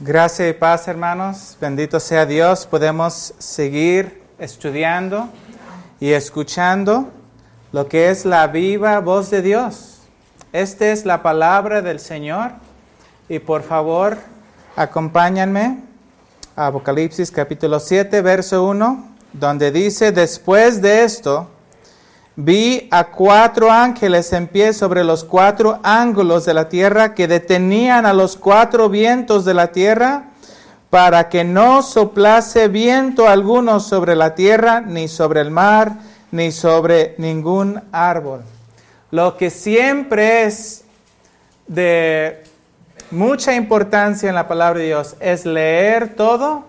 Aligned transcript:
Gracias 0.00 0.50
y 0.50 0.52
paz, 0.54 0.88
hermanos. 0.88 1.56
Bendito 1.60 2.00
sea 2.00 2.26
Dios. 2.26 2.66
Podemos 2.66 3.32
seguir 3.38 4.24
estudiando 4.40 5.28
y 6.00 6.10
escuchando 6.10 7.12
lo 7.70 7.86
que 7.86 8.10
es 8.10 8.24
la 8.24 8.48
viva 8.48 8.98
voz 8.98 9.30
de 9.30 9.40
Dios. 9.40 10.00
Esta 10.52 10.86
es 10.86 11.06
la 11.06 11.22
palabra 11.22 11.80
del 11.80 12.00
Señor. 12.00 12.50
Y 13.28 13.38
por 13.38 13.62
favor, 13.62 14.18
acompáñenme 14.74 15.78
a 16.56 16.66
Apocalipsis 16.66 17.30
capítulo 17.30 17.78
7, 17.78 18.20
verso 18.20 18.64
1, 18.64 19.14
donde 19.32 19.70
dice, 19.70 20.10
después 20.10 20.82
de 20.82 21.04
esto, 21.04 21.48
Vi 22.36 22.88
a 22.90 23.04
cuatro 23.04 23.70
ángeles 23.70 24.32
en 24.32 24.48
pie 24.48 24.72
sobre 24.72 25.04
los 25.04 25.22
cuatro 25.22 25.78
ángulos 25.84 26.44
de 26.44 26.54
la 26.54 26.68
tierra 26.68 27.14
que 27.14 27.28
detenían 27.28 28.06
a 28.06 28.12
los 28.12 28.36
cuatro 28.36 28.88
vientos 28.88 29.44
de 29.44 29.54
la 29.54 29.70
tierra 29.70 30.30
para 30.90 31.28
que 31.28 31.44
no 31.44 31.82
soplase 31.82 32.66
viento 32.66 33.28
alguno 33.28 33.78
sobre 33.78 34.16
la 34.16 34.34
tierra, 34.34 34.80
ni 34.80 35.06
sobre 35.06 35.42
el 35.42 35.52
mar, 35.52 35.98
ni 36.32 36.50
sobre 36.50 37.14
ningún 37.18 37.80
árbol. 37.92 38.42
Lo 39.12 39.36
que 39.36 39.50
siempre 39.50 40.42
es 40.42 40.84
de 41.68 42.42
mucha 43.12 43.54
importancia 43.54 44.28
en 44.28 44.34
la 44.34 44.48
palabra 44.48 44.80
de 44.80 44.86
Dios 44.86 45.14
es 45.20 45.46
leer 45.46 46.16
todo 46.16 46.64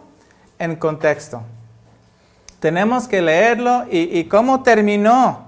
en 0.60 0.76
contexto. 0.76 1.42
Tenemos 2.60 3.08
que 3.08 3.24
leerlo 3.24 3.86
y, 3.90 4.20
y 4.20 4.26
cómo 4.26 4.62
terminó 4.62 5.45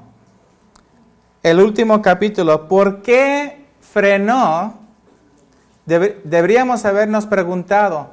el 1.43 1.59
último 1.59 2.01
capítulo, 2.01 2.67
¿por 2.67 3.01
qué 3.01 3.65
frenó? 3.81 4.85
deberíamos 5.85 6.83
habernos 6.83 7.25
preguntado, 7.25 8.09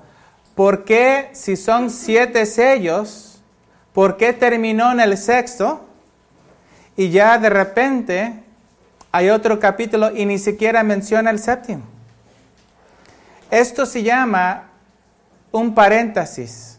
¿por 0.54 0.84
qué 0.84 1.30
si 1.32 1.56
son 1.56 1.90
siete 1.90 2.46
sellos, 2.46 3.42
por 3.92 4.16
qué 4.16 4.32
terminó 4.32 4.92
en 4.92 5.00
el 5.00 5.18
sexto? 5.18 5.84
Y 6.96 7.10
ya 7.10 7.36
de 7.38 7.50
repente 7.50 8.44
hay 9.10 9.30
otro 9.30 9.58
capítulo 9.58 10.12
y 10.16 10.24
ni 10.24 10.38
siquiera 10.38 10.84
menciona 10.84 11.30
el 11.30 11.40
séptimo. 11.40 11.82
Esto 13.50 13.86
se 13.86 14.04
llama 14.04 14.70
un 15.50 15.74
paréntesis 15.74 16.78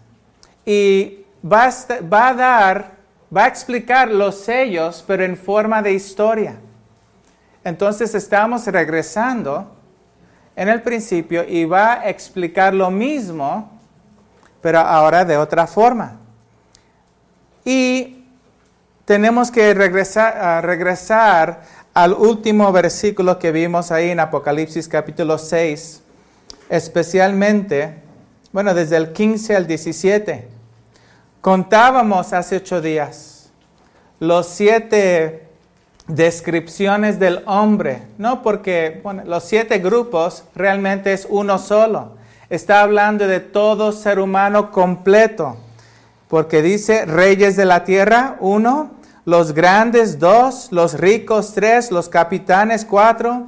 y 0.65 1.25
va 1.45 1.69
va 2.11 2.29
a 2.29 2.33
dar 2.33 2.94
va 3.35 3.45
a 3.45 3.47
explicar 3.47 4.09
los 4.09 4.39
sellos, 4.39 5.03
pero 5.05 5.23
en 5.23 5.35
forma 5.35 5.81
de 5.81 5.93
historia. 5.93 6.55
Entonces 7.63 8.13
estamos 8.15 8.65
regresando 8.67 9.75
en 10.55 10.69
el 10.69 10.81
principio 10.81 11.43
y 11.47 11.65
va 11.65 11.93
a 11.93 12.09
explicar 12.09 12.73
lo 12.73 12.91
mismo, 12.91 13.71
pero 14.61 14.79
ahora 14.79 15.25
de 15.25 15.35
otra 15.35 15.67
forma. 15.67 16.19
Y 17.65 18.23
tenemos 19.03 19.51
que 19.51 19.73
regresar, 19.73 20.63
regresar 20.63 21.63
al 21.93 22.13
último 22.13 22.71
versículo 22.71 23.37
que 23.39 23.51
vimos 23.51 23.91
ahí 23.91 24.11
en 24.11 24.19
Apocalipsis 24.19 24.87
capítulo 24.87 25.37
6, 25.37 26.03
especialmente, 26.69 27.95
bueno, 28.53 28.73
desde 28.73 28.97
el 28.97 29.11
15 29.11 29.55
al 29.55 29.67
17. 29.67 30.54
Contábamos 31.45 32.33
hace 32.33 32.55
ocho 32.55 32.81
días 32.81 33.51
los 34.19 34.47
siete 34.47 35.47
descripciones 36.07 37.19
del 37.19 37.43
hombre, 37.45 38.01
no 38.17 38.41
porque 38.41 39.03
los 39.25 39.43
siete 39.43 39.77
grupos 39.77 40.45
realmente 40.55 41.13
es 41.13 41.27
uno 41.29 41.59
solo. 41.59 42.13
Está 42.49 42.81
hablando 42.81 43.27
de 43.27 43.41
todo 43.41 43.91
ser 43.91 44.17
humano 44.17 44.71
completo, 44.71 45.57
porque 46.29 46.63
dice 46.63 47.05
reyes 47.05 47.55
de 47.55 47.65
la 47.65 47.83
tierra, 47.83 48.37
uno, 48.39 48.95
los 49.25 49.53
grandes, 49.53 50.17
dos, 50.17 50.69
los 50.71 50.95
ricos, 50.95 51.53
tres, 51.53 51.91
los 51.91 52.09
capitanes, 52.09 52.85
cuatro, 52.85 53.45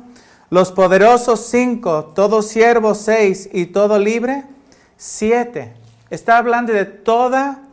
los 0.52 0.72
poderosos, 0.72 1.47
cinco, 1.47 2.12
todos 2.13 2.47
siervos, 2.47 3.00
seis, 3.00 3.50
y 3.52 3.66
todo 3.66 3.97
libre, 3.97 4.44
siete. 4.97 5.74
Está 6.12 6.38
hablando 6.38 6.74
de 6.74 6.86
toda 6.86 7.63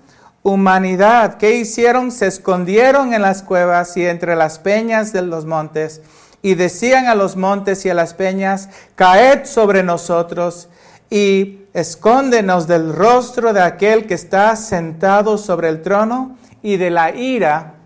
humanidad. 0.44 1.38
¿Qué 1.38 1.56
hicieron? 1.56 2.12
Se 2.12 2.28
escondieron 2.28 3.12
en 3.12 3.22
las 3.22 3.42
cuevas 3.42 3.96
y 3.96 4.06
entre 4.06 4.36
las 4.36 4.60
peñas 4.60 5.12
de 5.12 5.22
los 5.22 5.46
montes 5.46 6.02
y 6.42 6.54
decían 6.54 7.06
a 7.06 7.14
los 7.14 7.36
montes 7.36 7.86
y 7.86 7.90
a 7.90 7.94
las 7.94 8.12
peñas, 8.12 8.68
caed 8.94 9.46
sobre 9.46 9.82
nosotros 9.82 10.68
y 11.08 11.60
escóndenos 11.72 12.66
del 12.66 12.92
rostro 12.92 13.54
de 13.54 13.62
aquel 13.62 14.06
que 14.06 14.12
está 14.12 14.54
sentado 14.54 15.38
sobre 15.38 15.70
el 15.70 15.80
trono 15.80 16.36
y 16.62 16.76
de 16.76 16.90
la 16.90 17.14
ira 17.14 17.76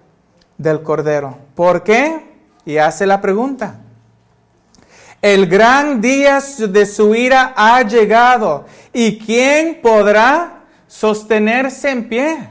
del 0.58 0.82
Cordero. 0.82 1.38
¿Por 1.54 1.84
qué? 1.84 2.26
Y 2.64 2.78
hace 2.78 3.06
la 3.06 3.20
pregunta. 3.20 3.76
El 5.22 5.46
gran 5.46 6.00
día 6.00 6.40
de 6.58 6.86
su 6.86 7.14
ira 7.14 7.54
ha 7.56 7.82
llegado. 7.82 8.66
¿Y 8.92 9.18
quién 9.18 9.80
podrá 9.80 10.57
sostenerse 10.88 11.90
en 11.90 12.08
pie. 12.08 12.48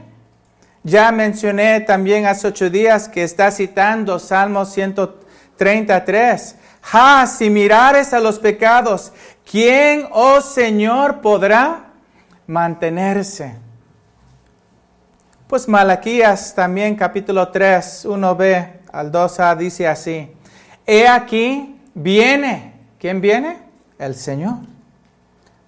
Ya 0.82 1.12
mencioné 1.12 1.80
también 1.80 2.24
hace 2.24 2.46
ocho 2.46 2.70
días 2.70 3.08
que 3.08 3.24
está 3.24 3.50
citando 3.50 4.18
Salmo 4.18 4.64
133. 4.64 6.54
Ja, 6.80 7.26
si 7.26 7.50
mirares 7.50 8.14
a 8.14 8.20
los 8.20 8.38
pecados, 8.38 9.12
¿quién, 9.50 10.06
oh 10.12 10.40
Señor, 10.40 11.20
podrá 11.20 11.90
mantenerse? 12.46 13.56
Pues 15.48 15.68
Malaquías 15.68 16.54
también 16.54 16.94
capítulo 16.94 17.48
3, 17.48 18.06
1b 18.06 18.70
al 18.92 19.12
2a 19.12 19.56
dice 19.56 19.86
así, 19.86 20.32
He 20.86 21.06
aquí, 21.06 21.78
viene, 21.94 22.74
¿quién 22.98 23.20
viene? 23.20 23.58
El 23.98 24.14
Señor. 24.14 24.58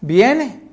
Viene 0.00 0.69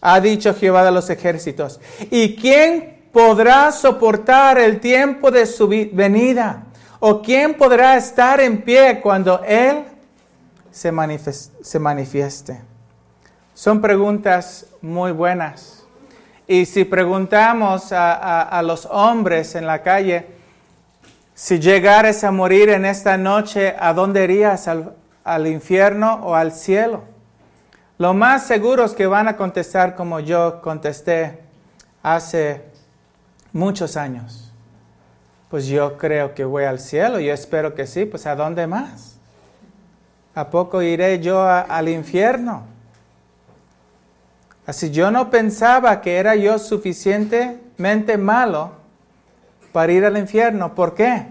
ha 0.00 0.20
dicho 0.20 0.54
Jehová 0.54 0.84
de 0.84 0.92
los 0.92 1.10
ejércitos. 1.10 1.80
¿Y 2.10 2.36
quién 2.36 2.98
podrá 3.12 3.72
soportar 3.72 4.58
el 4.58 4.80
tiempo 4.80 5.30
de 5.30 5.46
su 5.46 5.68
venida? 5.68 6.64
¿O 7.00 7.22
quién 7.22 7.54
podrá 7.54 7.96
estar 7.96 8.40
en 8.40 8.62
pie 8.62 9.00
cuando 9.00 9.42
Él 9.44 9.84
se, 10.70 10.90
manifieste? 10.92 12.60
Son 13.54 13.80
preguntas 13.80 14.66
muy 14.80 15.12
buenas. 15.12 15.84
Y 16.46 16.64
si 16.64 16.84
preguntamos 16.84 17.92
a, 17.92 18.60
los 18.64 18.86
hombres 18.86 19.54
en 19.54 19.66
la 19.66 19.82
calle, 19.82 20.26
si 21.34 21.60
llegares 21.60 22.24
a 22.24 22.30
morir 22.30 22.70
en 22.70 22.84
esta 22.84 23.16
noche, 23.16 23.74
¿a 23.78 23.92
dónde 23.92 24.24
irías? 24.24 24.68
al 25.24 25.46
infierno 25.46 26.20
o 26.24 26.34
al 26.34 26.52
cielo? 26.52 27.17
Lo 27.98 28.14
más 28.14 28.46
seguro 28.46 28.84
es 28.84 28.92
que 28.92 29.08
van 29.08 29.26
a 29.26 29.36
contestar 29.36 29.96
como 29.96 30.20
yo 30.20 30.60
contesté 30.62 31.40
hace 32.00 32.62
muchos 33.52 33.96
años. 33.96 34.52
Pues 35.50 35.66
yo 35.66 35.98
creo 35.98 36.32
que 36.32 36.44
voy 36.44 36.62
al 36.62 36.78
cielo, 36.78 37.18
yo 37.18 37.34
espero 37.34 37.74
que 37.74 37.88
sí, 37.88 38.04
pues 38.04 38.24
¿a 38.26 38.36
dónde 38.36 38.68
más? 38.68 39.16
¿A 40.36 40.48
poco 40.48 40.80
iré 40.80 41.18
yo 41.18 41.42
al 41.42 41.88
infierno? 41.88 42.62
Así 44.64 44.92
yo 44.92 45.10
no 45.10 45.28
pensaba 45.28 46.00
que 46.00 46.18
era 46.18 46.36
yo 46.36 46.60
suficientemente 46.60 48.16
malo 48.16 48.72
para 49.72 49.90
ir 49.90 50.04
al 50.04 50.16
infierno. 50.18 50.72
¿Por 50.72 50.94
qué? 50.94 51.26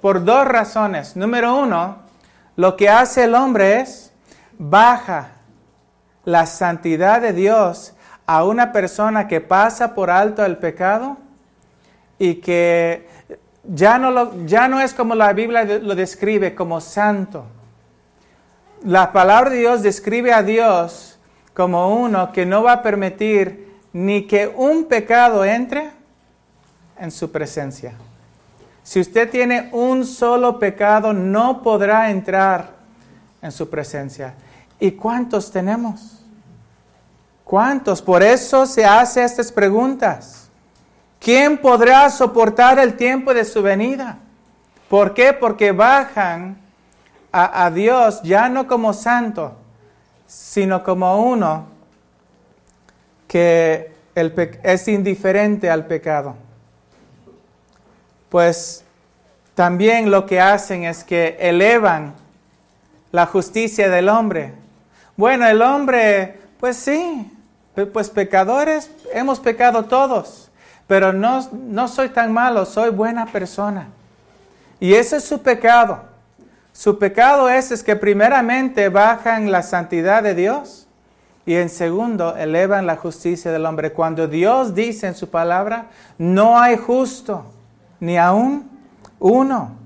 Por 0.00 0.24
dos 0.24 0.46
razones. 0.46 1.16
Número 1.16 1.58
uno, 1.58 1.96
lo 2.54 2.76
que 2.76 2.88
hace 2.88 3.24
el 3.24 3.34
hombre 3.34 3.80
es 3.80 4.12
baja 4.58 5.33
la 6.24 6.46
santidad 6.46 7.20
de 7.20 7.32
Dios 7.32 7.94
a 8.26 8.44
una 8.44 8.72
persona 8.72 9.28
que 9.28 9.40
pasa 9.40 9.94
por 9.94 10.10
alto 10.10 10.44
el 10.44 10.56
pecado 10.56 11.18
y 12.18 12.36
que 12.36 13.06
ya 13.64 13.98
no, 13.98 14.10
lo, 14.10 14.46
ya 14.46 14.68
no 14.68 14.80
es 14.80 14.94
como 14.94 15.14
la 15.14 15.32
Biblia 15.32 15.64
lo 15.64 15.94
describe 15.94 16.54
como 16.54 16.80
santo. 16.80 17.44
La 18.84 19.12
palabra 19.12 19.50
de 19.50 19.58
Dios 19.58 19.82
describe 19.82 20.32
a 20.32 20.42
Dios 20.42 21.18
como 21.54 21.96
uno 21.96 22.32
que 22.32 22.44
no 22.44 22.62
va 22.62 22.72
a 22.72 22.82
permitir 22.82 23.72
ni 23.92 24.26
que 24.26 24.48
un 24.48 24.84
pecado 24.84 25.44
entre 25.44 25.90
en 26.98 27.10
su 27.10 27.30
presencia. 27.30 27.94
Si 28.82 29.00
usted 29.00 29.30
tiene 29.30 29.70
un 29.72 30.04
solo 30.04 30.58
pecado, 30.58 31.12
no 31.14 31.62
podrá 31.62 32.10
entrar 32.10 32.72
en 33.40 33.50
su 33.50 33.70
presencia. 33.70 34.34
¿Y 34.84 34.92
cuántos 34.92 35.50
tenemos? 35.50 36.22
¿Cuántos? 37.42 38.02
Por 38.02 38.22
eso 38.22 38.66
se 38.66 38.84
hace 38.84 39.24
estas 39.24 39.50
preguntas. 39.50 40.50
¿Quién 41.18 41.56
podrá 41.56 42.10
soportar 42.10 42.78
el 42.78 42.94
tiempo 42.94 43.32
de 43.32 43.46
su 43.46 43.62
venida? 43.62 44.18
¿Por 44.90 45.14
qué? 45.14 45.32
Porque 45.32 45.72
bajan 45.72 46.58
a, 47.32 47.70
Dios 47.70 48.20
ya 48.24 48.50
no 48.50 48.66
como 48.66 48.92
santo, 48.92 49.56
sino 50.26 50.84
como 50.84 51.30
uno 51.30 51.66
que 53.26 53.90
es 54.14 54.88
indiferente 54.88 55.70
al 55.70 55.86
pecado. 55.86 56.34
Pues 58.28 58.84
también 59.54 60.10
lo 60.10 60.26
que 60.26 60.42
hacen 60.42 60.84
es 60.84 61.04
que 61.04 61.38
elevan 61.40 62.12
la 63.12 63.24
justicia 63.24 63.88
del 63.88 64.10
hombre. 64.10 64.62
Bueno, 65.16 65.46
el 65.46 65.62
hombre, 65.62 66.40
pues 66.58 66.76
sí, 66.76 67.30
pues 67.92 68.10
pecadores, 68.10 68.90
hemos 69.12 69.38
pecado 69.38 69.84
todos, 69.84 70.50
pero 70.86 71.12
no, 71.12 71.48
no 71.52 71.88
soy 71.88 72.08
tan 72.08 72.32
malo, 72.32 72.64
soy 72.66 72.90
buena 72.90 73.26
persona. 73.26 73.88
Y 74.80 74.94
ese 74.94 75.16
es 75.16 75.24
su 75.24 75.42
pecado. 75.42 76.02
Su 76.72 76.98
pecado 76.98 77.48
es, 77.48 77.70
es 77.70 77.84
que 77.84 77.94
primeramente 77.94 78.88
bajan 78.88 79.52
la 79.52 79.62
santidad 79.62 80.24
de 80.24 80.34
Dios 80.34 80.88
y 81.46 81.54
en 81.54 81.68
segundo 81.68 82.36
elevan 82.36 82.86
la 82.86 82.96
justicia 82.96 83.52
del 83.52 83.66
hombre. 83.66 83.92
Cuando 83.92 84.26
Dios 84.26 84.74
dice 84.74 85.06
en 85.06 85.14
su 85.14 85.30
palabra, 85.30 85.86
no 86.18 86.58
hay 86.58 86.76
justo, 86.76 87.46
ni 88.00 88.18
aún 88.18 88.68
uno. 89.20 89.83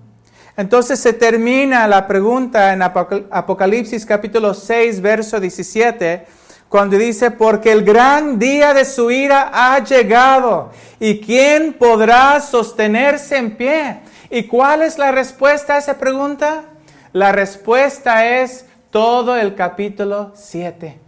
Entonces 0.58 0.98
se 0.98 1.12
termina 1.12 1.86
la 1.86 2.08
pregunta 2.08 2.72
en 2.72 2.82
Apocalipsis 2.82 4.04
capítulo 4.04 4.54
6, 4.54 5.00
verso 5.00 5.38
17, 5.38 6.26
cuando 6.68 6.98
dice, 6.98 7.30
porque 7.30 7.70
el 7.70 7.84
gran 7.84 8.40
día 8.40 8.74
de 8.74 8.84
su 8.84 9.08
ira 9.12 9.52
ha 9.54 9.78
llegado, 9.84 10.72
¿y 10.98 11.20
quién 11.20 11.74
podrá 11.74 12.40
sostenerse 12.40 13.36
en 13.36 13.56
pie? 13.56 14.00
¿Y 14.30 14.48
cuál 14.48 14.82
es 14.82 14.98
la 14.98 15.12
respuesta 15.12 15.76
a 15.76 15.78
esa 15.78 15.96
pregunta? 15.96 16.64
La 17.12 17.30
respuesta 17.30 18.26
es 18.26 18.66
todo 18.90 19.36
el 19.36 19.54
capítulo 19.54 20.32
7. 20.34 20.98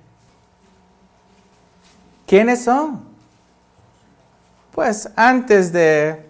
¿Quiénes 2.24 2.62
son? 2.62 3.04
Pues 4.70 5.10
antes 5.16 5.72
de 5.72 6.24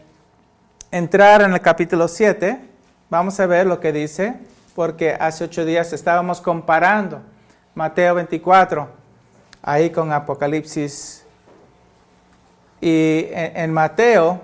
entrar 0.90 1.43
en 1.43 1.52
el 1.52 1.61
capítulo 1.61 2.08
7, 2.08 2.69
Vamos 3.11 3.41
a 3.41 3.47
ver 3.47 3.67
lo 3.67 3.81
que 3.81 3.93
dice, 3.93 4.35
porque 4.77 5.17
hace 5.19 5.43
ocho 5.43 5.65
días 5.65 5.93
estábamos 5.93 6.41
comparando 6.41 7.21
Mateo 7.75 8.15
24 8.15 8.89
ahí 9.62 9.91
con 9.91 10.12
Apocalipsis. 10.12 11.25
Y 12.81 13.27
en, 13.33 13.73
Mateo 13.73 14.41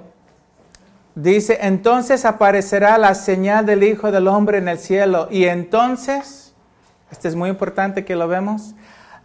dice, 1.15 1.59
entonces 1.63 2.25
aparecerá 2.25 2.99
la 2.99 3.15
señal 3.15 3.67
del 3.67 3.85
Hijo 3.85 4.11
del 4.11 4.27
Hombre 4.27 4.59
en 4.59 4.67
el 4.67 4.81
cielo. 4.81 5.29
Y 5.31 5.45
entonces, 5.45 6.53
este 7.13 7.29
es 7.29 7.37
muy 7.37 7.51
importante 7.51 8.05
que 8.05 8.17
lo 8.17 8.27
vemos, 8.27 8.75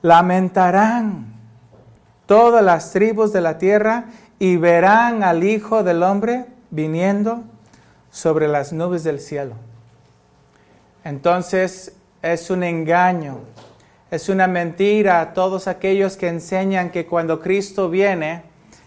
lamentarán 0.03 1.33
todas 2.27 2.63
las 2.63 2.91
tribus 2.91 3.33
de 3.33 3.41
la 3.41 3.57
tierra 3.57 4.05
y 4.37 4.57
verán 4.57 5.23
al 5.23 5.43
Hijo 5.43 5.81
del 5.81 6.03
Hombre 6.03 6.45
viniendo 6.69 7.43
sobre 8.11 8.47
las 8.47 8.73
nubes 8.73 9.03
del 9.03 9.19
cielo. 9.19 9.55
Entonces 11.03 11.93
es 12.21 12.49
un 12.51 12.63
engaño, 12.63 13.39
es 14.11 14.29
una 14.29 14.47
mentira 14.47 15.21
a 15.21 15.33
todos 15.33 15.67
aquellos 15.67 16.17
que 16.17 16.27
enseñan 16.27 16.91
que 16.91 17.07
cuando 17.07 17.39
Cristo 17.39 17.89
viene, 17.89 18.43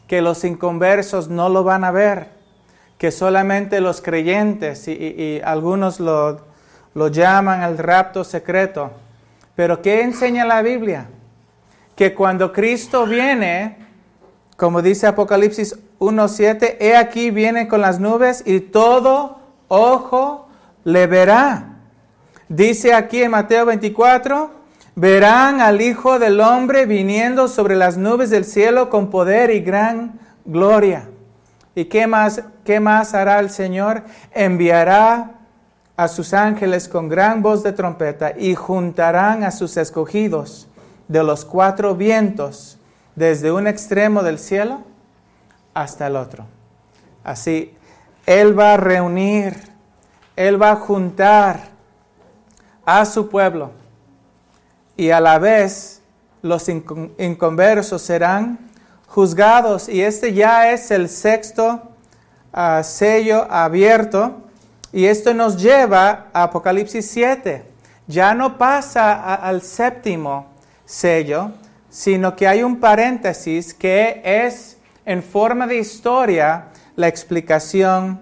que 0.06 0.20
los 0.20 0.44
inconversos 0.44 1.28
no 1.28 1.48
lo 1.48 1.64
van 1.64 1.82
a 1.82 1.90
ver, 1.90 2.28
que 2.98 3.10
solamente 3.10 3.80
los 3.80 4.00
creyentes 4.00 4.86
y, 4.86 5.40
algunos 5.42 5.98
lo, 5.98 6.42
lo 6.94 7.08
llaman 7.08 7.62
el 7.62 7.78
rapto 7.78 8.22
secreto. 8.22 8.92
Pero 9.56 9.80
¿qué 9.82 10.02
enseña 10.02 10.44
la 10.44 10.62
Biblia? 10.62 11.06
Que 11.96 12.14
cuando 12.14 12.52
Cristo 12.52 13.06
viene, 13.06 13.78
como 14.56 14.82
dice 14.82 15.06
Apocalipsis 15.06 15.76
1.7, 15.98 16.76
he 16.80 16.96
aquí 16.96 17.30
viene 17.30 17.68
con 17.68 17.80
las 17.80 18.00
nubes 18.00 18.42
y 18.46 18.60
todo 18.60 19.38
ojo 19.68 20.48
le 20.84 21.06
verá. 21.06 21.78
Dice 22.48 22.92
aquí 22.92 23.22
en 23.22 23.30
Mateo 23.30 23.66
24, 23.66 24.50
verán 24.94 25.60
al 25.60 25.80
Hijo 25.80 26.18
del 26.18 26.40
Hombre 26.40 26.86
viniendo 26.86 27.48
sobre 27.48 27.76
las 27.76 27.96
nubes 27.96 28.30
del 28.30 28.44
cielo 28.44 28.90
con 28.90 29.10
poder 29.10 29.50
y 29.50 29.60
gran 29.60 30.20
gloria. 30.44 31.08
¿Y 31.74 31.86
qué 31.86 32.06
más, 32.06 32.42
qué 32.64 32.80
más 32.80 33.14
hará 33.14 33.40
el 33.40 33.50
Señor? 33.50 34.02
Enviará 34.32 35.32
a 35.96 36.08
sus 36.08 36.34
ángeles 36.34 36.88
con 36.88 37.08
gran 37.08 37.42
voz 37.42 37.62
de 37.62 37.72
trompeta 37.72 38.32
y 38.36 38.54
juntarán 38.54 39.44
a 39.44 39.50
sus 39.50 39.76
escogidos 39.76 40.68
de 41.08 41.22
los 41.22 41.44
cuatro 41.44 41.94
vientos 41.94 42.78
desde 43.14 43.52
un 43.52 43.66
extremo 43.66 44.22
del 44.22 44.38
cielo 44.38 44.82
hasta 45.74 46.06
el 46.06 46.16
otro. 46.16 46.46
Así, 47.22 47.74
Él 48.24 48.58
va 48.58 48.74
a 48.74 48.76
reunir, 48.76 49.54
Él 50.36 50.60
va 50.60 50.70
a 50.70 50.76
juntar 50.76 51.68
a 52.86 53.04
su 53.04 53.28
pueblo 53.28 53.72
y 54.96 55.10
a 55.10 55.20
la 55.20 55.38
vez 55.38 56.00
los 56.42 56.68
inconversos 56.68 58.02
serán 58.02 58.58
juzgados 59.08 59.88
y 59.88 60.02
este 60.02 60.34
ya 60.34 60.70
es 60.72 60.90
el 60.90 61.08
sexto 61.08 61.82
ah, 62.52 62.82
sello 62.82 63.46
abierto 63.50 64.42
y 64.92 65.06
esto 65.06 65.34
nos 65.34 65.60
lleva 65.60 66.26
a 66.32 66.44
Apocalipsis 66.44 67.10
7. 67.10 67.64
Ya 68.06 68.32
no 68.34 68.58
pasa 68.58 69.34
al 69.34 69.60
séptimo 69.62 70.46
sello, 70.84 71.50
sino 71.90 72.36
que 72.36 72.46
hay 72.46 72.62
un 72.62 72.78
paréntesis 72.78 73.74
que 73.74 74.20
es 74.24 74.73
en 75.06 75.22
forma 75.22 75.66
de 75.66 75.78
historia 75.78 76.66
la 76.96 77.08
explicación 77.08 78.20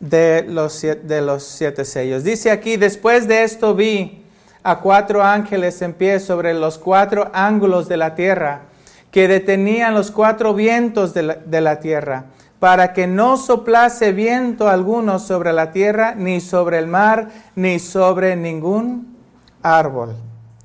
de 0.00 0.44
los, 0.48 0.82
de 0.82 1.22
los 1.22 1.44
siete 1.44 1.84
sellos. 1.84 2.24
Dice 2.24 2.50
aquí, 2.50 2.76
después 2.76 3.28
de 3.28 3.44
esto 3.44 3.74
vi 3.74 4.24
a 4.62 4.80
cuatro 4.80 5.22
ángeles 5.22 5.80
en 5.82 5.92
pie 5.92 6.20
sobre 6.20 6.54
los 6.54 6.78
cuatro 6.78 7.30
ángulos 7.32 7.88
de 7.88 7.96
la 7.96 8.14
tierra, 8.14 8.62
que 9.10 9.28
detenían 9.28 9.94
los 9.94 10.10
cuatro 10.10 10.54
vientos 10.54 11.14
de 11.14 11.22
la, 11.22 11.34
de 11.34 11.60
la 11.60 11.80
tierra, 11.80 12.26
para 12.58 12.92
que 12.92 13.06
no 13.06 13.36
soplase 13.36 14.12
viento 14.12 14.68
alguno 14.68 15.18
sobre 15.18 15.52
la 15.52 15.72
tierra, 15.72 16.14
ni 16.14 16.40
sobre 16.40 16.78
el 16.78 16.86
mar, 16.86 17.28
ni 17.56 17.78
sobre 17.78 18.36
ningún 18.36 19.16
árbol. 19.62 20.14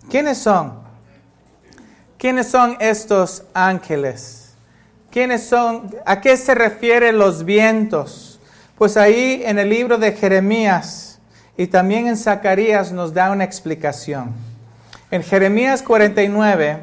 ¿Quiénes 0.10 0.38
son? 0.38 0.74
¿Quiénes 2.18 2.48
son 2.48 2.78
estos 2.80 3.44
ángeles? 3.54 4.37
¿Quiénes 5.18 5.48
son? 5.48 5.96
¿A 6.06 6.22
qué 6.22 6.38
se 6.38 6.54
refieren 6.54 7.18
los 7.18 7.44
vientos? 7.44 8.40
Pues 8.78 8.98
ahí 8.98 9.42
en 9.44 9.58
el 9.58 9.68
libro 9.68 9.98
de 9.98 10.12
Jeremías 10.12 11.18
y 11.58 11.66
también 11.66 12.06
en 12.06 12.18
Zacarías 12.18 12.92
nos 12.92 13.16
da 13.16 13.32
una 13.32 13.44
explicación. 13.44 14.36
En 15.10 15.24
Jeremías 15.24 15.82
49, 15.82 16.82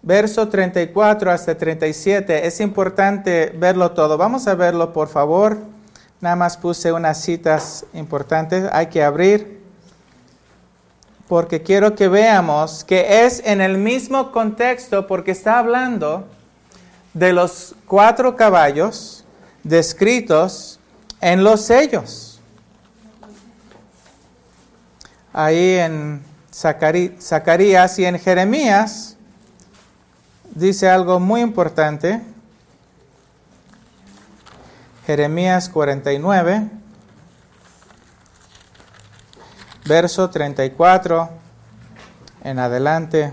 verso 0.00 0.48
34 0.48 1.30
hasta 1.30 1.58
37, 1.58 2.46
es 2.46 2.58
importante 2.60 3.52
verlo 3.54 3.90
todo. 3.90 4.16
Vamos 4.16 4.48
a 4.48 4.54
verlo, 4.54 4.94
por 4.94 5.08
favor. 5.08 5.58
Nada 6.22 6.36
más 6.36 6.56
puse 6.56 6.90
unas 6.90 7.20
citas 7.20 7.84
importantes. 7.92 8.64
Hay 8.72 8.86
que 8.86 9.04
abrir 9.04 9.60
porque 11.28 11.62
quiero 11.62 11.94
que 11.94 12.08
veamos 12.08 12.82
que 12.82 13.26
es 13.26 13.42
en 13.44 13.60
el 13.60 13.76
mismo 13.76 14.32
contexto 14.32 15.06
porque 15.06 15.32
está 15.32 15.58
hablando 15.58 16.24
de 17.18 17.32
los 17.32 17.74
cuatro 17.86 18.36
caballos 18.36 19.24
descritos 19.62 20.78
en 21.20 21.42
los 21.42 21.62
sellos. 21.62 22.40
Ahí 25.32 25.74
en 25.74 26.22
Zacarías 26.52 27.98
y 27.98 28.04
en 28.04 28.18
Jeremías 28.18 29.16
dice 30.54 30.88
algo 30.88 31.20
muy 31.20 31.40
importante. 31.40 32.22
Jeremías 35.06 35.68
49 35.68 36.70
verso 39.86 40.28
34 40.28 41.30
en 42.44 42.58
adelante. 42.58 43.32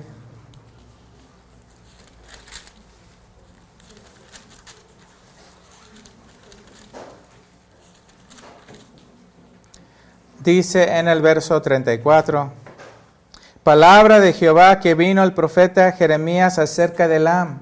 Dice 10.46 11.00
en 11.00 11.08
el 11.08 11.24
verso 11.24 11.60
34, 11.60 12.52
palabra 13.64 14.20
de 14.20 14.32
Jehová 14.32 14.80
que 14.80 14.94
vino 14.94 15.24
el 15.24 15.34
profeta 15.34 15.92
Jeremías 15.94 16.60
acerca 16.60 17.08
de 17.08 17.28
Am, 17.28 17.62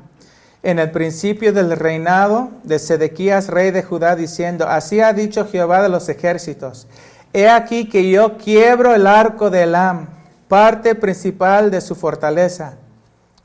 en 0.64 0.80
el 0.80 0.92
principio 0.92 1.54
del 1.54 1.78
reinado 1.78 2.50
de 2.64 2.80
Sedequías, 2.80 3.48
rey 3.48 3.72
de 3.72 3.84
Judá, 3.84 4.18
diciendo, 4.18 4.68
así 4.68 5.00
ha 5.00 5.14
dicho 5.14 5.48
Jehová 5.50 5.82
de 5.82 5.88
los 5.88 6.10
ejércitos, 6.10 6.88
He 7.32 7.48
aquí 7.48 7.88
que 7.88 8.10
yo 8.10 8.38
quiebro 8.38 8.94
el 8.94 9.08
arco 9.08 9.50
de 9.50 9.64
Elam, 9.64 10.10
parte 10.50 10.94
principal 10.94 11.72
de 11.72 11.80
su 11.80 11.96
fortaleza. 11.96 12.74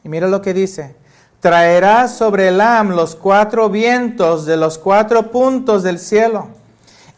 Y 0.02 0.09
mira 0.09 0.26
lo 0.26 0.42
que 0.42 0.52
dice, 0.52 0.97
traerá 1.38 2.09
sobre 2.09 2.49
Elam 2.49 2.90
los 2.90 3.14
cuatro 3.14 3.71
vientos 3.71 4.47
de 4.47 4.57
los 4.57 4.78
cuatro 4.78 5.30
puntos 5.30 5.85
del 5.85 6.00
cielo 6.00 6.49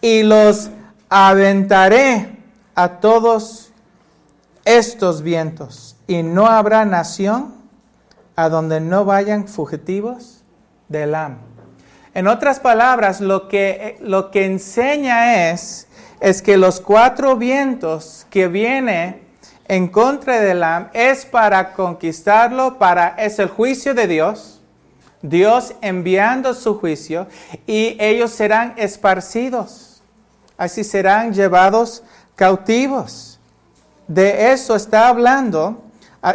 y 0.03 0.23
los 0.23 0.69
aventaré 1.11 2.38
a 2.75 3.00
todos 3.00 3.73
estos 4.64 5.23
vientos 5.23 5.97
y 6.07 6.23
no 6.23 6.47
habrá 6.47 6.85
nación 6.85 7.55
a 8.37 8.49
donde 8.49 8.81
no 8.81 9.05
vayan 9.05 9.49
fugitivos 9.49 10.43
de 10.88 11.02
Elam. 11.02 11.38
En 12.14 12.26
otras 12.26 12.61
palabras, 12.61 13.21
lo 13.21 13.49
que, 13.49 13.99
lo 14.00 14.31
que 14.31 14.47
enseña 14.47 15.50
es, 15.50 15.88
es 16.21 16.43
que 16.43 16.57
los 16.57 16.81
cuatro 16.81 17.37
vientos 17.37 18.26
que 18.31 18.49
viene 18.49 19.23
en 19.67 19.88
contra 19.88 20.40
de 20.40 20.52
Elam 20.52 20.88
es 20.93 21.26
para 21.26 21.73
conquistarlo, 21.73 22.79
para, 22.79 23.09
es 23.19 23.38
el 23.38 23.49
juicio 23.49 23.95
de 23.95 24.07
Dios, 24.07 24.61
Dios 25.23 25.75
enviando 25.83 26.55
su 26.55 26.79
juicio 26.79 27.26
y 27.67 27.97
ellos 28.00 28.31
serán 28.31 28.75
esparcidos, 28.76 29.90
así 30.61 30.85
serán 30.85 31.33
llevados 31.33 32.02
cautivos. 32.37 33.40
De 34.07 34.52
eso 34.52 34.76
está 34.76 35.09
hablando, 35.09 35.83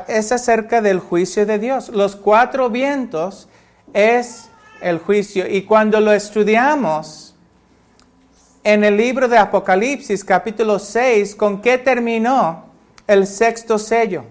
es 0.07 0.31
acerca 0.31 0.81
del 0.81 0.99
juicio 0.99 1.45
de 1.45 1.59
Dios. 1.59 1.89
Los 1.89 2.15
cuatro 2.15 2.71
vientos 2.71 3.47
es 3.93 4.49
el 4.81 4.97
juicio 4.97 5.47
y 5.47 5.61
cuando 5.61 5.99
lo 5.99 6.11
estudiamos 6.11 7.35
en 8.63 8.83
el 8.83 8.97
libro 8.97 9.27
de 9.27 9.37
Apocalipsis 9.37 10.23
capítulo 10.23 10.79
6, 10.79 11.35
¿con 11.35 11.61
qué 11.61 11.77
terminó? 11.77 12.65
el 13.05 13.27
sexto 13.27 13.77
sello. 13.77 14.23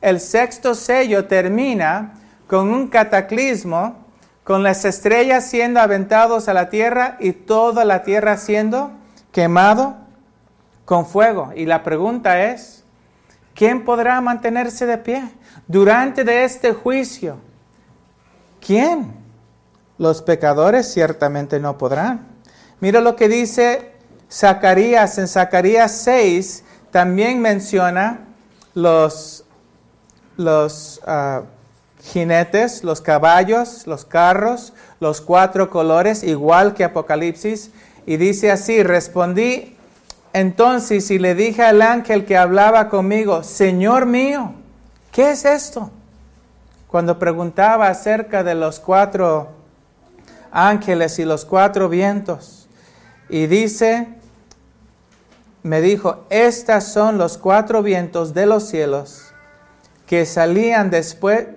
El 0.00 0.20
sexto 0.20 0.74
sello 0.74 1.26
termina 1.26 2.14
con 2.46 2.70
un 2.70 2.88
cataclismo, 2.88 4.06
con 4.42 4.62
las 4.62 4.86
estrellas 4.86 5.44
siendo 5.44 5.80
aventados 5.80 6.48
a 6.48 6.54
la 6.54 6.70
tierra 6.70 7.18
y 7.20 7.32
toda 7.32 7.84
la 7.84 8.04
tierra 8.04 8.38
siendo 8.38 8.97
quemado 9.38 9.94
con 10.84 11.06
fuego. 11.06 11.52
Y 11.54 11.64
la 11.64 11.84
pregunta 11.84 12.42
es, 12.46 12.82
¿quién 13.54 13.84
podrá 13.84 14.20
mantenerse 14.20 14.84
de 14.84 14.98
pie 14.98 15.30
durante 15.68 16.24
de 16.24 16.42
este 16.42 16.72
juicio? 16.72 17.36
¿Quién? 18.60 19.14
Los 19.96 20.22
pecadores 20.22 20.92
ciertamente 20.92 21.60
no 21.60 21.78
podrán. 21.78 22.26
Mira 22.80 23.00
lo 23.00 23.14
que 23.14 23.28
dice 23.28 23.92
Zacarías 24.28 25.18
en 25.18 25.28
Zacarías 25.28 25.92
6, 25.92 26.64
también 26.90 27.40
menciona 27.40 28.26
los, 28.74 29.44
los 30.36 31.00
ah, 31.06 31.42
jinetes, 32.02 32.82
los 32.82 33.00
caballos, 33.00 33.86
los 33.86 34.04
carros, 34.04 34.72
los 34.98 35.20
cuatro 35.20 35.70
colores, 35.70 36.24
igual 36.24 36.74
que 36.74 36.82
Apocalipsis. 36.82 37.70
Y 38.08 38.16
dice 38.16 38.50
así, 38.50 38.82
respondí 38.82 39.76
entonces 40.32 41.10
y 41.10 41.18
le 41.18 41.34
dije 41.34 41.62
al 41.62 41.82
ángel 41.82 42.24
que 42.24 42.38
hablaba 42.38 42.88
conmigo, 42.88 43.42
Señor 43.42 44.06
mío, 44.06 44.54
¿qué 45.12 45.32
es 45.32 45.44
esto? 45.44 45.90
Cuando 46.86 47.18
preguntaba 47.18 47.88
acerca 47.88 48.42
de 48.42 48.54
los 48.54 48.80
cuatro 48.80 49.50
ángeles 50.50 51.18
y 51.18 51.26
los 51.26 51.44
cuatro 51.44 51.90
vientos. 51.90 52.66
Y 53.28 53.46
dice, 53.46 54.08
me 55.62 55.82
dijo, 55.82 56.24
estas 56.30 56.84
son 56.90 57.18
los 57.18 57.36
cuatro 57.36 57.82
vientos 57.82 58.32
de 58.32 58.46
los 58.46 58.66
cielos 58.66 59.34
que 60.06 60.24
salían 60.24 60.88
después, 60.88 61.48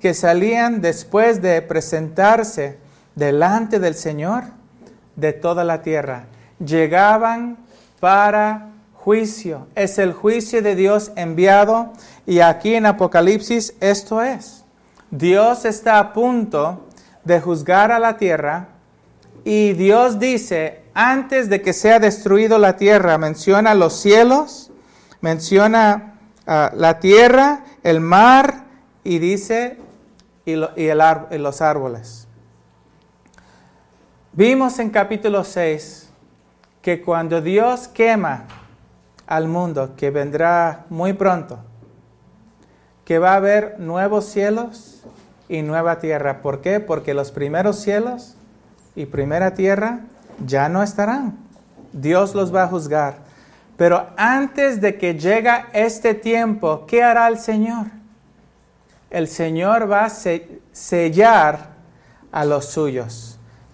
que 0.00 0.14
salían 0.14 0.80
después 0.80 1.42
de 1.42 1.60
presentarse 1.60 2.78
delante 3.14 3.78
del 3.78 3.94
Señor 3.94 4.56
de 5.18 5.32
toda 5.32 5.64
la 5.64 5.82
tierra. 5.82 6.26
Llegaban 6.64 7.58
para 8.00 8.68
juicio. 8.94 9.66
Es 9.74 9.98
el 9.98 10.12
juicio 10.12 10.62
de 10.62 10.76
Dios 10.76 11.10
enviado 11.16 11.92
y 12.26 12.40
aquí 12.40 12.74
en 12.74 12.86
Apocalipsis 12.86 13.74
esto 13.80 14.22
es. 14.22 14.64
Dios 15.10 15.64
está 15.64 15.98
a 15.98 16.12
punto 16.12 16.86
de 17.24 17.40
juzgar 17.40 17.90
a 17.90 17.98
la 17.98 18.16
tierra 18.16 18.68
y 19.44 19.72
Dios 19.72 20.18
dice, 20.18 20.82
antes 20.94 21.48
de 21.48 21.62
que 21.62 21.72
sea 21.72 21.98
destruido 21.98 22.58
la 22.58 22.76
tierra, 22.76 23.18
menciona 23.18 23.74
los 23.74 23.94
cielos, 23.94 24.70
menciona 25.20 26.14
ah, 26.46 26.70
la 26.74 27.00
tierra, 27.00 27.64
el 27.82 28.00
mar 28.00 28.64
y 29.04 29.18
dice, 29.18 29.78
y, 30.44 30.54
los 30.54 31.60
árboles. 31.60 32.27
Vimos 34.38 34.78
en 34.78 34.90
capítulo 34.90 35.42
6 35.42 36.10
que 36.80 37.02
cuando 37.02 37.40
Dios 37.40 37.88
quema 37.88 38.44
al 39.26 39.48
mundo, 39.48 39.96
que 39.96 40.12
vendrá 40.12 40.84
muy 40.90 41.12
pronto, 41.12 41.58
que 43.04 43.18
va 43.18 43.32
a 43.32 43.34
haber 43.34 43.80
nuevos 43.80 44.26
cielos 44.26 45.02
y 45.48 45.62
nueva 45.62 45.98
tierra. 45.98 46.40
¿Por 46.40 46.60
qué? 46.60 46.78
Porque 46.78 47.14
los 47.14 47.32
primeros 47.32 47.80
cielos 47.80 48.36
y 48.94 49.06
primera 49.06 49.54
tierra 49.54 50.02
ya 50.46 50.68
no 50.68 50.84
estarán. 50.84 51.36
Dios 51.92 52.36
los 52.36 52.54
va 52.54 52.62
a 52.62 52.68
juzgar. 52.68 53.16
Pero 53.76 54.06
antes 54.16 54.80
de 54.80 54.98
que 54.98 55.18
llegue 55.18 55.50
este 55.72 56.14
tiempo, 56.14 56.86
¿qué 56.86 57.02
hará 57.02 57.26
el 57.26 57.40
Señor? 57.40 57.86
El 59.10 59.26
Señor 59.26 59.90
va 59.90 60.04
a 60.04 60.10
sellar 60.70 61.70
a 62.30 62.44
los 62.44 62.66
suyos. 62.66 63.27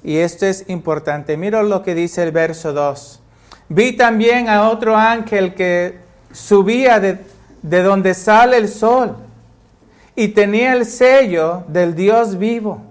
Y 0.04 0.18
esto 0.18 0.44
es 0.44 0.66
importante. 0.68 1.38
Mira 1.38 1.62
lo 1.62 1.82
que 1.82 1.94
dice 1.94 2.22
el 2.22 2.30
verso 2.30 2.74
2. 2.74 3.20
Vi 3.70 3.96
también 3.96 4.50
a 4.50 4.68
otro 4.68 4.96
ángel 4.96 5.54
que 5.54 5.98
subía 6.30 7.00
de, 7.00 7.18
de 7.62 7.82
donde 7.82 8.12
sale 8.12 8.58
el 8.58 8.68
sol 8.68 9.16
y 10.14 10.28
tenía 10.28 10.74
el 10.74 10.84
sello 10.84 11.64
del 11.68 11.94
Dios 11.94 12.38
vivo 12.38 12.82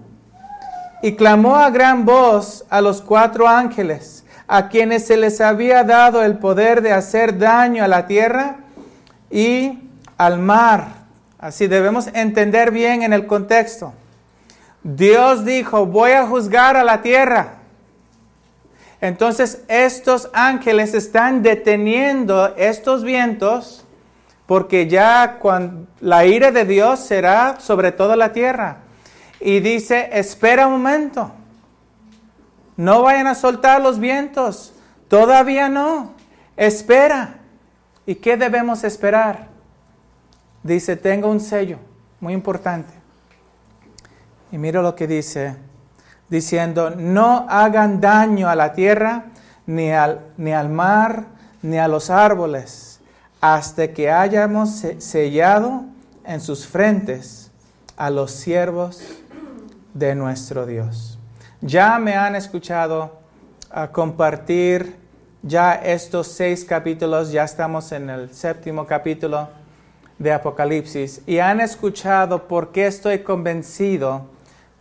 y 1.02 1.14
clamó 1.14 1.56
a 1.56 1.70
gran 1.70 2.04
voz 2.04 2.64
a 2.68 2.80
los 2.80 3.00
cuatro 3.00 3.46
ángeles, 3.46 4.24
a 4.48 4.68
quienes 4.68 5.06
se 5.06 5.16
les 5.16 5.40
había 5.40 5.84
dado 5.84 6.22
el 6.22 6.38
poder 6.38 6.82
de 6.82 6.92
hacer 6.92 7.38
daño 7.38 7.84
a 7.84 7.88
la 7.88 8.06
tierra 8.08 8.56
y 9.30 9.78
al 10.16 10.38
mar. 10.40 11.04
Así 11.38 11.68
debemos 11.68 12.08
entender 12.14 12.72
bien 12.72 13.02
en 13.02 13.12
el 13.12 13.26
contexto. 13.26 13.92
Dios 14.84 15.46
dijo, 15.46 15.86
voy 15.86 16.12
a 16.12 16.26
juzgar 16.26 16.76
a 16.76 16.84
la 16.84 17.00
tierra. 17.02 17.54
Entonces 19.00 19.64
estos 19.68 20.30
ángeles 20.32 20.94
están 20.94 21.42
deteniendo 21.42 22.54
estos 22.56 23.02
vientos 23.02 23.84
porque 24.46 24.86
ya 24.86 25.38
cuando 25.40 25.86
la 26.00 26.26
ira 26.26 26.52
de 26.52 26.64
Dios 26.64 27.00
será 27.00 27.58
sobre 27.60 27.92
toda 27.92 28.14
la 28.14 28.32
tierra 28.32 28.78
y 29.40 29.60
dice, 29.60 30.10
espera 30.12 30.66
un 30.66 30.74
momento, 30.74 31.32
no 32.76 33.02
vayan 33.02 33.26
a 33.26 33.34
soltar 33.34 33.80
los 33.80 33.98
vientos, 33.98 34.74
todavía 35.08 35.68
no, 35.68 36.12
espera. 36.56 37.40
¿Y 38.06 38.16
qué 38.16 38.36
debemos 38.36 38.84
esperar? 38.84 39.48
Dice, 40.62 40.96
tengo 40.96 41.28
un 41.28 41.40
sello 41.40 41.78
muy 42.20 42.34
importante. 42.34 43.03
Y 44.54 44.58
mira 44.58 44.82
lo 44.82 44.94
que 44.94 45.08
dice, 45.08 45.56
diciendo, 46.28 46.90
no 46.90 47.44
hagan 47.48 48.00
daño 48.00 48.48
a 48.48 48.54
la 48.54 48.72
tierra, 48.72 49.24
ni 49.66 49.90
al, 49.90 50.20
ni 50.36 50.52
al 50.52 50.68
mar, 50.68 51.24
ni 51.60 51.76
a 51.76 51.88
los 51.88 52.08
árboles, 52.08 53.00
hasta 53.40 53.88
que 53.88 54.12
hayamos 54.12 54.84
sellado 54.98 55.86
en 56.24 56.40
sus 56.40 56.68
frentes 56.68 57.50
a 57.96 58.10
los 58.10 58.30
siervos 58.30 59.02
de 59.92 60.14
nuestro 60.14 60.66
Dios. 60.66 61.18
Ya 61.60 61.98
me 61.98 62.14
han 62.14 62.36
escuchado 62.36 63.18
a 63.72 63.88
compartir 63.88 64.94
ya 65.42 65.74
estos 65.74 66.28
seis 66.28 66.64
capítulos, 66.64 67.32
ya 67.32 67.42
estamos 67.42 67.90
en 67.90 68.08
el 68.08 68.32
séptimo 68.32 68.86
capítulo 68.86 69.48
de 70.20 70.32
Apocalipsis, 70.32 71.22
y 71.26 71.40
han 71.40 71.60
escuchado 71.60 72.46
por 72.46 72.70
qué 72.70 72.86
estoy 72.86 73.24
convencido 73.24 74.32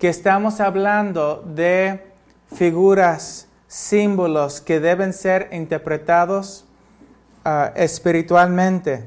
que 0.04 0.10
estamos 0.10 0.60
hablando 0.60 1.42
de 1.48 2.12
figuras, 2.54 3.48
símbolos 3.70 4.60
que 4.60 4.82
deben 4.82 5.14
ser 5.14 5.48
interpretados 5.54 6.66
ah, 7.46 7.72
espiritualmente. 7.78 9.06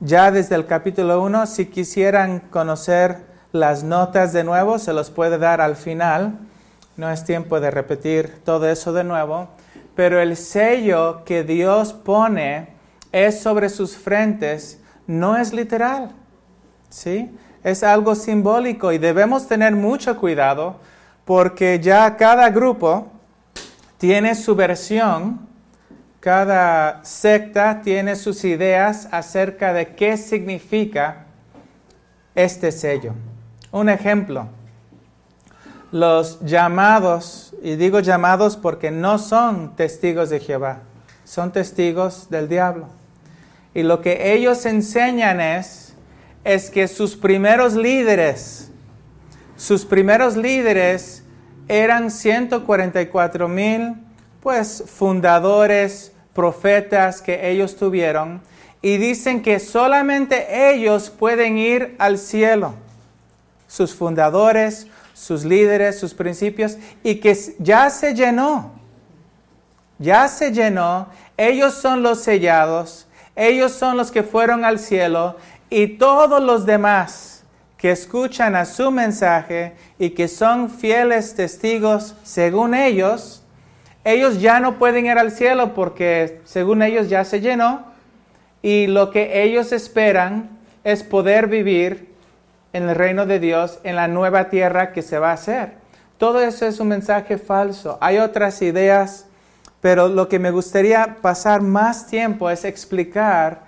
Ya 0.00 0.30
desde 0.30 0.54
el 0.54 0.64
capítulo 0.64 1.22
1, 1.22 1.44
si 1.44 1.66
quisieran 1.66 2.40
conocer 2.48 3.26
las 3.52 3.84
notas 3.84 4.32
de 4.32 4.42
nuevo, 4.42 4.78
se 4.78 4.94
los 4.94 5.10
puede 5.10 5.36
dar 5.36 5.60
al 5.60 5.76
final. 5.76 6.38
No 6.96 7.10
es 7.10 7.24
tiempo 7.24 7.60
de 7.60 7.70
repetir 7.70 8.40
todo 8.42 8.70
eso 8.70 8.94
de 8.94 9.04
nuevo. 9.04 9.48
Pero 9.94 10.18
el 10.18 10.34
sello 10.34 11.24
que 11.26 11.44
Dios 11.44 11.92
pone 11.92 12.68
es 13.12 13.38
sobre 13.38 13.68
sus 13.68 13.98
frentes, 13.98 14.80
no 15.06 15.36
es 15.36 15.52
literal. 15.52 16.12
¿Sí? 16.88 17.36
Es 17.64 17.82
algo 17.82 18.14
simbólico 18.14 18.92
y 18.92 18.98
debemos 18.98 19.46
tener 19.46 19.74
mucho 19.74 20.16
cuidado 20.16 20.76
porque 21.24 21.80
ya 21.80 22.16
cada 22.16 22.48
grupo 22.50 23.08
tiene 23.98 24.34
su 24.34 24.54
versión, 24.54 25.40
cada 26.20 27.04
secta 27.04 27.82
tiene 27.82 28.16
sus 28.16 28.44
ideas 28.44 29.08
acerca 29.10 29.72
de 29.72 29.94
qué 29.94 30.16
significa 30.16 31.26
este 32.34 32.72
sello. 32.72 33.12
Un 33.72 33.88
ejemplo, 33.88 34.48
los 35.92 36.40
llamados, 36.40 37.54
y 37.62 37.76
digo 37.76 38.00
llamados 38.00 38.56
porque 38.56 38.90
no 38.90 39.18
son 39.18 39.74
testigos 39.76 40.30
de 40.30 40.40
Jehová, 40.40 40.80
son 41.24 41.52
testigos 41.52 42.30
del 42.30 42.48
diablo. 42.48 42.86
Y 43.74 43.82
lo 43.82 44.00
que 44.00 44.32
ellos 44.32 44.64
enseñan 44.64 45.40
es, 45.40 45.87
es 46.44 46.70
que 46.70 46.88
sus 46.88 47.16
primeros 47.16 47.74
líderes, 47.74 48.70
sus 49.56 49.84
primeros 49.84 50.36
líderes 50.36 51.22
eran 51.68 52.10
144 52.10 53.48
mil, 53.48 53.94
pues, 54.40 54.84
fundadores, 54.86 56.12
profetas 56.32 57.20
que 57.20 57.50
ellos 57.50 57.76
tuvieron, 57.76 58.40
y 58.80 58.96
dicen 58.96 59.42
que 59.42 59.58
solamente 59.58 60.70
ellos 60.72 61.10
pueden 61.10 61.58
ir 61.58 61.96
al 61.98 62.16
cielo, 62.16 62.74
sus 63.66 63.94
fundadores, 63.94 64.86
sus 65.14 65.44
líderes, 65.44 65.98
sus 65.98 66.14
principios, 66.14 66.78
y 67.02 67.16
que 67.16 67.36
ya 67.58 67.90
se 67.90 68.14
llenó, 68.14 68.72
ya 69.98 70.28
se 70.28 70.52
llenó, 70.52 71.08
ellos 71.36 71.74
son 71.74 72.02
los 72.02 72.22
sellados, 72.22 73.08
ellos 73.34 73.72
son 73.72 73.96
los 73.96 74.12
que 74.12 74.22
fueron 74.22 74.64
al 74.64 74.78
cielo, 74.78 75.36
y 75.70 75.98
todos 75.98 76.42
los 76.42 76.66
demás 76.66 77.44
que 77.76 77.90
escuchan 77.90 78.56
a 78.56 78.64
su 78.64 78.90
mensaje 78.90 79.74
y 79.98 80.10
que 80.10 80.28
son 80.28 80.70
fieles 80.70 81.34
testigos 81.34 82.16
según 82.24 82.74
ellos, 82.74 83.44
ellos 84.04 84.40
ya 84.40 84.58
no 84.58 84.78
pueden 84.78 85.06
ir 85.06 85.18
al 85.18 85.30
cielo 85.30 85.74
porque 85.74 86.40
según 86.44 86.82
ellos 86.82 87.08
ya 87.08 87.24
se 87.24 87.40
llenó 87.40 87.84
y 88.62 88.86
lo 88.86 89.10
que 89.10 89.42
ellos 89.44 89.72
esperan 89.72 90.50
es 90.82 91.04
poder 91.04 91.46
vivir 91.46 92.14
en 92.72 92.88
el 92.88 92.96
reino 92.96 93.26
de 93.26 93.38
Dios 93.38 93.78
en 93.84 93.96
la 93.96 94.08
nueva 94.08 94.48
tierra 94.48 94.92
que 94.92 95.02
se 95.02 95.18
va 95.18 95.30
a 95.30 95.34
hacer. 95.34 95.74
Todo 96.16 96.40
eso 96.40 96.66
es 96.66 96.80
un 96.80 96.88
mensaje 96.88 97.38
falso. 97.38 97.96
Hay 98.00 98.18
otras 98.18 98.60
ideas, 98.60 99.26
pero 99.80 100.08
lo 100.08 100.28
que 100.28 100.40
me 100.40 100.50
gustaría 100.50 101.18
pasar 101.22 101.60
más 101.60 102.08
tiempo 102.08 102.50
es 102.50 102.64
explicar 102.64 103.67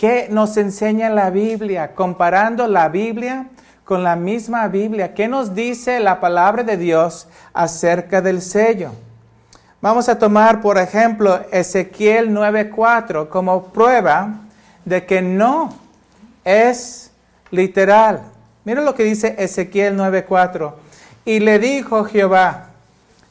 qué 0.00 0.28
nos 0.30 0.56
enseña 0.56 1.10
la 1.10 1.28
Biblia, 1.28 1.94
comparando 1.94 2.66
la 2.66 2.88
Biblia 2.88 3.48
con 3.84 4.02
la 4.02 4.16
misma 4.16 4.66
Biblia. 4.66 5.12
¿Qué 5.12 5.28
nos 5.28 5.54
dice 5.54 6.00
la 6.00 6.20
palabra 6.20 6.62
de 6.62 6.78
Dios 6.78 7.28
acerca 7.52 8.22
del 8.22 8.40
sello? 8.40 8.92
Vamos 9.82 10.08
a 10.08 10.18
tomar, 10.18 10.62
por 10.62 10.78
ejemplo, 10.78 11.44
Ezequiel 11.52 12.30
9:4 12.30 13.28
como 13.28 13.64
prueba 13.74 14.36
de 14.86 15.04
que 15.04 15.20
no 15.20 15.68
es 16.44 17.10
literal. 17.50 18.22
Mira 18.64 18.80
lo 18.80 18.94
que 18.94 19.04
dice 19.04 19.34
Ezequiel 19.36 19.98
9:4. 19.98 20.76
Y 21.26 21.40
le 21.40 21.58
dijo 21.58 22.04
Jehová, 22.04 22.70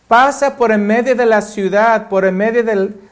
pasa 0.07 0.55
por 0.55 0.71
en 0.71 0.85
medio 0.85 1.15
de 1.15 1.25
la 1.25 1.41
ciudad, 1.41 2.09
por 2.09 2.25
en 2.25 2.37
medio 2.37 2.63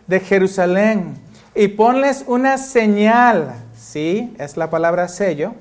de 0.05 0.19
Jerusalén, 0.19 1.26
y 1.57 1.69
ponles 1.69 2.23
una 2.27 2.59
señal, 2.59 3.55
¿sí? 3.75 4.31
Es 4.37 4.57
la 4.57 4.69
palabra 4.69 5.07
sello, 5.07 5.55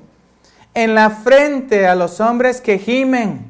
en 0.75 0.93
la 0.93 1.09
frente 1.09 1.87
a 1.87 1.95
los 1.95 2.19
hombres 2.19 2.61
que 2.61 2.77
gimen 2.77 3.47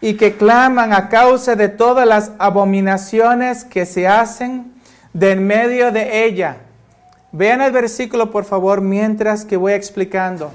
y 0.00 0.14
que 0.14 0.34
claman 0.34 0.94
a 0.94 1.10
causa 1.10 1.56
de 1.56 1.68
todas 1.68 2.08
las 2.08 2.32
abominaciones 2.38 3.64
que 3.64 3.84
se 3.84 4.08
hacen 4.08 4.72
de 5.12 5.32
en 5.32 5.46
medio 5.46 5.92
de 5.92 6.24
ella. 6.24 6.56
Vean 7.32 7.60
el 7.60 7.70
versículo 7.70 8.30
por 8.30 8.46
favor 8.46 8.80
mientras 8.80 9.44
que 9.44 9.58
voy 9.58 9.74
explicando. 9.74 10.50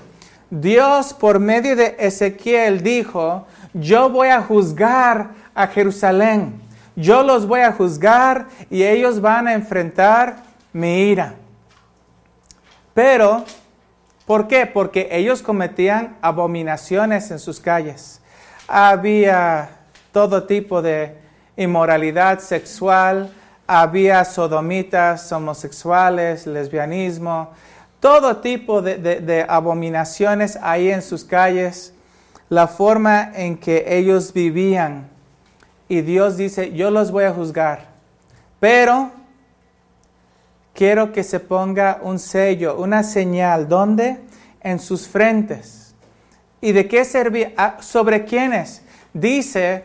Dios 0.49 1.13
por 1.13 1.37
medio 1.37 1.75
de 1.75 1.95
Ezequiel 1.99 2.81
dijo, 2.81 3.45
yo 3.75 4.09
voy 4.09 4.29
a 4.29 4.41
juzgar 4.41 5.29
a 5.53 5.67
Jerusalén, 5.67 6.59
yo 6.95 7.21
los 7.21 7.45
voy 7.45 7.59
a 7.59 7.71
juzgar 7.71 8.47
y 8.71 8.81
ellos 8.81 9.21
van 9.21 9.47
a 9.47 9.53
enfrentar 9.53 10.52
mi 10.73 11.03
ira. 11.03 11.35
Pero, 12.93 13.45
¿por 14.25 14.47
qué? 14.47 14.65
Porque 14.65 15.07
ellos 15.11 15.41
cometían 15.41 16.17
abominaciones 16.21 17.31
en 17.31 17.39
sus 17.39 17.59
calles 17.59 18.19
había 18.67 19.69
todo 20.11 20.43
tipo 20.43 20.81
de 20.81 21.17
inmoralidad 21.57 22.39
sexual, 22.39 23.31
había 23.67 24.25
sodomitas, 24.25 25.31
homosexuales, 25.31 26.47
lesbianismo, 26.47 27.51
todo 27.99 28.37
tipo 28.37 28.81
de, 28.81 29.45
abominaciones 29.47 30.57
ahí 30.61 30.89
en 30.89 31.01
sus 31.01 31.23
calles, 31.23 31.93
la 32.49 32.67
forma 32.67 33.31
en 33.33 33.57
que 33.57 33.85
ellos 33.87 34.33
vivían. 34.33 35.09
Y 35.87 36.01
Dios 36.01 36.37
dice, 36.37 36.73
yo 36.73 36.91
los 36.91 37.11
voy 37.11 37.25
a 37.25 37.33
juzgar, 37.33 37.87
pero 38.59 39.11
quiero 40.73 41.11
que 41.11 41.23
se 41.23 41.39
ponga 41.39 41.99
un 42.01 42.19
sello, 42.19 42.77
una 42.77 43.03
señal, 43.03 43.67
¿dónde? 43.67 44.19
En 44.61 44.79
sus 44.79 45.07
frentes 45.07 45.83
¿Y 46.63 46.71
de 46.71 46.87
qué 46.87 47.03
servía? 47.03 47.51
Ah, 47.57 47.75
¿Sobre 47.81 48.23
quiénes? 48.23 48.83
Dice, 49.13 49.83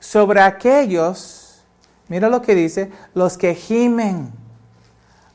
sobre 0.00 0.40
aquellos, 0.40 1.62
mira 2.08 2.28
lo 2.28 2.42
que 2.42 2.56
dice, 2.56 2.90
los 3.14 3.38
que 3.38 3.54
gimen, 3.54 4.32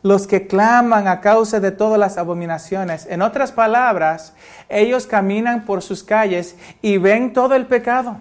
los 0.03 0.27
que 0.27 0.47
claman 0.47 1.07
a 1.07 1.21
causa 1.21 1.61
de 1.61 1.71
todas 1.71 1.97
las 1.97 2.17
abominaciones. 2.17 3.07
En 3.09 3.21
otras 3.21 3.53
palabras, 3.53 4.33
ellos 4.67 5.07
caminan 5.07 5.63
por 5.63 5.81
sus 5.81 6.03
calles 6.03 6.57
y 6.81 6.97
ven 6.97 7.31
todo 7.31 7.55
el 7.55 7.65
pecado. 7.65 8.17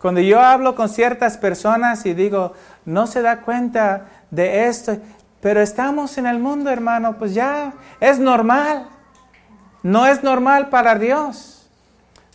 Cuando 0.00 0.22
yo 0.22 0.40
hablo 0.40 0.74
con 0.74 0.88
ciertas 0.88 1.36
personas 1.36 2.06
y 2.06 2.14
digo, 2.14 2.54
no 2.86 3.06
se 3.06 3.20
da 3.20 3.42
cuenta 3.42 4.06
de 4.30 4.66
esto, 4.66 4.96
pero 5.44 5.60
estamos 5.60 6.16
en 6.16 6.24
el 6.24 6.38
mundo, 6.38 6.70
hermano, 6.70 7.18
pues 7.18 7.34
ya 7.34 7.74
es 8.00 8.18
normal. 8.18 8.88
No 9.82 10.06
es 10.06 10.22
normal 10.22 10.70
para 10.70 10.94
Dios. 10.94 11.68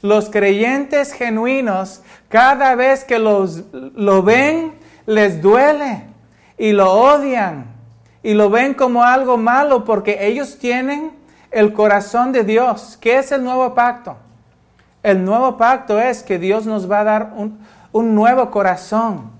Los 0.03 0.29
creyentes 0.29 1.11
genuinos, 1.13 2.03
cada 2.27 2.75
vez 2.75 3.03
que 3.03 3.17
los, 3.17 3.63
lo 3.95 4.21
ven, 4.21 4.75
les 5.07 5.41
duele 5.41 6.03
y 6.55 6.71
lo 6.71 6.91
odian 6.91 7.65
y 8.21 8.35
lo 8.35 8.51
ven 8.51 8.75
como 8.75 9.03
algo 9.03 9.37
malo 9.37 9.85
porque 9.85 10.27
ellos 10.27 10.59
tienen 10.59 11.11
el 11.49 11.73
corazón 11.73 12.31
de 12.31 12.43
Dios. 12.43 12.95
¿Qué 13.01 13.17
es 13.17 13.31
el 13.31 13.43
nuevo 13.43 13.73
pacto? 13.73 14.17
El 15.01 15.25
nuevo 15.25 15.57
pacto 15.57 15.99
es 15.99 16.21
que 16.21 16.37
Dios 16.37 16.67
nos 16.67 16.89
va 16.89 16.99
a 16.99 17.05
dar 17.05 17.33
un, 17.35 17.57
un 17.91 18.13
nuevo 18.13 18.51
corazón, 18.51 19.31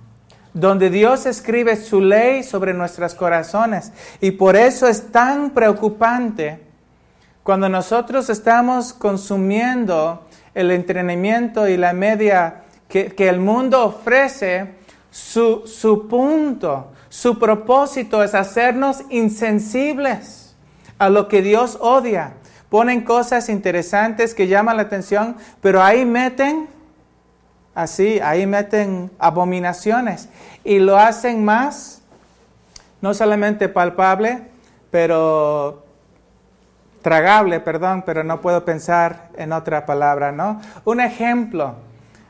donde 0.54 0.90
Dios 0.90 1.26
escribe 1.26 1.76
su 1.76 2.02
ley 2.02 2.44
sobre 2.44 2.74
nuestros 2.74 3.16
corazones. 3.16 3.92
Y 4.22 4.32
por 4.32 4.56
eso 4.56 4.88
es 4.88 5.12
tan 5.12 5.52
preocupante 5.52 6.60
cuando 7.44 7.70
nosotros 7.70 8.30
estamos 8.30 8.94
consumiendo 8.94 10.24
el 10.54 10.72
entrenamiento 10.72 11.68
y 11.68 11.78
la 11.78 11.94
media 11.94 12.64
que, 12.88 13.14
el 13.18 13.40
mundo 13.40 13.86
ofrece, 13.86 14.76
su, 15.12 15.64
su 15.66 16.08
punto, 16.08 16.92
su 17.10 17.40
propósito 17.40 18.24
es 18.24 18.36
hacernos 18.36 19.04
insensibles 19.10 20.56
a 20.98 21.10
lo 21.10 21.28
que 21.28 21.42
Dios 21.42 21.78
odia. 21.80 22.34
Ponen 22.70 23.02
cosas 23.02 23.50
interesantes 23.50 24.36
que 24.36 24.48
llaman 24.48 24.78
la 24.78 24.84
atención, 24.84 25.36
pero 25.62 25.82
ahí 25.82 26.06
meten, 26.06 26.68
así, 27.82 28.20
ahí 28.20 28.46
meten 28.46 29.10
abominaciones 29.20 30.28
y 30.64 30.80
lo 30.80 30.98
hacen 30.98 31.46
más, 31.46 32.02
no 33.02 33.14
solamente 33.14 33.70
palpable, 33.70 34.42
pero 34.92 35.86
tragable, 37.02 37.62
perdón, 37.62 38.04
pero 38.06 38.24
no 38.26 38.42
puedo 38.42 38.66
pensar 38.66 39.30
en 39.38 39.54
otra 39.54 39.86
palabra, 39.86 40.34
¿no? 40.34 40.60
Un 40.84 41.00
ejemplo, 41.00 41.76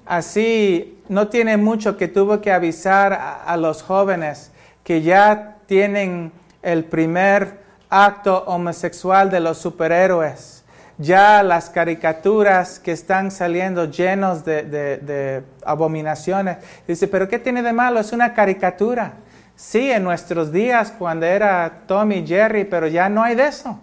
así 0.06 1.02
no 1.10 1.30
tiene 1.30 1.58
mucho 1.58 1.98
que 1.98 2.08
tuvo 2.08 2.42
que 2.42 2.52
avisar 2.52 3.42
a, 3.46 3.58
los 3.58 3.82
jóvenes 3.82 4.52
que 4.84 5.02
ya 5.02 5.56
tienen 5.66 6.32
el 6.62 6.86
primer 6.86 7.58
acto 7.90 8.44
homosexual 8.46 9.32
de 9.32 9.40
los 9.40 9.58
superhéroes, 9.58 10.59
ya 11.00 11.42
las 11.44 11.70
caricaturas 11.70 12.78
que 12.78 12.92
están 12.92 13.32
saliendo 13.32 13.86
llenos 13.86 14.44
de, 14.46 15.44
abominaciones. 15.66 16.58
Dice, 16.88 17.08
pero 17.08 17.28
¿qué 17.28 17.40
tiene 17.40 17.64
de 17.64 17.74
malo? 17.74 18.00
Es 18.00 18.12
una 18.12 18.34
caricatura. 18.34 19.14
Sí, 19.56 19.92
en 19.92 20.04
nuestros 20.04 20.52
días 20.52 20.94
cuando 20.98 21.26
era 21.26 21.82
Tommy 21.88 22.18
y 22.18 22.28
Jerry, 22.28 22.66
pero 22.66 22.88
ya 22.88 23.10
no 23.10 23.24
hay 23.24 23.36
de 23.36 23.48
eso. 23.48 23.80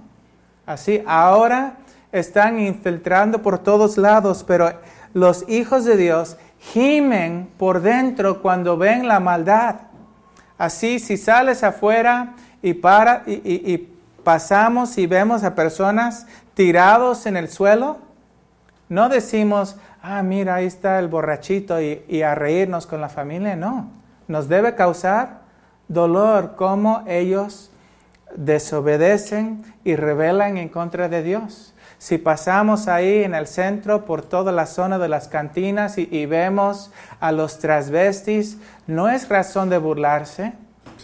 Así, 0.67 1.03
ahora 1.07 1.75
están 2.13 2.61
infiltrando 2.61 3.43
por 3.43 3.59
todos 3.59 3.97
lados, 3.97 4.45
pero 4.47 4.73
los 5.15 5.49
hijos 5.49 5.85
de 5.85 5.97
Dios 5.97 6.37
gimen 6.59 7.49
por 7.59 7.81
dentro 7.81 8.43
cuando 8.43 8.77
ven 8.77 9.09
la 9.09 9.21
maldad. 9.21 9.77
Así, 10.59 10.99
si 10.99 11.17
sales 11.17 11.63
afuera 11.63 12.35
y, 12.63 12.75
pasamos 14.25 14.99
y 14.99 15.07
vemos 15.07 15.45
a 15.45 15.55
personas 15.55 16.27
tirados 16.57 17.27
en 17.27 17.37
el 17.37 17.51
suelo, 17.51 17.99
no 18.89 19.09
decimos, 19.09 19.77
ah, 20.03 20.23
mira, 20.23 20.57
ahí 20.57 20.67
está 20.67 20.99
el 20.99 21.09
borrachito 21.09 21.81
y, 21.81 22.03
y, 22.09 22.23
a 22.23 22.35
reírnos 22.35 22.87
con 22.87 23.01
la 23.01 23.11
familia. 23.11 23.55
No, 23.57 23.91
nos 24.27 24.49
debe 24.49 24.75
causar 24.75 25.43
dolor 25.87 26.57
como 26.57 27.05
ellos 27.07 27.71
desobedecen 28.35 29.65
y 29.85 29.97
rebelan 29.97 30.57
en 30.57 30.71
contra 30.71 31.09
de 31.09 31.23
Dios. 31.23 31.75
Si 31.99 32.19
pasamos 32.19 32.89
ahí 32.89 33.25
en 33.25 33.35
el 33.35 33.47
centro 33.47 34.05
por 34.05 34.23
toda 34.23 34.51
la 34.51 34.67
zona 34.67 34.99
de 34.99 35.09
las 35.09 35.29
cantinas 35.29 35.99
y, 35.99 36.27
vemos 36.27 36.91
a 37.21 37.33
los 37.33 37.59
transvestis, 37.59 38.59
no 38.87 39.09
es 39.09 39.29
razón 39.29 39.69
de 39.69 39.79
burlarse. 39.79 40.53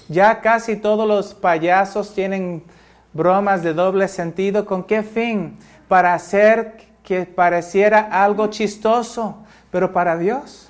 Ya 0.08 0.40
casi 0.40 0.76
todos 0.76 1.06
los 1.06 1.34
payasos 1.34 2.14
tienen 2.14 2.64
bromas 3.12 3.62
de 3.62 3.74
doble 3.74 4.08
sentido. 4.08 4.66
¿Con 4.66 4.84
qué 4.84 5.02
fin? 5.02 5.56
Para 5.88 6.14
hacer 6.14 6.92
que 7.02 7.26
pareciera 7.26 8.00
algo 8.00 8.46
chistoso, 8.48 9.38
pero 9.70 9.92
para 9.92 10.16
Dios 10.16 10.68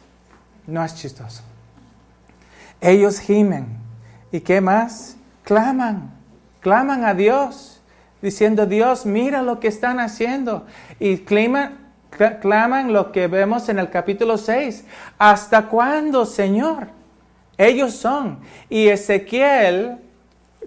no 0.66 0.85
es 0.85 0.94
chistoso. 0.94 1.42
Ellos 2.81 3.20
gimen. 3.20 3.66
¿Y 4.31 4.40
qué 4.40 4.61
más? 4.61 5.16
Claman, 5.44 6.11
claman 6.61 7.05
a 7.05 7.14
Dios 7.14 7.83
diciendo, 8.22 8.66
Dios, 8.66 9.05
mira 9.05 9.42
lo 9.42 9.61
que 9.61 9.68
están 9.68 10.00
haciendo. 10.00 10.66
Y 10.98 11.18
claman, 11.18 11.78
claman 12.40 12.92
lo 12.92 13.12
que 13.12 13.26
vemos 13.26 13.68
en 13.68 13.78
el 13.78 13.90
capítulo 13.90 14.38
6. 14.38 14.85
¿Hasta 15.18 15.68
cuándo, 15.68 16.24
Señor? 16.24 16.88
Ellos 17.59 17.94
son. 17.94 18.38
Y 18.70 18.88
Ezequiel, 18.88 19.98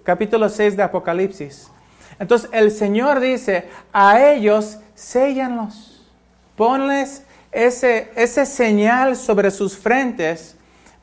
capítulo 0.05 0.47
6 0.47 0.77
de 0.77 0.83
Apocalipsis. 0.83 1.69
Entonces 2.17 2.49
el 2.53 2.71
Señor 2.71 3.19
dice, 3.19 3.67
a 3.91 4.21
ellos 4.21 4.77
séllanlos. 4.93 6.07
Ponles 6.55 7.23
ese, 7.51 8.11
ese 8.15 8.45
señal 8.45 9.17
sobre 9.17 9.51
sus 9.51 9.77
frentes 9.77 10.55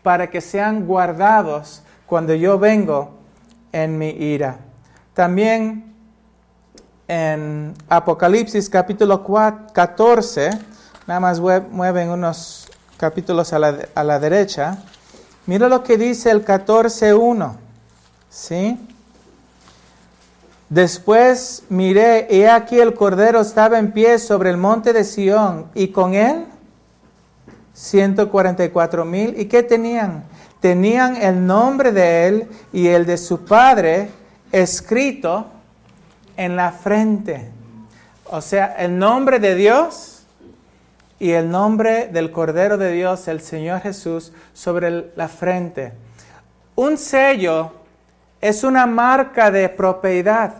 para 0.02 0.30
que 0.30 0.40
sean 0.40 0.86
guardados 0.86 1.82
cuando 2.06 2.34
yo 2.34 2.58
vengo 2.58 3.18
en 3.72 3.98
mi 3.98 4.08
ira. 4.08 4.58
También 5.12 5.92
en 7.08 7.74
Apocalipsis 7.88 8.70
capítulo 8.70 9.22
14, 9.72 10.50
nada 11.06 11.20
más 11.20 11.40
mueven 11.40 12.08
unos 12.08 12.70
capítulos 12.96 13.52
a 13.52 13.58
la, 13.58 14.18
derecha, 14.18 14.78
mira 15.46 15.68
lo 15.68 15.82
que 15.82 15.96
dice 15.96 16.30
el 16.30 16.44
14.1, 16.44 17.56
¿sí? 18.32 18.78
Después 20.70 21.64
miré, 21.68 22.26
y 22.30 22.44
aquí 22.44 22.80
el 22.80 22.94
Cordero 22.94 23.42
estaba 23.42 23.78
en 23.78 23.92
pie 23.92 24.18
sobre 24.18 24.48
el 24.48 24.56
monte 24.56 24.94
de 24.94 25.04
Sión, 25.04 25.66
y 25.74 25.88
con 25.88 26.14
él 26.14 26.46
144 27.74 29.04
mil. 29.04 29.38
¿Y 29.38 29.44
qué 29.46 29.62
tenían? 29.62 30.24
Tenían 30.60 31.16
el 31.16 31.46
nombre 31.46 31.92
de 31.92 32.26
él 32.26 32.48
y 32.72 32.88
el 32.88 33.04
de 33.04 33.18
su 33.18 33.44
padre 33.44 34.10
escrito 34.50 35.46
en 36.36 36.56
la 36.56 36.72
frente. 36.72 37.50
O 38.30 38.40
sea, 38.40 38.74
el 38.78 38.98
nombre 38.98 39.40
de 39.40 39.54
Dios 39.54 40.22
y 41.18 41.32
el 41.32 41.50
nombre 41.50 42.08
del 42.08 42.30
Cordero 42.30 42.78
de 42.78 42.92
Dios, 42.92 43.28
el 43.28 43.40
Señor 43.40 43.80
Jesús, 43.80 44.32
sobre 44.54 45.10
la 45.16 45.28
frente. 45.28 45.92
Un 46.76 46.96
sello 46.96 47.81
es 48.42 48.64
una 48.64 48.86
marca 48.86 49.52
de 49.52 49.68
propiedad. 49.68 50.54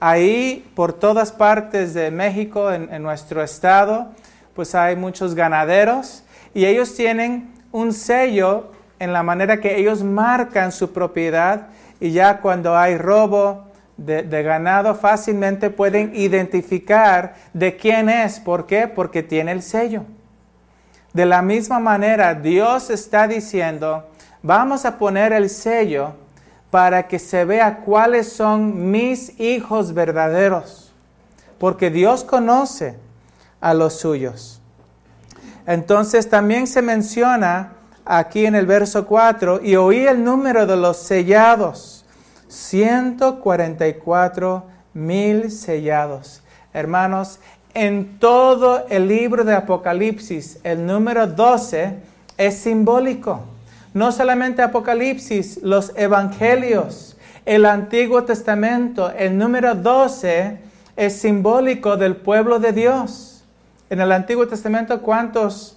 Ahí, 0.00 0.68
por 0.74 0.92
todas 0.92 1.30
partes 1.30 1.94
de 1.94 2.10
México, 2.10 2.72
en, 2.72 3.00
nuestro 3.00 3.42
estado, 3.44 4.08
pues 4.54 4.74
hay 4.74 4.96
muchos 4.96 5.36
ganaderos 5.36 6.24
y 6.52 6.64
ellos 6.64 6.96
tienen 6.96 7.54
un 7.70 7.92
sello 7.92 8.72
en 8.98 9.12
la 9.12 9.22
manera 9.22 9.60
que 9.60 9.78
ellos 9.78 10.02
marcan 10.02 10.72
su 10.72 10.92
propiedad 10.92 11.68
y 12.00 12.10
ya 12.10 12.40
cuando 12.40 12.76
hay 12.76 12.98
robo, 12.98 13.70
de, 13.96 14.42
ganado 14.42 14.96
fácilmente 14.96 15.70
pueden 15.70 16.16
identificar 16.16 17.36
de 17.52 17.76
quién 17.76 18.08
es. 18.08 18.40
¿Por 18.40 18.66
qué? 18.66 18.88
Porque 18.88 19.22
tiene 19.22 19.52
el 19.52 19.62
sello. 19.62 20.02
De 21.12 21.24
la 21.24 21.40
misma 21.40 21.78
manera, 21.78 22.34
Dios 22.34 22.90
está 22.90 23.28
diciendo, 23.28 24.08
vamos 24.42 24.84
a 24.84 24.98
poner 24.98 25.32
el 25.32 25.48
sello 25.48 26.14
para 26.72 27.06
que 27.06 27.18
se 27.18 27.44
vea 27.44 27.80
cuáles 27.80 28.32
son 28.32 28.90
mis 28.90 29.38
hijos 29.38 29.92
verdaderos. 29.92 30.94
Porque 31.58 31.90
Dios 31.90 32.24
conoce 32.24 32.96
a 33.60 33.74
los 33.74 34.00
suyos. 34.00 34.62
Entonces 35.66 36.30
también 36.30 36.66
se 36.66 36.80
menciona 36.80 37.74
aquí 38.06 38.46
en 38.46 38.54
el 38.54 38.64
verso 38.64 39.06
4, 39.06 39.60
y 39.62 39.76
oí 39.76 40.06
el 40.06 40.24
número 40.24 40.66
de 40.66 40.78
los 40.78 40.96
sellados 40.96 42.06
144 42.48 44.64
mil 44.94 45.50
sellados. 45.50 46.42
Hermanos, 46.72 47.38
en 47.74 48.18
todo 48.18 48.86
el 48.88 49.08
libro 49.08 49.44
de 49.44 49.54
Apocalipsis, 49.54 50.58
el 50.62 50.86
número 50.86 51.26
12 51.26 51.98
es 52.38 52.58
simbólico. 52.60 53.42
No 53.94 54.10
solamente 54.10 54.62
Apocalipsis, 54.62 55.60
los 55.62 55.92
evangelios, 55.96 57.16
el 57.44 57.66
Antiguo 57.66 58.24
Testamento, 58.24 59.10
el 59.10 59.36
número 59.36 59.74
12 59.74 60.58
es 60.96 61.20
simbólico 61.20 61.96
del 61.96 62.16
pueblo 62.16 62.58
de 62.58 62.72
Dios. 62.72 63.44
En 63.90 64.00
el 64.00 64.12
Antiguo 64.12 64.46
Testamento, 64.48 65.02
¿cuántos 65.02 65.76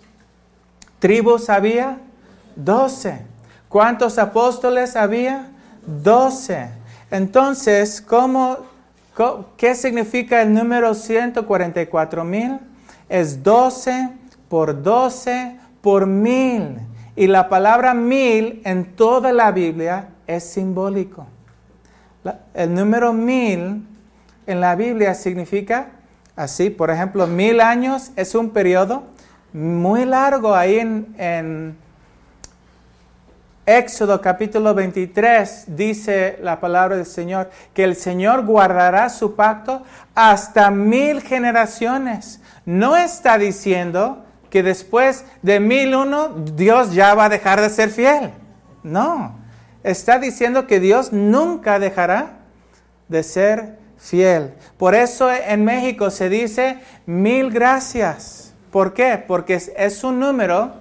tribus 0.99 1.49
había? 1.49 1.97
12. 2.55 3.19
¿Cuántos 3.67 4.17
apóstoles 4.17 4.95
había? 4.95 5.47
12. 5.85 6.69
Entonces, 7.11 7.99
¿cómo, 8.01 8.57
¿qué 9.57 9.75
significa 9.75 10.41
el 10.41 10.53
número 10.53 10.93
144 10.93 12.23
mil? 12.23 12.59
Es 13.09 13.43
12 13.43 14.09
por 14.47 14.81
12 14.81 15.59
por 15.81 16.05
mil. 16.05 16.79
Y 17.15 17.27
la 17.27 17.47
palabra 17.49 17.93
mil 17.93 18.61
en 18.65 18.95
toda 18.95 19.31
la 19.31 19.51
Biblia 19.51 20.09
es 20.27 20.43
simbólico. 20.43 21.27
el 22.53 22.73
número 22.73 23.13
mil 23.13 23.87
en 24.47 24.61
la 24.61 24.75
Biblia 24.75 25.13
significa 25.13 25.91
así, 26.35 26.69
por 26.69 26.89
ejemplo, 26.89 27.27
mil 27.27 27.61
años 27.61 28.11
es 28.15 28.35
un 28.35 28.49
periodo 28.49 29.03
muy 29.53 30.05
largo 30.05 30.53
ahí 30.53 30.79
en 30.79 31.77
Éxodo 33.65 34.21
capítulo 34.21 34.75
23 34.75 35.75
dice 35.75 36.37
la 36.43 36.59
palabra 36.59 36.97
del 36.97 37.07
Señor 37.07 37.49
que 37.73 37.83
el 37.83 37.95
Señor 37.95 38.45
guardará 38.45 39.09
su 39.09 39.35
pacto 39.35 39.81
hasta 40.13 40.69
mil 40.69 41.21
generaciones. 41.23 42.41
No 42.63 42.95
está 42.95 43.39
diciendo 43.39 44.23
que 44.55 44.63
después 44.63 45.25
de 45.41 45.59
mil 45.59 45.93
uno 45.93 46.29
Dios 46.29 46.93
ya 46.93 47.13
va 47.13 47.25
a 47.25 47.29
dejar 47.29 47.59
de 47.59 47.69
ser 47.69 47.89
fiel. 47.89 48.31
No, 48.83 49.35
está 49.83 50.17
diciendo 50.17 50.65
que 50.65 50.79
Dios 50.79 51.11
nunca 51.11 51.77
dejará 51.77 52.37
de 53.09 53.21
ser 53.21 53.77
fiel. 53.97 54.53
Por 54.77 54.95
eso 54.95 55.29
en 55.29 55.65
México 55.65 56.09
se 56.09 56.29
dice 56.29 56.77
mil 57.05 57.51
gracias. 57.51 58.53
¿Por 58.71 58.93
qué? 58.93 59.21
Porque 59.27 59.55
es 59.75 60.03
un 60.05 60.21
número 60.21 60.71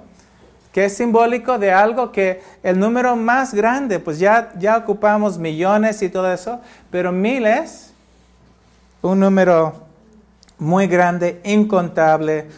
que 0.71 0.85
es 0.85 0.97
simbólico 0.97 1.59
de 1.59 1.73
algo 1.73 2.13
que 2.13 2.43
el 2.63 2.79
número 2.79 3.17
más 3.17 3.55
grande, 3.55 3.99
pues 3.99 4.21
ya, 4.21 4.53
ya 4.57 4.77
ocupamos 4.77 5.37
millones 5.37 6.01
y 6.01 6.09
todo 6.09 6.33
eso, 6.33 6.61
pero 6.93 7.11
miles, 7.11 7.93
un 9.03 9.19
número 9.19 9.84
muy 10.59 10.87
grande, 10.87 11.41
incontable, 11.45 12.49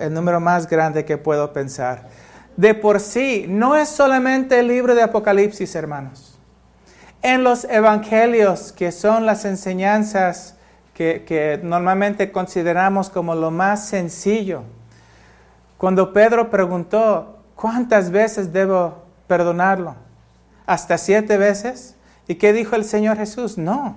el 0.00 0.14
número 0.14 0.40
más 0.40 0.68
grande 0.68 1.04
que 1.04 1.18
puedo 1.18 1.52
pensar. 1.52 2.08
De 2.56 2.74
por 2.74 3.00
sí, 3.00 3.46
no 3.48 3.76
es 3.76 3.88
solamente 3.88 4.58
el 4.58 4.68
libro 4.68 4.94
de 4.94 5.02
Apocalipsis, 5.02 5.74
hermanos. 5.74 6.38
En 7.22 7.44
los 7.44 7.64
evangelios, 7.64 8.72
que 8.72 8.92
son 8.92 9.26
las 9.26 9.44
enseñanzas 9.44 10.56
que, 10.94 11.24
que 11.26 11.60
normalmente 11.62 12.32
consideramos 12.32 13.10
como 13.10 13.34
lo 13.34 13.50
más 13.50 13.86
sencillo, 13.86 14.62
cuando 15.76 16.12
Pedro 16.12 16.50
preguntó, 16.50 17.38
¿Cuántas 17.58 18.12
veces 18.12 18.52
debo 18.52 19.02
perdonarlo? 19.26 19.96
¿Hasta 20.64 20.96
siete 20.96 21.36
veces? 21.36 21.96
¿Y 22.28 22.36
qué 22.36 22.52
dijo 22.52 22.76
el 22.76 22.84
Señor 22.84 23.16
Jesús? 23.16 23.58
No, 23.58 23.96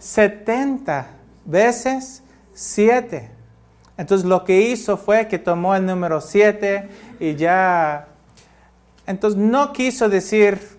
setenta 0.00 1.06
veces 1.44 2.21
siete. 2.54 3.30
Entonces 3.96 4.26
lo 4.26 4.44
que 4.44 4.60
hizo 4.62 4.96
fue 4.96 5.28
que 5.28 5.38
tomó 5.38 5.74
el 5.74 5.86
número 5.86 6.20
siete 6.20 6.88
y 7.20 7.36
ya... 7.36 8.08
Entonces 9.06 9.38
no 9.38 9.72
quiso 9.72 10.08
decir 10.08 10.78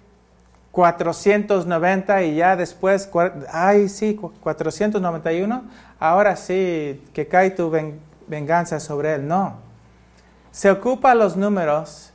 490 0.72 2.24
y 2.24 2.36
ya 2.36 2.56
después, 2.56 3.10
ay 3.52 3.90
sí, 3.90 4.16
491, 4.16 5.64
ahora 6.00 6.36
sí, 6.36 7.04
que 7.14 7.28
cae 7.28 7.52
tu 7.52 7.72
venganza 8.28 8.80
sobre 8.80 9.14
él. 9.14 9.28
No. 9.28 9.58
Se 10.52 10.72
ocupa 10.72 11.14
los 11.14 11.38
números 11.38 12.12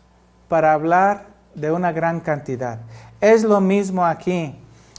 para 0.48 0.72
hablar 0.72 1.26
de 1.54 1.70
una 1.70 1.92
gran 1.92 2.20
cantidad. 2.20 2.80
Es 3.20 3.44
lo 3.44 3.60
mismo 3.60 4.04
aquí. 4.04 4.56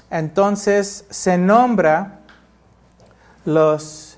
Entonces 0.09 1.05
se 1.09 1.37
nombra 1.37 2.19
los, 3.45 4.08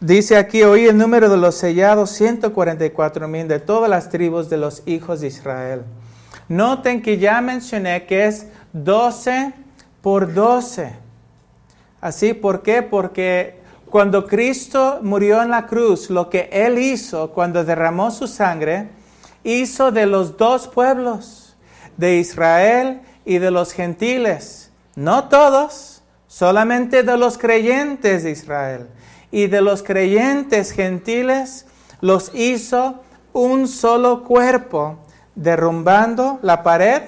dice 0.00 0.36
aquí, 0.36 0.62
hoy 0.62 0.86
el 0.86 0.96
número 0.96 1.28
de 1.28 1.36
los 1.36 1.54
sellados, 1.54 2.10
144 2.10 3.28
mil 3.28 3.46
de 3.46 3.60
todas 3.60 3.88
las 3.88 4.08
tribus 4.08 4.48
de 4.48 4.56
los 4.56 4.82
hijos 4.86 5.20
de 5.20 5.28
Israel. 5.28 5.82
Noten 6.48 7.02
que 7.02 7.18
ya 7.18 7.40
mencioné 7.40 8.06
que 8.06 8.26
es 8.26 8.46
12 8.72 9.52
por 10.02 10.32
12. 10.32 10.94
Así, 12.00 12.32
¿por 12.32 12.62
qué? 12.62 12.82
Porque 12.82 13.60
cuando 13.90 14.26
Cristo 14.26 15.00
murió 15.02 15.42
en 15.42 15.50
la 15.50 15.66
cruz, 15.66 16.10
lo 16.10 16.30
que 16.30 16.48
Él 16.52 16.78
hizo 16.78 17.30
cuando 17.32 17.64
derramó 17.64 18.10
su 18.10 18.26
sangre, 18.26 18.88
hizo 19.44 19.92
de 19.92 20.06
los 20.06 20.36
dos 20.36 20.68
pueblos, 20.68 21.56
de 21.96 22.16
Israel 22.16 23.02
y 23.24 23.38
de 23.38 23.50
los 23.50 23.72
gentiles. 23.72 24.70
No 24.96 25.28
todos, 25.28 26.02
solamente 26.26 27.02
de 27.02 27.16
los 27.16 27.36
creyentes 27.36 28.22
de 28.24 28.30
Israel. 28.30 28.88
Y 29.30 29.46
de 29.46 29.60
los 29.60 29.82
creyentes 29.82 30.72
gentiles 30.72 31.66
los 32.00 32.32
hizo 32.34 33.02
un 33.32 33.68
solo 33.68 34.24
cuerpo 34.24 34.98
derrumbando 35.34 36.38
la 36.42 36.62
pared 36.62 37.02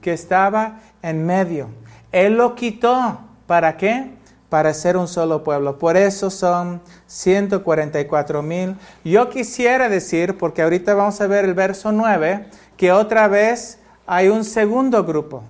que 0.00 0.12
estaba 0.12 0.80
en 1.02 1.24
medio. 1.24 1.68
Él 2.12 2.36
lo 2.36 2.54
quitó. 2.54 3.18
¿Para 3.46 3.76
qué? 3.76 4.14
Para 4.48 4.72
ser 4.72 4.96
un 4.96 5.08
solo 5.08 5.42
pueblo. 5.44 5.78
Por 5.78 5.96
eso 5.96 6.30
son 6.30 6.80
144 7.06 8.42
mil. 8.42 8.76
Yo 9.04 9.28
quisiera 9.28 9.88
decir, 9.88 10.38
porque 10.38 10.62
ahorita 10.62 10.94
vamos 10.94 11.20
a 11.20 11.26
ver 11.26 11.44
el 11.44 11.54
verso 11.54 11.92
9, 11.92 12.46
que 12.76 12.92
otra 12.92 13.28
vez 13.28 13.78
hay 14.06 14.28
un 14.28 14.44
segundo 14.44 15.04
grupo 15.04 15.42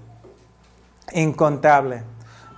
incontable. 1.12 2.02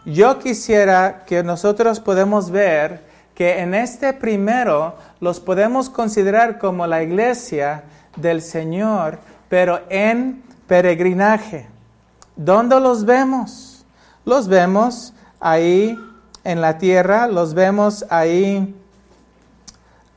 Yo 0.04 0.38
quisiera 0.38 1.24
que 1.26 1.42
nosotros 1.42 1.98
podemos 2.00 2.50
ver 2.50 3.04
que 3.36 3.60
en 3.60 3.74
este 3.74 4.12
primero 4.12 4.96
los 5.20 5.38
podemos 5.38 5.88
considerar 5.90 6.58
como 6.58 6.88
la 6.88 7.04
iglesia 7.04 7.84
del 8.16 8.42
Señor 8.42 9.18
pero 9.48 9.80
en 9.88 10.42
peregrinaje. 10.66 11.66
¿Dónde 12.36 12.80
los 12.80 13.04
vemos? 13.04 13.84
Los 14.24 14.48
vemos 14.48 15.14
ahí 15.40 15.96
en 16.44 16.60
la 16.60 16.78
tierra, 16.78 17.28
los 17.28 17.54
vemos 17.54 18.04
ahí, 18.10 18.74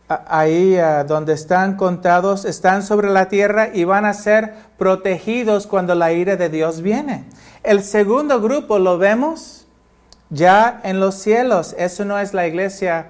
ahí 0.07 0.77
ah, 0.77 1.03
donde 1.03 1.33
están 1.33 1.75
contados, 1.75 2.45
están 2.45 2.83
sobre 2.83 3.09
la 3.09 3.29
tierra 3.29 3.69
y 3.73 3.83
van 3.83 4.05
a 4.05 4.13
ser 4.13 4.53
protegidos 4.77 5.67
cuando 5.67 5.95
la 5.95 6.11
ira 6.11 6.35
de 6.35 6.49
Dios 6.49 6.81
viene. 6.81 7.25
El 7.63 7.83
segundo 7.83 8.41
grupo 8.41 8.79
lo 8.79 8.97
vemos 8.97 9.58
ya 10.29 10.79
en 10.83 10.99
los 10.99 11.15
cielos. 11.15 11.75
Eso 11.77 12.05
no 12.05 12.19
es 12.19 12.33
la 12.33 12.47
iglesia 12.47 13.07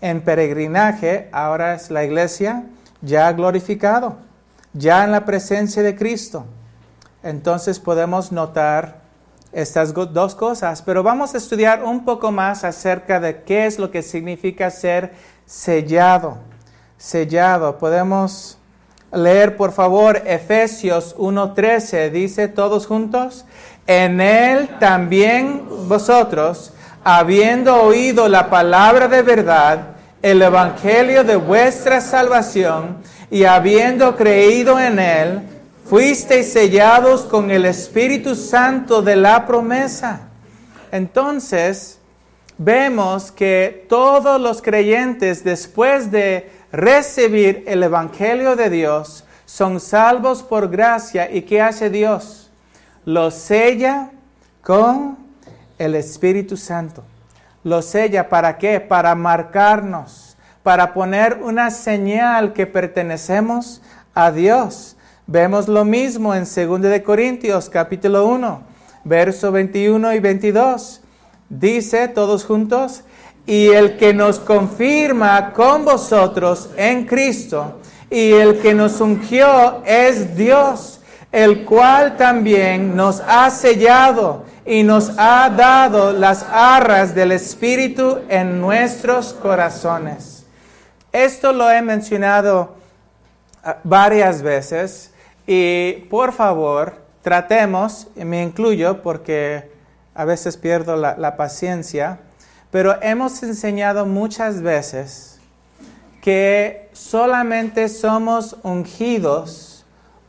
en 0.00 0.20
peregrinaje, 0.20 1.28
ahora 1.32 1.74
es 1.74 1.90
la 1.90 2.04
iglesia 2.04 2.64
ya 3.02 3.32
glorificado 3.32 4.26
ya 4.76 5.04
en 5.04 5.12
la 5.12 5.24
presencia 5.24 5.82
de 5.82 5.96
Cristo. 5.96 6.44
Entonces 7.22 7.80
podemos 7.80 8.30
notar 8.30 9.00
estas 9.52 9.94
dos 9.94 10.34
cosas, 10.34 10.82
pero 10.82 11.02
vamos 11.02 11.34
a 11.34 11.38
estudiar 11.38 11.82
un 11.82 12.04
poco 12.04 12.30
más 12.30 12.62
acerca 12.62 13.20
de 13.20 13.42
qué 13.42 13.66
es 13.66 13.78
lo 13.78 13.90
que 13.90 14.02
significa 14.02 14.70
ser 14.70 15.12
sellado. 15.46 16.38
Sellado. 16.98 17.78
Podemos 17.78 18.58
leer, 19.12 19.56
por 19.56 19.72
favor, 19.72 20.22
Efesios 20.26 21.16
1.13. 21.16 22.10
Dice 22.10 22.48
todos 22.48 22.86
juntos, 22.86 23.44
en 23.86 24.20
él 24.20 24.68
también 24.80 25.62
vosotros, 25.88 26.72
habiendo 27.04 27.82
oído 27.82 28.28
la 28.28 28.50
palabra 28.50 29.08
de 29.08 29.22
verdad, 29.22 29.96
el 30.22 30.42
evangelio 30.42 31.22
de 31.22 31.36
vuestra 31.36 32.00
salvación, 32.00 32.96
y 33.30 33.44
habiendo 33.44 34.16
creído 34.16 34.78
en 34.78 34.98
Él, 34.98 35.40
fuisteis 35.84 36.52
sellados 36.52 37.22
con 37.22 37.50
el 37.50 37.66
Espíritu 37.66 38.34
Santo 38.34 39.02
de 39.02 39.16
la 39.16 39.46
promesa. 39.46 40.28
Entonces, 40.92 41.98
vemos 42.58 43.32
que 43.32 43.86
todos 43.88 44.40
los 44.40 44.62
creyentes, 44.62 45.44
después 45.44 46.10
de 46.10 46.50
recibir 46.72 47.64
el 47.66 47.82
Evangelio 47.82 48.56
de 48.56 48.70
Dios, 48.70 49.24
son 49.44 49.80
salvos 49.80 50.42
por 50.42 50.68
gracia. 50.68 51.30
¿Y 51.30 51.42
qué 51.42 51.60
hace 51.60 51.90
Dios? 51.90 52.45
Los 53.06 53.32
sella 53.32 54.10
con 54.60 55.16
el 55.78 55.94
Espíritu 55.94 56.58
Santo. 56.58 57.02
Los 57.64 57.86
sella 57.86 58.28
para 58.28 58.58
qué? 58.58 58.80
Para 58.80 59.14
marcarnos 59.14 60.26
para 60.66 60.92
poner 60.92 61.38
una 61.44 61.70
señal 61.70 62.52
que 62.52 62.66
pertenecemos 62.66 63.82
a 64.16 64.32
Dios. 64.32 64.96
Vemos 65.28 65.68
lo 65.68 65.84
mismo 65.84 66.34
en 66.34 66.40
2 66.40 66.80
de 66.80 67.04
Corintios 67.04 67.70
capítulo 67.70 68.26
1, 68.26 68.62
verso 69.04 69.52
21 69.52 70.14
y 70.14 70.18
22. 70.18 71.02
Dice 71.48 72.08
todos 72.08 72.44
juntos, 72.44 73.04
y 73.46 73.68
el 73.68 73.96
que 73.96 74.12
nos 74.12 74.40
confirma 74.40 75.52
con 75.52 75.84
vosotros 75.84 76.70
en 76.76 77.06
Cristo, 77.06 77.78
y 78.10 78.32
el 78.32 78.58
que 78.58 78.74
nos 78.74 79.00
ungió 79.00 79.84
es 79.84 80.36
Dios, 80.36 80.95
el 81.36 81.66
cual 81.66 82.16
también 82.16 82.96
nos 82.96 83.20
ha 83.20 83.50
sellado 83.50 84.44
y 84.64 84.82
nos 84.82 85.12
ha 85.18 85.50
dado 85.50 86.10
las 86.10 86.42
arras 86.50 87.14
del 87.14 87.30
Espíritu 87.30 88.20
en 88.30 88.58
nuestros 88.58 89.34
corazones. 89.34 90.46
Esto 91.12 91.52
lo 91.52 91.70
he 91.70 91.82
mencionado 91.82 92.76
ah, 93.62 93.76
varias 93.84 94.40
veces 94.40 95.12
y 95.46 96.06
por 96.08 96.32
favor 96.32 96.94
tratemos, 97.20 98.06
y 98.16 98.24
me 98.24 98.42
incluyo 98.42 99.02
porque 99.02 99.70
a 100.14 100.24
veces 100.24 100.56
pierdo 100.56 100.96
la, 100.96 101.18
la 101.18 101.36
paciencia, 101.36 102.18
pero 102.70 102.96
hemos 103.02 103.42
enseñado 103.42 104.06
muchas 104.06 104.62
veces 104.62 105.38
que 106.22 106.88
solamente 106.94 107.90
somos 107.90 108.56
ungidos 108.62 109.84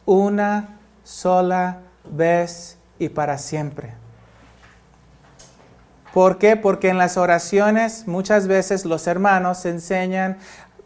una 0.06 0.77
sola 1.08 1.80
vez 2.04 2.78
y 3.00 3.08
para 3.08 3.38
siempre. 3.38 3.94
¿Por 6.14 6.38
qué? 6.38 6.58
Porque 6.58 6.90
en 6.90 6.98
las 6.98 7.16
oraciones 7.16 8.08
muchas 8.08 8.48
veces 8.48 8.86
los 8.86 9.08
hermanos 9.08 9.66
enseñan 9.66 10.38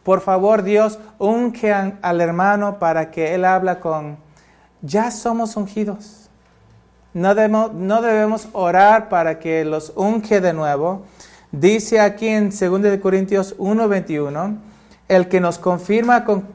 por 0.04 0.22
favor, 0.22 0.64
Dios, 0.64 1.00
unge 1.20 1.72
al 1.74 2.22
hermano 2.22 2.80
para 2.80 3.12
que 3.12 3.36
él 3.36 3.46
habla 3.46 3.80
con, 3.80 4.18
ya 4.82 5.12
somos 5.12 5.56
ungidos. 5.56 6.30
No 7.14 7.36
debemos, 7.36 7.74
no 7.74 8.02
debemos 8.02 8.48
orar 8.54 9.10
para 9.10 9.38
que 9.38 9.64
los 9.64 9.94
unge 9.96 10.42
de 10.42 10.54
nuevo. 10.54 11.04
Dice 11.52 12.00
aquí 12.00 12.30
en 12.30 12.50
2 12.50 13.00
Corintios 13.00 13.56
1:21, 13.60 14.58
el 15.08 15.28
que 15.28 15.40
nos 15.40 15.60
confirma 15.60 16.26
con, 16.26 16.48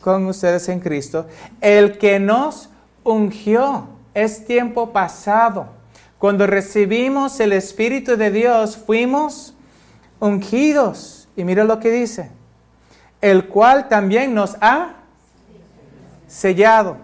con 0.00 0.26
ustedes 0.26 0.68
en 0.68 0.78
Cristo, 0.78 1.26
el 1.60 1.98
que 1.98 2.20
nos 2.20 2.68
ungió, 3.04 3.86
es 4.14 4.44
tiempo 4.46 4.90
pasado. 4.90 5.66
Cuando 6.18 6.46
recibimos 6.46 7.38
el 7.38 7.52
Espíritu 7.52 8.16
de 8.16 8.30
Dios, 8.30 8.76
fuimos 8.76 9.54
ungidos. 10.18 11.28
Y 11.36 11.44
mira 11.44 11.64
lo 11.64 11.78
que 11.78 11.90
dice 11.90 12.30
el 13.24 13.46
cual 13.46 13.88
también 13.88 14.34
nos 14.34 14.54
ha 14.60 14.96
sellado. 16.28 16.98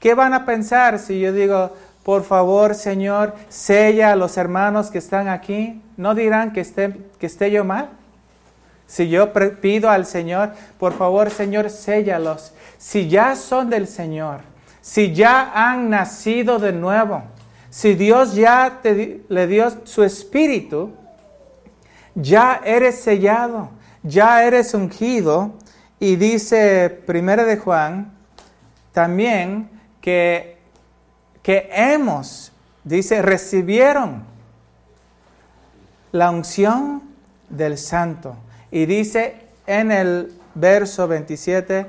¿Qué 0.00 0.14
van 0.14 0.32
a 0.32 0.46
pensar 0.46 0.98
si 0.98 1.20
yo 1.20 1.30
digo, 1.30 1.74
por 2.04 2.24
favor, 2.24 2.74
Señor, 2.74 3.34
sella 3.50 4.12
a 4.12 4.16
los 4.16 4.38
hermanos 4.38 4.90
que 4.90 4.96
están 4.96 5.28
aquí? 5.28 5.82
¿No 5.98 6.14
dirán 6.14 6.54
que 6.54 6.62
esté, 6.62 6.96
que 7.18 7.26
esté 7.26 7.50
yo 7.50 7.64
mal? 7.64 7.90
Si 8.86 9.10
yo 9.10 9.30
pido 9.60 9.90
al 9.90 10.06
Señor, 10.06 10.52
por 10.78 10.94
favor, 10.94 11.28
Señor, 11.28 11.68
séllalos. 11.68 12.54
Si 12.78 13.10
ya 13.10 13.36
son 13.36 13.68
del 13.68 13.86
Señor, 13.86 14.40
si 14.80 15.12
ya 15.14 15.52
han 15.54 15.90
nacido 15.90 16.58
de 16.58 16.72
nuevo, 16.72 17.22
si 17.70 17.94
Dios 17.94 18.34
ya 18.34 18.80
te, 18.82 19.22
le 19.28 19.46
dio 19.46 19.86
su 19.86 20.02
espíritu, 20.02 20.92
ya 22.14 22.60
eres 22.64 23.00
sellado 23.00 23.78
ya 24.02 24.44
eres 24.44 24.74
ungido 24.74 25.54
y 25.98 26.16
dice 26.16 26.88
Primera 27.06 27.44
de 27.44 27.56
Juan 27.56 28.12
también 28.92 29.70
que, 30.00 30.58
que 31.42 31.68
hemos, 31.72 32.52
dice, 32.84 33.22
recibieron 33.22 34.24
la 36.12 36.30
unción 36.30 37.02
del 37.48 37.78
santo. 37.78 38.36
Y 38.70 38.86
dice 38.86 39.46
en 39.66 39.92
el 39.92 40.32
verso 40.54 41.06
27, 41.06 41.86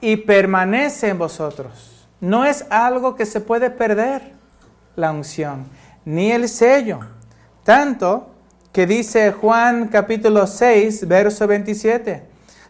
y 0.00 0.16
permanece 0.18 1.08
en 1.08 1.18
vosotros. 1.18 1.97
No 2.20 2.44
es 2.44 2.64
algo 2.70 3.14
que 3.14 3.26
se 3.26 3.40
puede 3.40 3.70
perder, 3.70 4.32
la 4.96 5.12
unción, 5.12 5.66
ni 6.04 6.32
el 6.32 6.48
sello. 6.48 7.00
Tanto 7.64 8.30
que 8.72 8.86
dice 8.86 9.32
Juan 9.32 9.88
capítulo 9.88 10.46
6, 10.46 11.06
verso 11.06 11.46
27, 11.46 12.22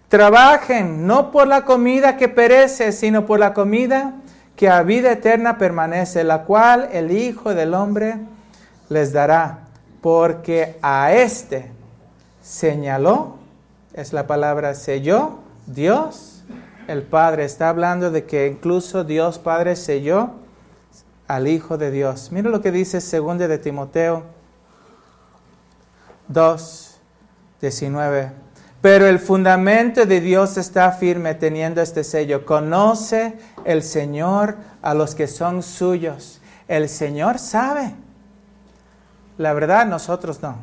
trabajen 0.09 1.07
no 1.07 1.31
por 1.31 1.47
la 1.47 1.65
comida 1.65 2.17
que 2.17 2.29
perece, 2.29 2.93
sino 2.93 3.27
por 3.27 3.39
la 3.41 3.55
comida 3.55 4.15
que 4.57 4.69
a 4.69 4.83
vida 4.83 5.13
eterna 5.13 5.57
permanece, 5.57 6.25
la 6.25 6.45
cual 6.45 6.89
el 6.93 7.13
Hijo 7.13 7.55
del 7.55 7.75
Hombre 7.75 8.17
les 8.89 9.13
dará, 9.13 9.61
porque 10.01 10.77
a 10.83 11.13
este 11.13 11.71
señaló, 12.43 13.37
es 13.95 14.13
la 14.13 14.27
palabra 14.27 14.75
selló, 14.75 15.39
Dios, 15.67 16.38
el 16.89 17.03
Padre. 17.03 17.45
Está 17.45 17.69
hablando 17.69 18.11
de 18.11 18.25
que 18.25 18.49
incluso 18.49 19.05
Dios 19.05 19.39
Padre 19.39 19.77
selló 19.77 20.31
al 21.29 21.47
Hijo 21.47 21.79
de 21.79 21.93
Dios. 21.93 22.33
Mira 22.33 22.51
lo 22.51 22.61
que 22.61 22.73
dice 22.73 22.99
2 22.99 23.39
de 23.39 23.59
Timoteo 23.59 24.25
2, 26.29 27.01
19. 27.61 28.33
Pero 28.81 29.07
el 29.07 29.19
fundamento 29.19 30.07
de 30.07 30.21
Dios 30.21 30.57
está 30.57 30.93
firme 30.93 31.35
teniendo 31.35 31.83
este 31.83 32.05
sello. 32.05 32.47
Conoce 32.47 33.39
el 33.65 33.83
Señor 33.83 34.57
a 34.83 34.95
los 34.95 35.15
que 35.15 35.27
son 35.27 35.63
suyos. 35.63 36.41
El 36.69 36.89
Señor 36.89 37.39
sabe. 37.39 37.95
La 39.37 39.53
verdad, 39.53 39.87
nosotros 39.87 40.41
no. 40.43 40.57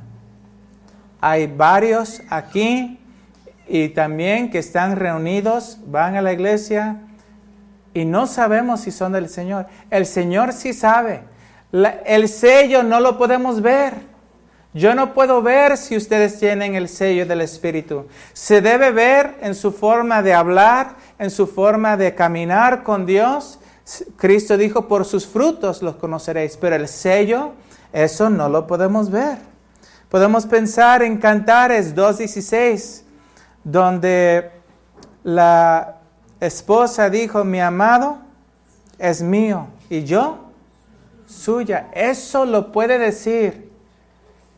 Hay 1.19 1.47
varios 1.47 2.21
aquí 2.29 2.99
y 3.67 3.89
también 3.89 4.51
que 4.51 4.60
están 4.60 4.95
reunidos, 4.95 5.80
van 5.88 6.15
a 6.15 6.21
la 6.21 6.34
iglesia 6.34 6.97
y 7.93 8.06
no 8.06 8.28
sabemos 8.28 8.82
si 8.82 8.91
son 8.91 9.13
del 9.13 9.30
Señor. 9.30 9.67
El 9.89 10.06
Señor 10.06 10.54
sí 10.54 10.73
sabe. 10.73 11.21
el 12.06 12.28
sello 12.30 12.84
no 12.84 12.99
lo 12.99 13.17
podemos 13.17 13.62
ver. 13.62 13.93
Yo 14.73 14.93
no 14.93 15.13
puedo 15.13 15.41
ver 15.41 15.78
si 15.78 15.95
ustedes 15.95 16.38
tienen 16.38 16.75
el 16.75 16.89
sello 16.89 17.25
del 17.25 17.39
Espíritu. 17.39 18.08
Se 18.34 18.60
debe 18.60 18.91
ver 18.91 19.38
en 19.41 19.56
su 19.56 19.71
forma 19.71 20.21
de 20.21 20.34
hablar, 20.34 20.97
en 21.17 21.32
su 21.32 21.47
forma 21.47 21.95
de 21.95 22.13
caminar 22.13 22.84
con 22.84 23.06
Dios. 23.06 23.58
Cristo 24.17 24.58
dijo, 24.58 24.89
por 24.89 25.06
sus 25.06 25.25
frutos 25.25 25.82
los 25.82 25.95
conoceréis, 25.95 26.58
pero 26.58 26.75
el 26.75 26.89
sello, 26.89 27.54
eso 27.93 28.30
no 28.30 28.49
lo 28.49 28.67
podemos 28.67 29.10
ver. 29.10 29.38
Podemos 30.10 30.45
pensar 30.45 31.01
en 31.04 31.19
Cantares 31.19 31.95
2.16, 31.95 33.04
donde 33.65 34.51
la 35.23 35.97
esposa 36.39 37.10
dijo, 37.10 37.43
mi 37.43 37.60
amado 37.60 38.19
es 38.97 39.21
mío 39.21 39.67
y 39.89 40.04
yo 40.04 40.51
suya. 41.25 41.89
Eso 41.93 42.45
lo 42.45 42.71
puede 42.71 42.97
decir 42.99 43.71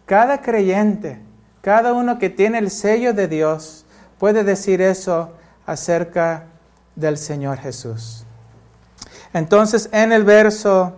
cada 0.06 0.42
creyente, 0.42 1.20
cada 1.62 1.94
uno 1.94 2.20
que 2.20 2.30
tiene 2.30 2.60
el 2.60 2.70
sello 2.70 3.14
de 3.14 3.28
Dios, 3.28 3.86
puede 4.20 4.44
decir 4.44 4.82
eso 4.82 5.32
acerca 5.66 6.46
del 6.96 7.18
Señor 7.18 7.58
Jesús. 7.60 8.26
Entonces 9.34 9.90
en 9.94 10.12
el 10.12 10.26
verso 10.26 10.98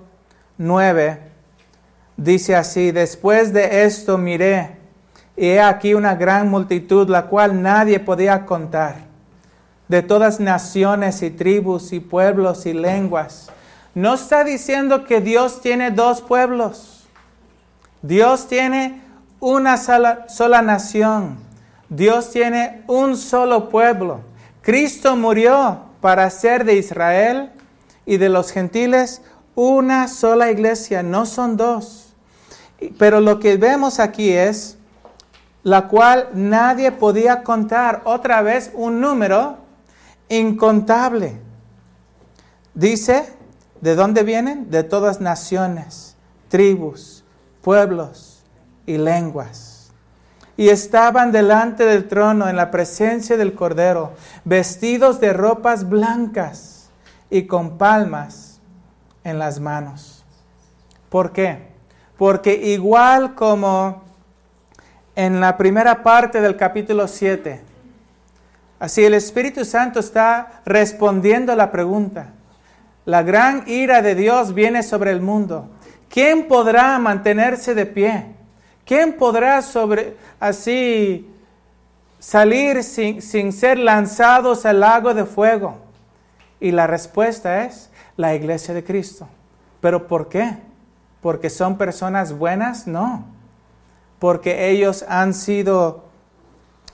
9 0.58 1.20
dice 2.18 2.56
así, 2.56 2.92
después 2.92 3.54
de 3.54 3.84
esto 3.84 4.18
miré 4.18 4.79
y 5.40 5.52
he 5.52 5.62
aquí 5.62 5.94
una 5.94 6.16
gran 6.16 6.50
multitud, 6.50 7.08
la 7.08 7.28
cual 7.28 7.62
nadie 7.62 8.02
podía 8.02 8.46
contar, 8.46 9.06
de 9.88 10.02
todas 10.02 10.42
naciones 10.42 11.22
y 11.22 11.30
tribus 11.30 11.94
y 11.94 12.02
pueblos 12.02 12.66
y 12.66 12.74
lenguas. 12.74 13.50
No 13.96 14.16
está 14.16 14.44
diciendo 14.44 15.06
que 15.06 15.22
Dios 15.22 15.62
tiene 15.62 15.92
dos 15.92 16.20
pueblos. 16.20 17.08
Dios 18.02 18.50
tiene 18.50 19.02
una 19.40 19.78
sola, 19.78 20.26
sola 20.28 20.62
nación. 20.62 21.38
Dios 21.88 22.32
tiene 22.32 22.84
un 22.88 23.16
solo 23.16 23.70
pueblo. 23.70 24.20
Cristo 24.62 25.16
murió 25.16 25.84
para 26.02 26.26
hacer 26.26 26.66
de 26.66 26.76
Israel 26.76 27.50
y 28.06 28.18
de 28.18 28.28
los 28.28 28.52
gentiles 28.52 29.22
una 29.56 30.10
sola 30.10 30.52
iglesia, 30.52 31.02
no 31.02 31.26
son 31.26 31.56
dos. 31.56 32.14
Pero 32.98 33.22
lo 33.22 33.40
que 33.40 33.56
vemos 33.56 34.02
aquí 34.02 34.32
es 34.32 34.79
la 35.64 35.88
cual 35.88 36.30
nadie 36.34 36.92
podía 36.92 37.44
contar. 37.44 38.02
Otra 38.06 38.42
vez 38.42 38.72
un 38.74 39.02
número 39.02 39.58
incontable. 40.30 41.40
Dice, 42.74 43.34
¿de 43.82 43.96
dónde 43.96 44.24
vienen? 44.24 44.70
De 44.70 44.84
todas 44.84 45.20
naciones, 45.20 46.16
tribus, 46.48 47.24
pueblos 47.62 48.44
y 48.86 48.98
lenguas. 48.98 49.92
Y 50.56 50.70
estaban 50.70 51.32
delante 51.32 51.86
del 51.86 52.08
trono 52.08 52.50
en 52.50 52.58
la 52.58 52.70
presencia 52.70 53.38
del 53.38 53.54
Cordero, 53.54 54.12
vestidos 54.44 55.20
de 55.20 55.32
ropas 55.32 55.88
blancas 55.88 56.90
y 57.30 57.48
con 57.48 57.78
palmas 57.78 58.60
en 59.24 59.40
las 59.40 59.60
manos. 59.60 60.26
¿Por 61.10 61.32
qué? 61.32 61.70
Porque 62.18 62.54
igual 62.56 63.36
como 63.36 64.04
en 65.20 65.42
la 65.42 65.58
primera 65.58 66.02
parte 66.02 66.40
del 66.40 66.56
capítulo 66.56 67.06
7. 67.06 67.60
Así 68.80 69.04
el 69.04 69.14
Espíritu 69.14 69.66
Santo 69.66 70.00
está 70.00 70.62
respondiendo 70.66 71.52
a 71.52 71.58
la 71.58 71.74
pregunta. 71.74 72.28
La 73.04 73.22
gran 73.22 73.66
ira 73.68 74.02
de 74.02 74.16
Dios 74.16 74.54
viene 74.54 74.82
sobre 74.82 75.12
el 75.12 75.20
mundo. 75.20 75.68
¿Quién 76.08 76.48
podrá 76.48 76.98
mantenerse 77.00 77.76
de 77.76 77.86
pie? 77.86 78.28
¿Quién 78.86 79.12
podrá 79.18 79.62
sobre 79.62 80.16
así 80.40 81.30
salir 82.18 82.82
sin, 82.82 83.22
sin 83.22 83.52
ser 83.52 83.78
lanzados 83.78 84.66
al 84.66 84.80
lago 84.80 85.14
de 85.14 85.26
fuego? 85.26 85.80
Y 86.62 86.72
la 86.72 86.88
respuesta 86.88 87.66
es 87.66 87.90
la 88.16 88.36
iglesia 88.36 88.74
de 88.74 88.86
Cristo. 88.86 89.28
¿Pero 89.82 90.08
por 90.08 90.30
qué? 90.30 90.56
¿Porque 91.20 91.50
son 91.50 91.78
personas 91.78 92.32
buenas? 92.32 92.88
No 92.88 93.38
porque 94.20 94.70
ellos 94.70 95.06
han 95.08 95.34
sido, 95.34 96.04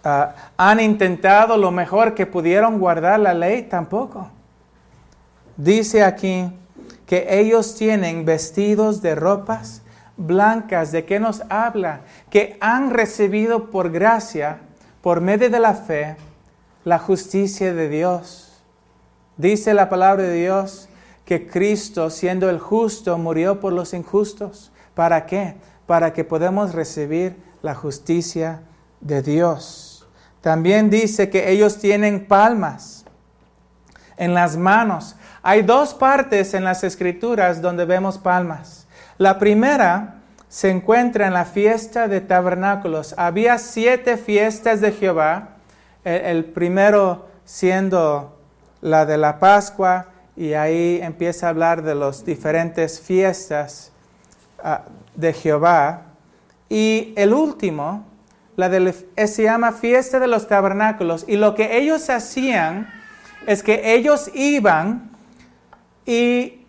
ah, 0.04 0.36
han 0.58 0.80
intentado 0.80 1.58
lo 1.58 1.72
mejor 1.72 2.14
que 2.14 2.26
pudieron 2.26 2.80
guardar 2.80 3.20
la 3.20 3.34
ley, 3.34 3.64
tampoco. 3.64 4.30
Dice 5.58 6.04
aquí 6.04 6.52
que 7.06 7.40
ellos 7.40 7.76
tienen 7.76 8.26
vestidos 8.26 9.02
de 9.02 9.16
ropas 9.16 9.82
blancas. 10.18 10.92
¿De 10.92 11.06
qué 11.06 11.20
nos 11.20 11.44
habla? 11.50 12.02
Que 12.30 12.58
han 12.60 12.92
recibido 12.92 13.70
por 13.70 13.92
gracia, 13.92 14.60
por 15.02 15.22
medio 15.22 15.50
de 15.50 15.60
la 15.60 15.74
fe, 15.74 16.16
la 16.84 17.00
justicia 17.00 17.74
de 17.74 17.90
Dios. 17.90 18.64
Dice 19.38 19.74
la 19.74 19.90
palabra 19.90 20.24
de 20.24 20.34
Dios 20.34 20.90
que 21.26 21.48
Cristo, 21.48 22.10
siendo 22.10 22.50
el 22.50 22.60
justo, 22.60 23.18
murió 23.18 23.60
por 23.60 23.74
los 23.74 23.94
injustos. 23.94 24.72
¿Para 24.94 25.26
qué? 25.26 25.56
Para 25.86 26.14
que 26.14 26.24
podamos 26.24 26.74
recibir 26.74 27.36
la 27.62 27.76
justicia 27.76 28.62
de 29.02 29.22
Dios. 29.22 30.08
También 30.42 30.90
dice 30.90 31.30
que 31.30 31.52
ellos 31.52 31.80
tienen 31.80 32.26
palmas 32.28 33.06
en 34.18 34.34
las 34.34 34.58
manos. 34.58 35.16
Hay 35.42 35.62
dos 35.62 35.94
partes 35.94 36.54
en 36.54 36.64
las 36.64 36.84
escrituras 36.84 37.62
donde 37.62 37.86
vemos 37.86 38.18
palmas. 38.18 38.88
La 39.18 39.40
primera 39.40 40.16
se 40.50 40.70
encuentra 40.70 41.28
en 41.28 41.34
la 41.34 41.46
fiesta 41.46 42.08
de 42.08 42.22
tabernáculos. 42.22 43.14
Había 43.18 43.58
siete 43.58 44.18
fiestas 44.18 44.82
de 44.82 44.92
Jehová, 44.92 45.58
el, 46.04 46.46
primero 46.46 47.28
siendo 47.44 48.40
la 48.82 49.06
de 49.06 49.18
la 49.18 49.40
Pascua, 49.40 50.08
y 50.36 50.54
ahí 50.54 51.00
empieza 51.02 51.48
a 51.48 51.50
hablar 51.50 51.82
de 51.82 51.96
las 51.96 52.26
diferentes 52.26 53.00
fiestas 53.00 53.92
de 55.16 55.34
Jehová. 55.34 56.04
Y 56.70 57.14
el 57.16 57.34
último, 57.34 58.06
la 58.56 58.68
eh, 58.68 59.28
se 59.28 59.44
llama 59.44 59.72
fiesta 59.72 60.20
de 60.20 60.28
los 60.28 60.48
tabernáculos. 60.48 61.26
Y 61.28 61.38
lo 61.38 61.56
que 61.56 61.78
ellos 61.78 62.10
hacían 62.10 62.88
es 63.48 63.64
que 63.64 63.94
ellos 63.94 64.32
iban 64.34 65.12
y 66.06 66.66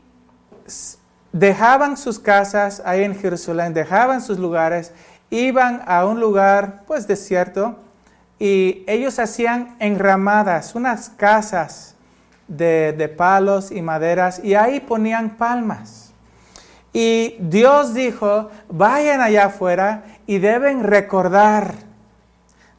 dejaban 1.32 1.97
sus 1.97 2.18
casas 2.18 2.82
ahí 2.84 3.05
en 3.05 3.14
Jerusalén, 3.14 3.74
dejaban 3.74 4.20
sus 4.20 4.38
lugares, 4.38 4.92
iban 5.30 5.82
a 5.86 6.07
un 6.07 6.20
lugar 6.20 6.82
pues 6.86 7.07
desierto 7.07 7.76
y 8.38 8.84
ellos 8.86 9.18
hacían 9.18 9.76
enramadas, 9.78 10.74
unas 10.74 11.09
casas 11.11 11.94
de, 12.49 12.94
de 12.97 13.09
palos 13.09 13.70
y 13.70 13.80
maderas, 13.82 14.40
y 14.44 14.55
ahí 14.55 14.80
ponían 14.80 15.36
palmas. 15.36 16.06
Y 16.99 17.36
Dios 17.40 17.92
dijo, 17.92 18.49
vayan 18.70 19.20
allá 19.20 19.44
afuera 19.49 20.05
y 20.26 20.38
deben 20.38 20.82
recordar, 20.82 21.74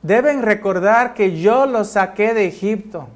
deben 0.01 0.41
recordar 0.41 1.13
que 1.13 1.39
yo 1.39 1.68
los 1.68 1.89
saqué 1.89 2.34
de 2.34 2.47
Egipto. 2.47 3.09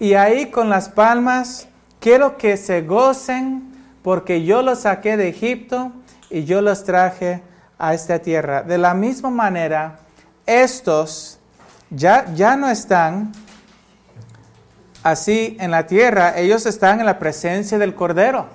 Y 0.00 0.14
ahí 0.14 0.50
con 0.50 0.68
las 0.68 0.88
palmas, 0.88 1.68
quiero 2.00 2.36
que 2.36 2.56
se 2.56 2.82
gocen 2.82 3.62
porque 4.02 4.44
yo 4.44 4.62
los 4.62 4.80
saqué 4.80 5.16
de 5.16 5.28
Egipto 5.28 5.92
y 6.30 6.46
yo 6.46 6.62
los 6.62 6.82
traje 6.82 7.40
a 7.78 7.94
esta 7.94 8.18
tierra. 8.18 8.64
De 8.64 8.78
la 8.78 8.94
misma 8.94 9.30
manera, 9.30 10.00
estos 10.46 11.38
ya, 11.90 12.26
ya 12.34 12.56
no 12.56 12.68
están 12.68 13.30
así 15.04 15.56
en 15.60 15.70
la 15.70 15.86
tierra, 15.86 16.36
ellos 16.36 16.66
están 16.66 16.98
en 16.98 17.06
la 17.06 17.20
presencia 17.20 17.78
del 17.78 17.94
Cordero. 17.94 18.48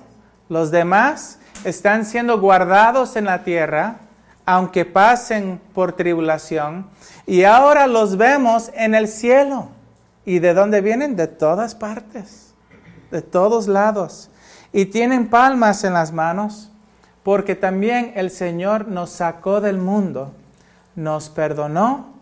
Los 0.49 0.71
demás 0.71 1.36
están 1.63 2.05
siendo 2.05 2.39
guardados 2.39 3.15
en 3.15 3.25
la 3.25 3.43
tierra, 3.43 3.97
aunque 4.45 4.85
pasen 4.85 5.59
por 5.73 5.93
tribulación, 5.93 6.87
y 7.25 7.43
ahora 7.43 7.87
los 7.87 8.17
vemos 8.17 8.71
en 8.73 8.95
el 8.95 9.07
cielo. 9.07 9.69
¿Y 10.25 10.39
de 10.39 10.53
dónde 10.53 10.81
vienen? 10.81 11.15
De 11.15 11.27
todas 11.27 11.75
partes, 11.75 12.53
de 13.11 13.21
todos 13.21 13.67
lados. 13.67 14.29
Y 14.73 14.85
tienen 14.85 15.29
palmas 15.29 15.83
en 15.83 15.93
las 15.93 16.11
manos, 16.11 16.71
porque 17.23 17.55
también 17.55 18.13
el 18.15 18.31
Señor 18.31 18.87
nos 18.87 19.09
sacó 19.09 19.61
del 19.61 19.77
mundo, 19.77 20.33
nos 20.95 21.29
perdonó 21.29 22.13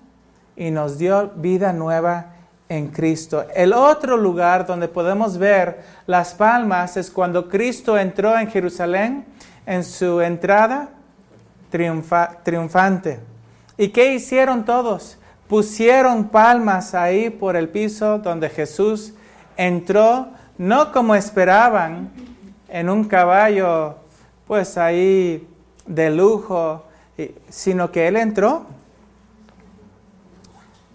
y 0.55 0.71
nos 0.71 0.97
dio 0.97 1.31
vida 1.35 1.73
nueva 1.73 2.34
en 2.69 2.87
Cristo. 2.87 3.45
El 3.53 3.73
otro 3.73 4.17
lugar 4.17 4.65
donde 4.65 4.87
podemos 4.87 5.37
ver 5.37 5.83
las 6.07 6.33
palmas 6.33 6.97
es 6.97 7.11
cuando 7.11 7.47
Cristo 7.47 7.97
entró 7.97 8.37
en 8.37 8.49
Jerusalén 8.49 9.25
en 9.65 9.83
su 9.83 10.21
entrada 10.21 10.89
triunfante. 12.43 13.19
¿Y 13.77 13.89
qué 13.89 14.13
hicieron 14.13 14.65
todos? 14.65 15.17
Pusieron 15.47 16.29
palmas 16.29 16.95
ahí 16.95 17.29
por 17.29 17.55
el 17.55 17.69
piso 17.69 18.19
donde 18.19 18.49
Jesús 18.49 19.13
entró, 19.57 20.29
no 20.57 20.91
como 20.91 21.13
esperaban, 21.15 22.11
en 22.67 22.89
un 22.89 23.05
caballo, 23.05 23.95
pues 24.47 24.77
ahí 24.77 25.47
de 25.85 26.09
lujo, 26.09 26.83
sino 27.49 27.91
que 27.91 28.07
Él 28.07 28.15
entró 28.17 28.65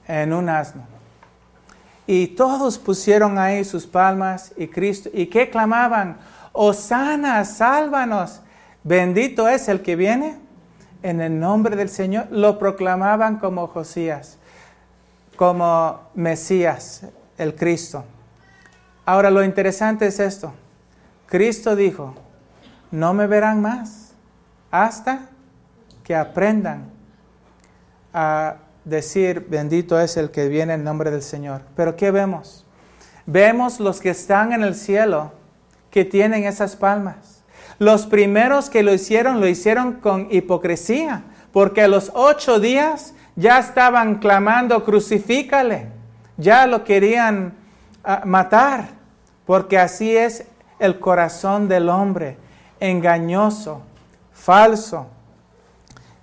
en 0.06 0.32
un 0.32 0.48
asno. 0.48 0.89
Y 2.12 2.26
todos 2.26 2.76
pusieron 2.76 3.38
ahí 3.38 3.64
sus 3.64 3.86
palmas 3.86 4.52
y 4.56 4.66
Cristo. 4.66 5.08
¿Y 5.12 5.26
qué 5.26 5.48
clamaban? 5.48 6.16
Osana, 6.50 7.44
sálvanos. 7.44 8.40
Bendito 8.82 9.48
es 9.48 9.68
el 9.68 9.80
que 9.80 9.94
viene 9.94 10.40
en 11.04 11.20
el 11.20 11.38
nombre 11.38 11.76
del 11.76 11.88
Señor. 11.88 12.26
Lo 12.32 12.58
proclamaban 12.58 13.38
como 13.38 13.68
Josías, 13.68 14.38
como 15.36 16.00
Mesías, 16.16 17.06
el 17.38 17.54
Cristo. 17.54 18.04
Ahora 19.06 19.30
lo 19.30 19.44
interesante 19.44 20.08
es 20.08 20.18
esto. 20.18 20.52
Cristo 21.26 21.76
dijo, 21.76 22.16
no 22.90 23.14
me 23.14 23.28
verán 23.28 23.62
más 23.62 24.14
hasta 24.72 25.28
que 26.02 26.16
aprendan 26.16 26.90
a 28.12 28.56
decir, 28.84 29.46
bendito 29.48 30.00
es 30.00 30.16
el 30.16 30.30
que 30.30 30.48
viene 30.48 30.74
en 30.74 30.84
nombre 30.84 31.10
del 31.10 31.22
Señor. 31.22 31.62
Pero 31.76 31.96
¿qué 31.96 32.10
vemos? 32.10 32.64
Vemos 33.26 33.80
los 33.80 34.00
que 34.00 34.10
están 34.10 34.52
en 34.52 34.62
el 34.62 34.74
cielo 34.74 35.32
que 35.90 36.04
tienen 36.04 36.44
esas 36.44 36.76
palmas. 36.76 37.42
Los 37.78 38.06
primeros 38.06 38.70
que 38.70 38.82
lo 38.82 38.92
hicieron, 38.92 39.40
lo 39.40 39.46
hicieron 39.46 39.94
con 39.94 40.28
hipocresía, 40.30 41.22
porque 41.52 41.82
a 41.82 41.88
los 41.88 42.10
ocho 42.14 42.60
días 42.60 43.14
ya 43.36 43.58
estaban 43.58 44.16
clamando, 44.16 44.84
crucifícale, 44.84 45.88
ya 46.36 46.66
lo 46.66 46.84
querían 46.84 47.54
ah, 48.04 48.22
matar, 48.24 48.88
porque 49.46 49.78
así 49.78 50.16
es 50.16 50.44
el 50.78 50.98
corazón 50.98 51.68
del 51.68 51.88
hombre, 51.88 52.36
engañoso, 52.80 53.82
falso 54.32 55.08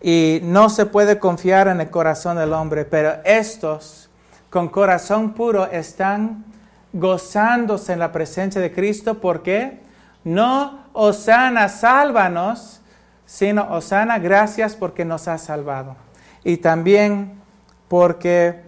y 0.02 0.40
no 0.44 0.70
se 0.70 0.86
puede 0.86 1.20
confiar 1.20 1.68
en 1.68 1.82
el 1.82 1.90
corazón 1.90 2.38
del 2.38 2.54
hombre, 2.54 2.86
pero 2.86 3.16
estos 3.24 4.10
con 4.50 4.70
corazón 4.70 5.34
puro 5.34 5.66
están 5.66 6.46
gozándose 6.94 7.94
en 7.94 8.00
la 8.00 8.12
presencia 8.12 8.62
de 8.62 8.72
Cristo. 8.72 9.20
Porque 9.20 9.82
no 10.24 10.86
Osana, 10.94 11.70
sálvanos, 11.70 12.82
sino 13.26 13.72
Osana, 13.74 14.20
gracias 14.20 14.76
porque 14.76 15.06
nos 15.06 15.28
has 15.28 15.44
salvado. 15.44 15.96
Y 16.44 16.58
también 16.58 17.42
porque 17.88 18.62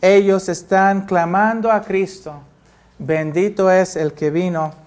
ellos 0.00 0.48
están 0.48 1.06
clamando 1.06 1.70
a 1.70 1.82
Cristo, 1.82 2.34
bendito 2.98 3.70
es 3.70 3.96
el 3.96 4.12
que 4.12 4.30
vino 4.30 4.81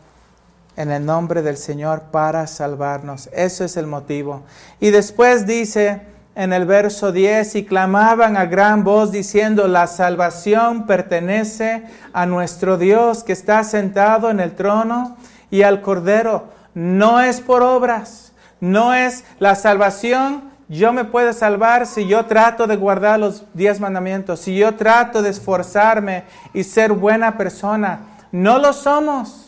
en 0.78 0.91
el 0.91 1.05
nombre 1.05 1.41
del 1.41 1.57
Señor 1.57 2.03
para 2.11 2.47
salvarnos. 2.47 3.30
Eso 3.34 3.63
es 3.63 3.78
el 3.78 3.88
motivo. 3.88 4.43
Y 4.80 4.91
después 4.91 5.45
dice 5.45 6.01
en 6.36 6.51
el 6.51 6.65
verso 6.65 7.13
10, 7.13 7.55
y 7.55 7.65
clamaban 7.65 8.36
a 8.36 8.45
gran 8.45 8.84
voz 8.84 9.11
diciendo, 9.11 9.69
la 9.69 9.88
salvación 9.88 10.86
pertenece 10.86 11.84
a 12.11 12.26
nuestro 12.26 12.78
Dios 12.78 13.23
que 13.23 13.32
está 13.32 13.63
sentado 13.63 14.30
en 14.30 14.41
el 14.41 14.53
trono 14.53 15.15
y 15.49 15.61
al 15.61 15.82
Cordero. 15.82 16.49
No 16.73 17.21
es 17.21 17.39
por 17.39 17.63
obras, 17.63 18.34
no 18.59 18.93
es 18.93 19.23
la 19.39 19.55
salvación. 19.55 20.51
Yo 20.67 20.91
me 20.91 21.05
puedo 21.05 21.32
salvar 21.32 21.86
si 21.86 22.05
yo 22.05 22.26
trato 22.26 22.67
de 22.67 22.76
guardar 22.76 23.17
los 23.19 23.45
diez 23.53 23.80
mandamientos, 23.80 24.41
si 24.41 24.57
yo 24.57 24.76
trato 24.76 25.21
de 25.21 25.30
esforzarme 25.30 26.26
y 26.53 26.65
ser 26.65 26.91
buena 26.91 27.38
persona. 27.38 28.17
No 28.34 28.59
lo 28.59 28.73
somos. 28.73 29.45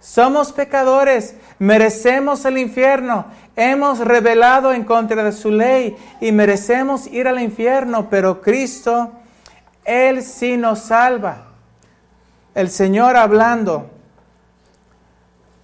Somos 0.00 0.50
pecadores, 0.52 1.34
merecemos 1.58 2.46
el 2.46 2.56
infierno, 2.56 3.26
hemos 3.54 3.98
rebelado 3.98 4.72
en 4.72 4.84
contra 4.84 5.22
de 5.22 5.32
su 5.32 5.50
ley 5.50 5.94
y 6.22 6.32
merecemos 6.32 7.06
ir 7.06 7.28
al 7.28 7.38
infierno, 7.38 8.08
pero 8.08 8.40
Cristo, 8.40 9.12
Él 9.84 10.22
sí 10.22 10.56
nos 10.56 10.80
salva. 10.80 11.48
El 12.54 12.70
Señor 12.70 13.16
hablando, 13.16 13.90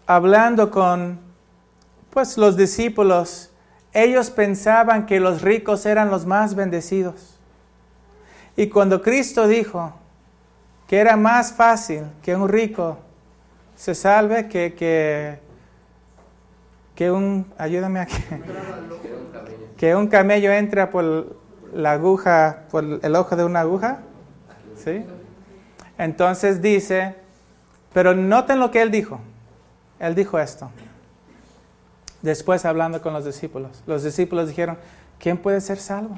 hablando 0.07 0.71
con 0.71 1.19
pues 2.11 2.37
los 2.37 2.59
discípulos, 2.59 3.51
ellos 3.95 4.31
pensaban 4.31 5.07
que 5.07 5.19
los 5.19 5.41
ricos 5.41 5.87
eran 5.87 6.11
los 6.11 6.27
más 6.27 6.55
bendecidos. 6.55 7.39
Y 8.55 8.69
cuando 8.69 9.01
Cristo 9.01 9.49
dijo 9.49 9.95
que 10.87 10.99
era 10.99 11.17
más 11.17 11.55
fácil 11.55 12.05
que 12.23 12.37
un 12.37 12.49
rico 12.51 12.99
se 13.77 13.95
salve 13.95 14.49
que, 14.49 14.75
que, 14.75 15.39
que 16.95 17.11
un, 17.11 17.47
ayúdame 17.59 18.01
aquí, 18.01 18.17
que 19.77 19.95
un 19.95 20.09
camello 20.09 20.51
entra 20.51 20.91
por 20.91 21.37
la 21.73 21.93
aguja, 21.93 22.65
por 22.71 22.85
el 23.03 23.15
ojo 23.15 23.37
de 23.37 23.45
una 23.45 23.61
aguja. 23.61 23.99
¿Sí? 24.83 25.05
Entonces 25.99 26.61
dice, 26.63 27.15
pero 27.93 28.15
noten 28.15 28.59
lo 28.59 28.71
que 28.71 28.83
él 28.83 28.91
dijo. 28.91 29.21
Él 29.99 30.15
dijo 30.15 30.39
esto. 30.39 30.71
Después 32.23 32.65
hablando 32.65 33.01
con 33.03 33.13
los 33.13 33.25
discípulos. 33.25 33.83
Los 33.87 34.03
discípulos 34.03 34.49
dijeron, 34.49 34.79
¿quién 35.19 35.39
puede 35.39 35.61
ser 35.61 35.79
salvo? 35.79 36.17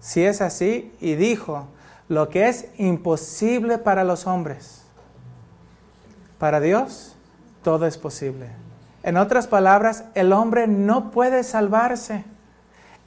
Si 0.00 0.24
es 0.24 0.40
así, 0.40 0.94
y 1.00 1.14
dijo, 1.14 1.66
lo 2.08 2.28
que 2.28 2.48
es 2.48 2.68
imposible 2.76 3.78
para 3.78 4.04
los 4.04 4.26
hombres 4.26 4.77
para 6.38 6.60
Dios 6.60 7.14
todo 7.62 7.86
es 7.86 7.98
posible. 7.98 8.46
En 9.02 9.16
otras 9.16 9.46
palabras, 9.46 10.04
el 10.14 10.32
hombre 10.32 10.66
no 10.66 11.10
puede 11.10 11.42
salvarse. 11.44 12.24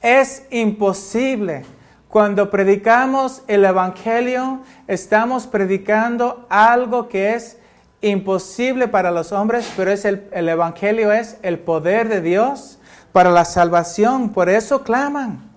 Es 0.00 0.44
imposible. 0.50 1.64
Cuando 2.08 2.50
predicamos 2.50 3.42
el 3.46 3.64
Evangelio, 3.64 4.60
estamos 4.86 5.46
predicando 5.46 6.46
algo 6.48 7.08
que 7.08 7.34
es 7.34 7.58
imposible 8.02 8.88
para 8.88 9.10
los 9.10 9.32
hombres, 9.32 9.68
pero 9.76 9.90
es 9.90 10.04
el, 10.04 10.28
el 10.32 10.48
Evangelio 10.48 11.12
es 11.12 11.38
el 11.42 11.58
poder 11.58 12.08
de 12.08 12.20
Dios 12.20 12.78
para 13.12 13.30
la 13.30 13.44
salvación. 13.44 14.30
Por 14.30 14.48
eso 14.48 14.82
claman. 14.82 15.50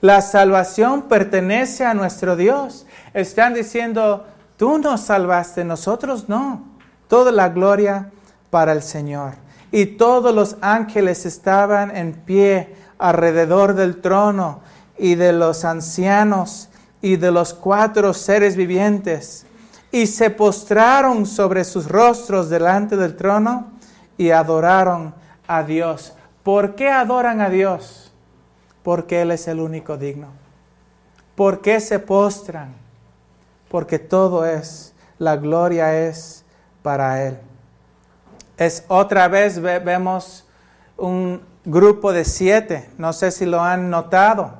La 0.00 0.20
salvación 0.20 1.02
pertenece 1.02 1.84
a 1.84 1.94
nuestro 1.94 2.36
Dios. 2.36 2.86
Están 3.14 3.54
diciendo, 3.54 4.26
Tú 4.56 4.78
nos 4.78 5.00
salvaste, 5.02 5.64
nosotros 5.64 6.28
no. 6.28 6.62
Toda 7.08 7.32
la 7.32 7.48
gloria 7.48 8.10
para 8.50 8.72
el 8.72 8.82
Señor. 8.82 9.34
Y 9.72 9.86
todos 9.86 10.34
los 10.34 10.56
ángeles 10.60 11.26
estaban 11.26 11.94
en 11.96 12.12
pie 12.12 12.76
alrededor 12.98 13.74
del 13.74 14.00
trono 14.00 14.60
y 14.96 15.16
de 15.16 15.32
los 15.32 15.64
ancianos 15.64 16.68
y 17.02 17.16
de 17.16 17.30
los 17.30 17.52
cuatro 17.52 18.14
seres 18.14 18.56
vivientes, 18.56 19.46
y 19.92 20.06
se 20.06 20.30
postraron 20.30 21.26
sobre 21.26 21.64
sus 21.64 21.88
rostros 21.88 22.48
delante 22.48 22.96
del 22.96 23.14
trono 23.14 23.72
y 24.16 24.30
adoraron 24.30 25.14
a 25.46 25.62
Dios. 25.62 26.14
¿Por 26.42 26.74
qué 26.74 26.88
adoran 26.88 27.40
a 27.40 27.50
Dios? 27.50 28.12
Porque 28.82 29.20
Él 29.22 29.32
es 29.32 29.46
el 29.48 29.60
único 29.60 29.96
digno. 29.96 30.28
¿Por 31.34 31.60
qué 31.60 31.80
se 31.80 31.98
postran? 31.98 32.83
Porque 33.74 33.98
todo 33.98 34.46
es, 34.46 34.94
la 35.18 35.34
gloria 35.34 36.06
es 36.06 36.44
para 36.84 37.24
Él. 37.24 37.38
Es 38.56 38.84
otra 38.86 39.26
vez 39.26 39.60
vemos 39.60 40.46
un 40.96 41.42
grupo 41.64 42.12
de 42.12 42.24
siete, 42.24 42.88
no 42.98 43.12
sé 43.12 43.32
si 43.32 43.46
lo 43.46 43.60
han 43.60 43.90
notado. 43.90 44.52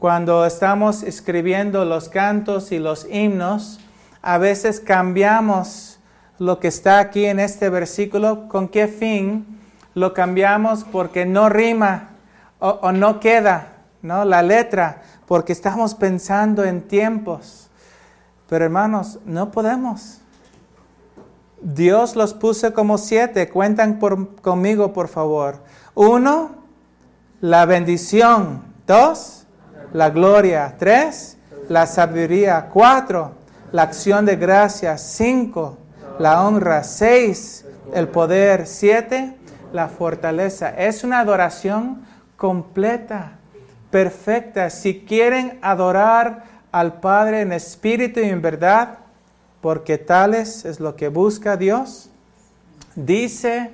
Cuando 0.00 0.44
estamos 0.44 1.04
escribiendo 1.04 1.84
los 1.84 2.08
cantos 2.08 2.72
y 2.72 2.80
los 2.80 3.06
himnos, 3.08 3.78
a 4.22 4.38
veces 4.38 4.80
cambiamos 4.80 6.00
lo 6.40 6.58
que 6.58 6.66
está 6.66 6.98
aquí 6.98 7.26
en 7.26 7.38
este 7.38 7.70
versículo. 7.70 8.48
¿Con 8.48 8.66
qué 8.66 8.88
fin? 8.88 9.46
Lo 9.94 10.14
cambiamos 10.14 10.82
porque 10.82 11.26
no 11.26 11.48
rima 11.48 12.08
o, 12.58 12.90
no 12.90 13.20
queda 13.20 13.68
¿no? 14.02 14.24
la 14.24 14.42
letra, 14.42 15.02
porque 15.28 15.52
estamos 15.52 15.94
pensando 15.94 16.64
en 16.64 16.82
tiempos. 16.82 17.67
Pero 18.48 18.64
hermanos, 18.64 19.18
no 19.26 19.50
podemos. 19.50 20.20
Dios 21.60 22.16
los 22.16 22.34
puso 22.34 22.72
como 22.72 22.98
siete. 22.98 23.48
Cuentan 23.48 23.98
conmigo, 24.40 24.92
por 24.92 25.08
favor. 25.08 25.62
Uno, 25.94 26.50
la 27.40 27.66
bendición. 27.66 28.62
Dos, 28.86 29.46
la 29.92 30.10
gloria. 30.10 30.76
Tres, 30.78 31.36
la 31.68 31.86
sabiduría. 31.86 32.68
Cuatro, 32.72 33.32
la 33.72 33.82
acción 33.82 34.24
de 34.24 34.36
gracias. 34.36 35.02
Cinco, 35.02 35.76
la 36.18 36.42
honra. 36.42 36.84
Seis, 36.84 37.66
el 37.92 38.08
poder. 38.08 38.66
Siete, 38.66 39.36
la 39.72 39.88
fortaleza. 39.88 40.70
Es 40.70 41.04
una 41.04 41.20
adoración 41.20 42.02
completa, 42.36 43.32
perfecta. 43.90 44.70
Si 44.70 45.00
quieren 45.00 45.58
adorar 45.60 46.57
al 46.72 47.00
Padre 47.00 47.40
en 47.40 47.52
espíritu 47.52 48.20
y 48.20 48.24
en 48.24 48.42
verdad, 48.42 48.98
porque 49.60 49.98
tales 49.98 50.64
es 50.64 50.80
lo 50.80 50.96
que 50.96 51.08
busca 51.08 51.56
Dios. 51.56 52.10
Dice 52.94 53.70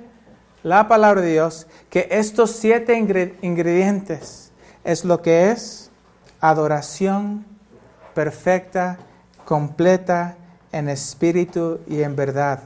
la 0.63 0.87
palabra 0.87 1.21
de 1.21 1.33
Dios 1.33 1.67
que 1.89 2.07
estos 2.11 2.51
siete 2.51 2.97
ingredientes 3.41 4.51
es 4.83 5.05
lo 5.05 5.21
que 5.21 5.51
es 5.51 5.91
adoración 6.39 7.45
perfecta, 8.13 8.97
completa 9.45 10.37
en 10.71 10.89
espíritu 10.89 11.79
y 11.87 12.01
en 12.01 12.15
verdad. 12.15 12.61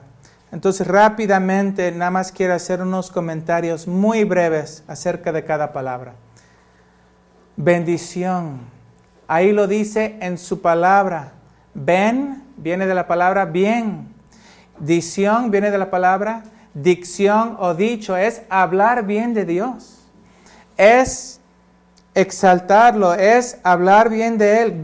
Entonces 0.52 0.88
rápidamente 0.88 1.92
nada 1.92 2.12
más 2.12 2.32
quiero 2.32 2.54
hacer 2.54 2.82
unos 2.82 3.12
comentarios 3.12 3.88
muy 3.88 4.24
breves 4.24 4.84
acerca 4.88 5.32
de 5.32 5.44
cada 5.44 5.74
palabra. 5.74 6.14
Bendición. 7.56 8.79
Ahí 9.32 9.52
lo 9.52 9.68
dice 9.68 10.18
en 10.22 10.40
su 10.40 10.60
palabra. 10.60 11.34
Ben 11.76 12.44
viene 12.58 12.88
de 12.88 12.96
la 12.96 13.06
palabra 13.06 13.46
bien. 13.46 14.08
Dicción 14.80 15.52
viene 15.52 15.70
de 15.70 15.78
la 15.78 15.92
palabra 15.92 16.42
dicción 16.74 17.56
o 17.60 17.76
dicho. 17.76 18.18
Es 18.18 18.42
hablar 18.50 19.06
bien 19.06 19.36
de 19.36 19.46
Dios. 19.46 20.00
Es 20.78 21.40
exaltarlo, 22.16 23.14
es 23.14 23.60
hablar 23.62 24.10
bien 24.10 24.40
de 24.40 24.64
Él. 24.64 24.82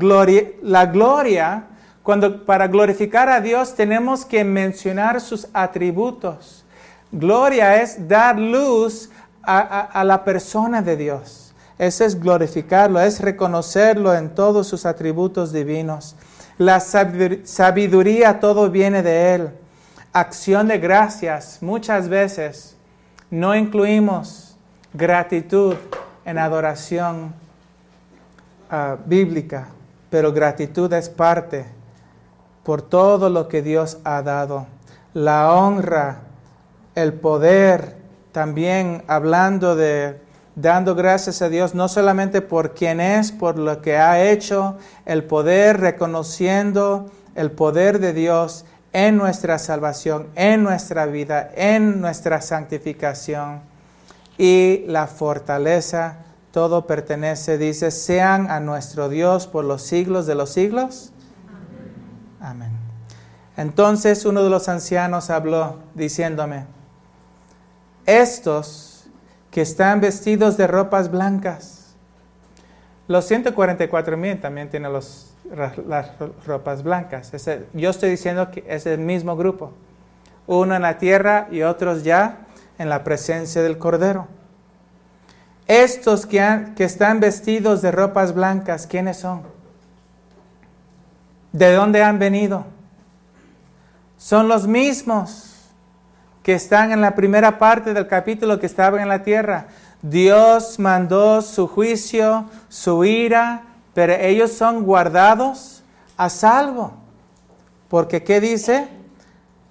La 0.62 0.86
gloria, 0.86 1.64
cuando 2.04 2.46
para 2.46 2.68
glorificar 2.68 3.30
a 3.30 3.42
Dios 3.42 3.74
tenemos 3.74 4.26
que 4.26 4.44
mencionar 4.44 5.22
sus 5.22 5.48
atributos. 5.54 6.64
Gloria 7.12 7.82
es 7.82 8.08
dar 8.08 8.38
luz 8.38 9.10
a 9.42 10.04
la 10.06 10.24
persona 10.24 10.84
de 10.84 10.98
Dios. 10.98 11.45
Ese 11.78 12.06
es 12.06 12.20
glorificarlo, 12.20 13.00
es 13.02 13.20
reconocerlo 13.20 14.14
en 14.16 14.34
todos 14.34 14.68
sus 14.68 14.86
atributos 14.86 15.52
divinos. 15.52 16.16
La 16.58 16.80
sabiduría 16.80 18.40
todo 18.40 18.70
viene 18.70 19.04
de 19.04 19.36
Él. 19.36 19.50
Acción 20.14 20.70
de 20.70 20.78
gracias. 20.78 21.58
Muchas 21.62 22.08
veces 22.08 22.78
no 23.30 23.54
incluimos 23.56 24.56
gratitud 24.94 25.76
en 26.24 26.38
adoración 26.38 27.34
ah, 28.72 28.96
bíblica, 29.06 29.68
pero 30.10 30.32
gratitud 30.32 30.92
es 30.94 31.10
parte 31.10 31.66
por 32.64 32.82
todo 32.82 33.30
lo 33.30 33.50
que 33.50 33.62
Dios 33.62 33.98
ha 34.06 34.22
dado. 34.22 34.68
La 35.14 35.52
honra, 35.52 36.22
el 36.96 37.14
poder, 37.14 37.98
también 38.32 39.04
hablando 39.08 39.76
de 39.76 40.25
dando 40.56 40.96
gracias 40.96 41.42
a 41.42 41.50
Dios 41.50 41.76
no 41.76 41.88
solamente 41.88 42.42
por 42.42 42.74
quien 42.74 43.00
es, 43.00 43.32
por 43.32 43.58
lo 43.60 43.82
que 43.82 43.98
ha 43.98 44.24
hecho, 44.24 44.78
el 45.06 45.24
poder, 45.24 45.80
reconociendo 45.80 47.12
el 47.36 47.52
poder 47.52 48.00
de 48.00 48.14
Dios 48.14 48.66
en 48.94 49.18
nuestra 49.18 49.60
salvación, 49.60 50.28
en 50.36 50.64
nuestra 50.64 51.06
vida, 51.06 51.52
en 51.56 52.00
nuestra 52.00 52.42
santificación 52.42 53.60
y 54.38 54.86
la 54.88 55.08
fortaleza. 55.08 56.20
Todo 56.52 56.88
pertenece, 56.88 57.58
dice, 57.58 57.92
sean 57.92 58.50
a 58.50 58.62
nuestro 58.62 59.10
Dios 59.10 59.48
por 59.48 59.66
los 59.66 59.82
siglos 59.82 60.26
de 60.26 60.36
los 60.36 60.52
siglos. 60.52 61.12
Amén. 62.40 62.72
Entonces 63.58 64.24
uno 64.26 64.44
de 64.44 64.50
los 64.50 64.70
ancianos 64.70 65.30
habló 65.30 65.80
diciéndome, 65.94 66.66
estos 68.06 68.95
que 69.56 69.62
están 69.62 70.02
vestidos 70.02 70.58
de 70.58 70.68
ropas 70.68 71.10
blancas. 71.10 71.96
Los 73.08 73.24
144 73.24 74.18
mil 74.18 74.38
también 74.42 74.70
tienen 74.70 74.92
las 74.92 75.34
ropas 76.46 76.84
blancas. 76.84 77.32
yo 77.72 77.90
estoy 77.90 78.10
diciendo 78.10 78.52
que 78.52 78.66
es 78.68 78.86
el 78.86 79.00
mismo 79.00 79.38
grupo. 79.38 79.72
Uno 80.46 80.76
en 80.76 80.82
la 80.82 80.98
tierra 80.98 81.48
y 81.52 81.62
otros 81.62 82.04
ya 82.04 82.40
en 82.78 82.90
la 82.90 83.06
presencia 83.06 83.64
del 83.64 83.78
Cordero. 83.78 84.28
Estos 85.68 86.26
que, 86.26 86.74
que 86.76 86.84
están 86.84 87.22
vestidos 87.22 87.82
de 87.82 87.92
ropas 87.94 88.34
blancas, 88.34 88.86
¿quiénes 88.86 89.20
son? 89.20 89.44
¿De 91.54 91.72
dónde 91.72 92.04
han 92.04 92.20
venido? 92.20 92.66
Son 94.18 94.50
los 94.50 94.68
mismos 94.68 95.55
que 96.46 96.54
están 96.54 96.92
en 96.92 97.02
la 97.02 97.16
primera 97.16 97.58
parte 97.58 97.96
del 97.96 98.06
capítulo 98.06 98.60
que 98.60 98.68
estaban 98.68 99.02
en 99.02 99.10
la 99.10 99.24
tierra. 99.24 99.66
Dios 100.04 100.78
mandó 100.78 101.42
su 101.42 101.68
juicio, 101.68 102.46
su 102.70 103.04
ira, 103.04 103.64
pero 103.96 104.14
ellos 104.14 104.52
son 104.52 104.84
guardados 104.84 105.82
a 106.18 106.30
salvo. 106.30 106.94
Porque 107.90 108.24
¿qué 108.24 108.40
dice? 108.40 108.88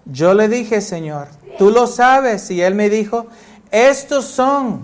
Yo 0.04 0.34
le 0.34 0.48
dije, 0.48 0.80
Señor, 0.80 1.28
tú 1.58 1.70
lo 1.70 1.86
sabes. 1.86 2.50
Y 2.50 2.60
él 2.60 2.74
me 2.74 2.90
dijo, 2.90 3.28
estos 3.70 4.24
son 4.24 4.80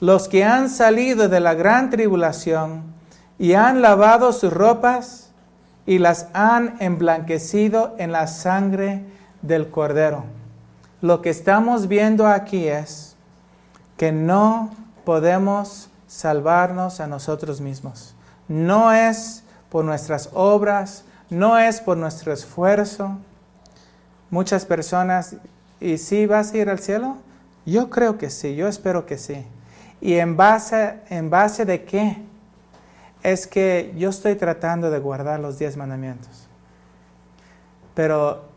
los 0.00 0.28
que 0.28 0.44
han 0.44 0.68
salido 0.68 1.30
de 1.30 1.40
la 1.40 1.54
gran 1.54 1.88
tribulación 1.88 2.82
y 3.38 3.54
han 3.54 3.80
lavado 3.80 4.30
sus 4.34 4.52
ropas 4.52 5.30
y 5.86 6.00
las 6.00 6.26
han 6.34 6.76
emblanquecido 6.80 7.94
en 7.96 8.12
la 8.12 8.26
sangre 8.26 9.06
del 9.40 9.70
cordero 9.70 10.33
lo 11.04 11.20
que 11.20 11.28
estamos 11.28 11.86
viendo 11.86 12.26
aquí 12.26 12.66
es 12.66 13.14
que 13.98 14.10
no 14.10 14.70
podemos 15.04 15.90
salvarnos 16.06 16.98
a 16.98 17.06
nosotros 17.06 17.60
mismos. 17.60 18.14
No 18.48 18.90
es 18.90 19.44
por 19.68 19.84
nuestras 19.84 20.30
obras, 20.32 21.04
no 21.28 21.58
es 21.58 21.82
por 21.82 21.98
nuestro 21.98 22.32
esfuerzo. 22.32 23.18
Muchas 24.30 24.64
personas, 24.64 25.36
¿y 25.78 25.98
si 25.98 26.24
vas 26.24 26.54
a 26.54 26.56
ir 26.56 26.70
al 26.70 26.78
cielo? 26.78 27.18
Yo 27.66 27.90
creo 27.90 28.16
que 28.16 28.30
sí, 28.30 28.56
yo 28.56 28.66
espero 28.66 29.04
que 29.04 29.18
sí. 29.18 29.44
¿Y 30.00 30.14
en 30.14 30.38
base, 30.38 31.00
en 31.10 31.28
base 31.28 31.66
de 31.66 31.84
qué? 31.84 32.22
Es 33.22 33.46
que 33.46 33.92
yo 33.98 34.08
estoy 34.08 34.36
tratando 34.36 34.90
de 34.90 35.00
guardar 35.00 35.38
los 35.38 35.58
diez 35.58 35.76
mandamientos. 35.76 36.48
Pero 37.94 38.48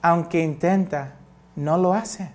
aunque 0.00 0.40
intenta, 0.40 1.19
no 1.60 1.78
lo 1.78 1.94
hace. 1.94 2.30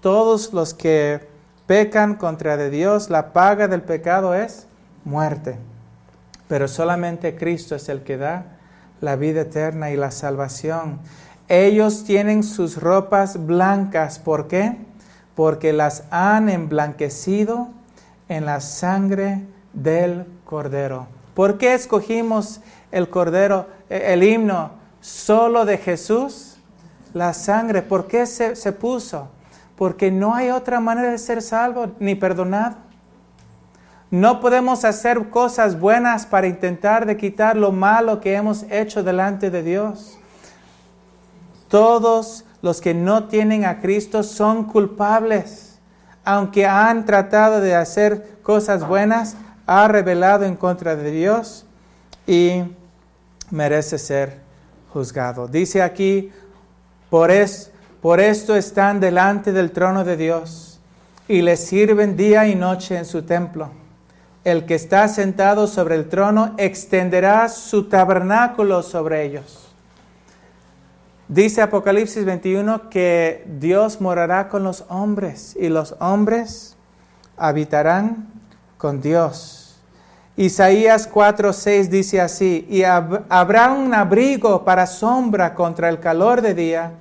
Todos 0.00 0.52
los 0.52 0.74
que 0.74 1.28
pecan 1.66 2.14
contra 2.16 2.56
de 2.56 2.70
Dios, 2.70 3.10
la 3.10 3.32
paga 3.32 3.68
del 3.68 3.82
pecado 3.82 4.34
es 4.34 4.66
muerte. 5.04 5.56
Pero 6.48 6.68
solamente 6.68 7.36
Cristo 7.36 7.74
es 7.74 7.88
el 7.88 8.02
que 8.02 8.16
da 8.18 8.44
la 9.00 9.16
vida 9.16 9.42
eterna 9.42 9.90
y 9.90 9.96
la 9.96 10.10
salvación. 10.10 11.00
Ellos 11.48 12.04
tienen 12.04 12.42
sus 12.42 12.80
ropas 12.80 13.46
blancas. 13.46 14.18
¿Por 14.18 14.48
qué? 14.48 14.76
Porque 15.34 15.72
las 15.72 16.04
han 16.10 16.48
emblanquecido 16.48 17.68
en 18.28 18.44
la 18.44 18.60
sangre 18.60 19.46
del 19.72 20.26
Cordero. 20.44 21.06
¿Por 21.34 21.58
qué 21.58 21.74
escogimos 21.74 22.60
el 22.90 23.08
Cordero, 23.08 23.66
e, 23.88 24.12
el 24.12 24.22
himno 24.22 24.72
solo 25.00 25.64
de 25.64 25.78
Jesús? 25.78 26.51
La 27.14 27.34
sangre, 27.34 27.82
¿por 27.82 28.06
qué 28.06 28.26
se, 28.26 28.56
se 28.56 28.72
puso? 28.72 29.28
Porque 29.76 30.10
no 30.10 30.34
hay 30.34 30.50
otra 30.50 30.80
manera 30.80 31.10
de 31.10 31.18
ser 31.18 31.42
salvo 31.42 31.92
ni 31.98 32.14
perdonado. 32.14 32.76
No 34.10 34.40
podemos 34.40 34.84
hacer 34.84 35.30
cosas 35.30 35.80
buenas 35.80 36.26
para 36.26 36.46
intentar 36.46 37.06
de 37.06 37.16
quitar 37.16 37.56
lo 37.56 37.72
malo 37.72 38.20
que 38.20 38.34
hemos 38.34 38.64
hecho 38.64 39.02
delante 39.02 39.50
de 39.50 39.62
Dios. 39.62 40.18
Todos 41.68 42.44
los 42.60 42.82
que 42.82 42.92
no 42.92 43.24
tienen 43.24 43.64
a 43.64 43.80
Cristo 43.80 44.22
son 44.22 44.64
culpables. 44.64 45.78
Aunque 46.24 46.66
han 46.66 47.06
tratado 47.06 47.60
de 47.62 47.74
hacer 47.74 48.38
cosas 48.42 48.86
buenas, 48.86 49.36
ha 49.66 49.88
revelado 49.88 50.44
en 50.44 50.56
contra 50.56 50.94
de 50.94 51.10
Dios 51.10 51.64
y 52.26 52.64
merece 53.50 53.98
ser 53.98 54.40
juzgado. 54.92 55.48
Dice 55.48 55.80
aquí, 55.80 56.30
por, 57.12 57.30
es, 57.30 57.70
por 58.00 58.20
esto 58.20 58.56
están 58.56 58.98
delante 58.98 59.52
del 59.52 59.70
trono 59.70 60.02
de 60.02 60.16
Dios 60.16 60.80
y 61.28 61.42
le 61.42 61.58
sirven 61.58 62.16
día 62.16 62.48
y 62.48 62.54
noche 62.54 62.96
en 62.96 63.04
su 63.04 63.20
templo 63.20 63.70
el 64.44 64.64
que 64.64 64.74
está 64.74 65.06
sentado 65.08 65.66
sobre 65.66 65.94
el 65.94 66.08
trono 66.08 66.54
extenderá 66.56 67.48
su 67.48 67.88
tabernáculo 67.88 68.82
sobre 68.82 69.24
ellos. 69.24 69.68
Dice 71.28 71.62
Apocalipsis 71.62 72.24
21 72.24 72.90
que 72.90 73.44
Dios 73.58 74.00
morará 74.00 74.48
con 74.48 74.64
los 74.64 74.84
hombres 74.88 75.56
y 75.58 75.68
los 75.68 75.94
hombres 76.00 76.76
habitarán 77.36 78.28
con 78.76 79.00
Dios. 79.00 79.80
Isaías 80.36 81.08
4:6 81.10 81.88
dice 81.88 82.20
así, 82.20 82.66
y 82.68 82.82
habrá 82.84 83.70
un 83.70 83.94
abrigo 83.94 84.64
para 84.64 84.86
sombra 84.86 85.54
contra 85.54 85.88
el 85.88 86.00
calor 86.00 86.40
de 86.40 86.54
día 86.54 86.92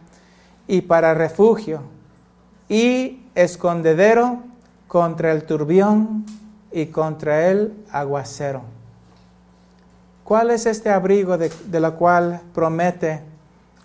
y 0.67 0.81
para 0.81 1.13
refugio 1.13 1.81
y 2.69 3.25
escondedero 3.35 4.39
contra 4.87 5.31
el 5.31 5.43
turbión 5.43 6.25
y 6.71 6.87
contra 6.87 7.49
el 7.49 7.73
aguacero. 7.91 8.61
¿Cuál 10.23 10.51
es 10.51 10.65
este 10.65 10.89
abrigo 10.89 11.37
de, 11.37 11.51
la 11.79 11.91
cual 11.91 12.39
promete 12.53 13.21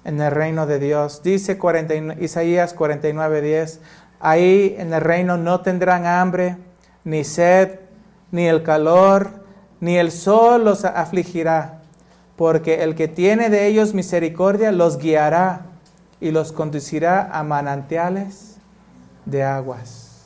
en 0.05 0.21
el 0.21 0.31
reino 0.31 0.67
de 0.67 0.79
Dios? 0.79 1.23
Dice 1.25 1.59
40, 1.59 2.23
Isaías 2.23 2.77
49:10, 2.77 3.81
ahí 4.21 4.77
en 4.79 4.93
el 4.93 5.01
reino 5.01 5.37
no 5.37 5.61
tendrán 5.63 6.07
hambre, 6.07 6.57
ni 7.03 7.25
sed, 7.25 7.81
ni 8.31 8.47
el 8.47 8.63
calor, 8.63 9.31
ni 9.81 9.97
el 9.97 10.13
sol 10.13 10.65
los 10.65 10.85
afligirá, 10.85 11.81
porque 12.37 12.85
el 12.85 12.95
que 12.95 13.09
tiene 13.09 13.51
de 13.51 13.67
ellos 13.67 13.95
misericordia 13.95 14.71
los 14.71 14.99
guiará 14.99 15.67
y 16.21 16.31
los 16.31 16.53
conducirá 16.53 17.31
a 17.33 17.43
manantiales 17.43 18.57
de 19.25 19.43
aguas. 19.43 20.25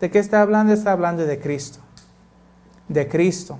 ¿De 0.00 0.10
qué 0.10 0.18
está 0.18 0.42
hablando? 0.42 0.72
Está 0.72 0.92
hablando 0.92 1.24
de 1.26 1.40
Cristo 1.40 1.80
de 2.90 3.08
Cristo. 3.08 3.56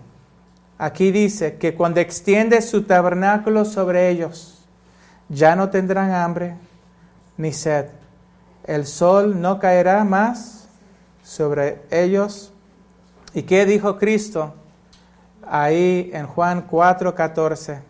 Aquí 0.77 1.13
dice 1.13 1.57
que 1.57 1.75
cuando 1.75 2.01
extiende 2.01 2.61
su 2.63 2.83
tabernáculo 2.83 3.65
sobre 3.65 4.11
ellos, 4.11 4.59
ya 5.29 5.55
no 5.55 5.71
tendrán 5.71 6.11
hambre 6.11 6.57
ni 7.37 7.53
sed. 7.53 7.87
El 8.65 8.87
sol 8.87 9.41
no 9.41 9.61
caerá 9.61 10.03
más 10.05 10.69
sobre 11.23 11.83
ellos. 11.91 12.53
¿Y 13.33 13.43
qué 13.43 13.67
dijo 13.67 13.99
Cristo? 13.99 14.55
Ahí 15.47 16.11
en 16.13 16.27
Juan 16.27 16.67
4:14. 16.69 17.83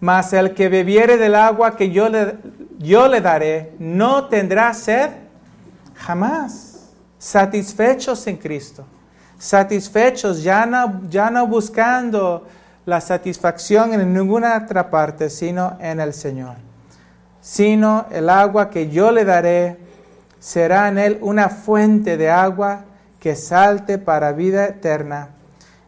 Mas 0.00 0.32
el 0.32 0.54
que 0.54 0.68
bebiere 0.68 1.16
del 1.16 1.34
agua 1.34 1.76
que 1.76 1.90
yo 1.90 2.08
le, 2.08 2.36
yo 2.78 3.08
le 3.08 3.20
daré, 3.20 3.72
no 3.78 4.26
tendrá 4.26 4.72
sed 4.74 5.10
jamás. 5.94 6.92
Satisfechos 7.18 8.26
en 8.26 8.36
Cristo 8.36 8.84
satisfechos, 9.38 10.42
ya 10.42 10.66
no, 10.66 11.02
ya 11.08 11.30
no 11.30 11.46
buscando 11.46 12.46
la 12.84 13.00
satisfacción 13.00 13.92
en 13.92 14.12
ninguna 14.12 14.62
otra 14.64 14.90
parte, 14.90 15.30
sino 15.30 15.76
en 15.80 16.00
el 16.00 16.14
Señor. 16.14 16.56
Sino 17.40 18.06
el 18.10 18.28
agua 18.28 18.70
que 18.70 18.90
yo 18.90 19.10
le 19.12 19.24
daré 19.24 19.78
será 20.38 20.88
en 20.88 20.98
él 20.98 21.18
una 21.20 21.48
fuente 21.48 22.16
de 22.16 22.30
agua 22.30 22.84
que 23.20 23.34
salte 23.34 23.98
para 23.98 24.32
vida 24.32 24.66
eterna. 24.66 25.30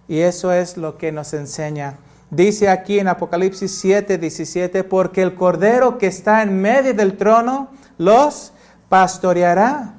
Y 0.08 0.20
eso 0.20 0.52
es 0.52 0.76
lo 0.76 0.96
que 0.96 1.12
nos 1.12 1.34
enseña. 1.34 1.94
Dice 2.30 2.68
aquí 2.68 2.98
en 2.98 3.08
Apocalipsis 3.08 3.78
7, 3.78 4.18
17, 4.18 4.84
porque 4.84 5.22
el 5.22 5.34
Cordero 5.34 5.96
que 5.96 6.08
está 6.08 6.42
en 6.42 6.60
medio 6.60 6.92
del 6.92 7.16
trono 7.16 7.68
los 7.96 8.52
pastoreará, 8.90 9.94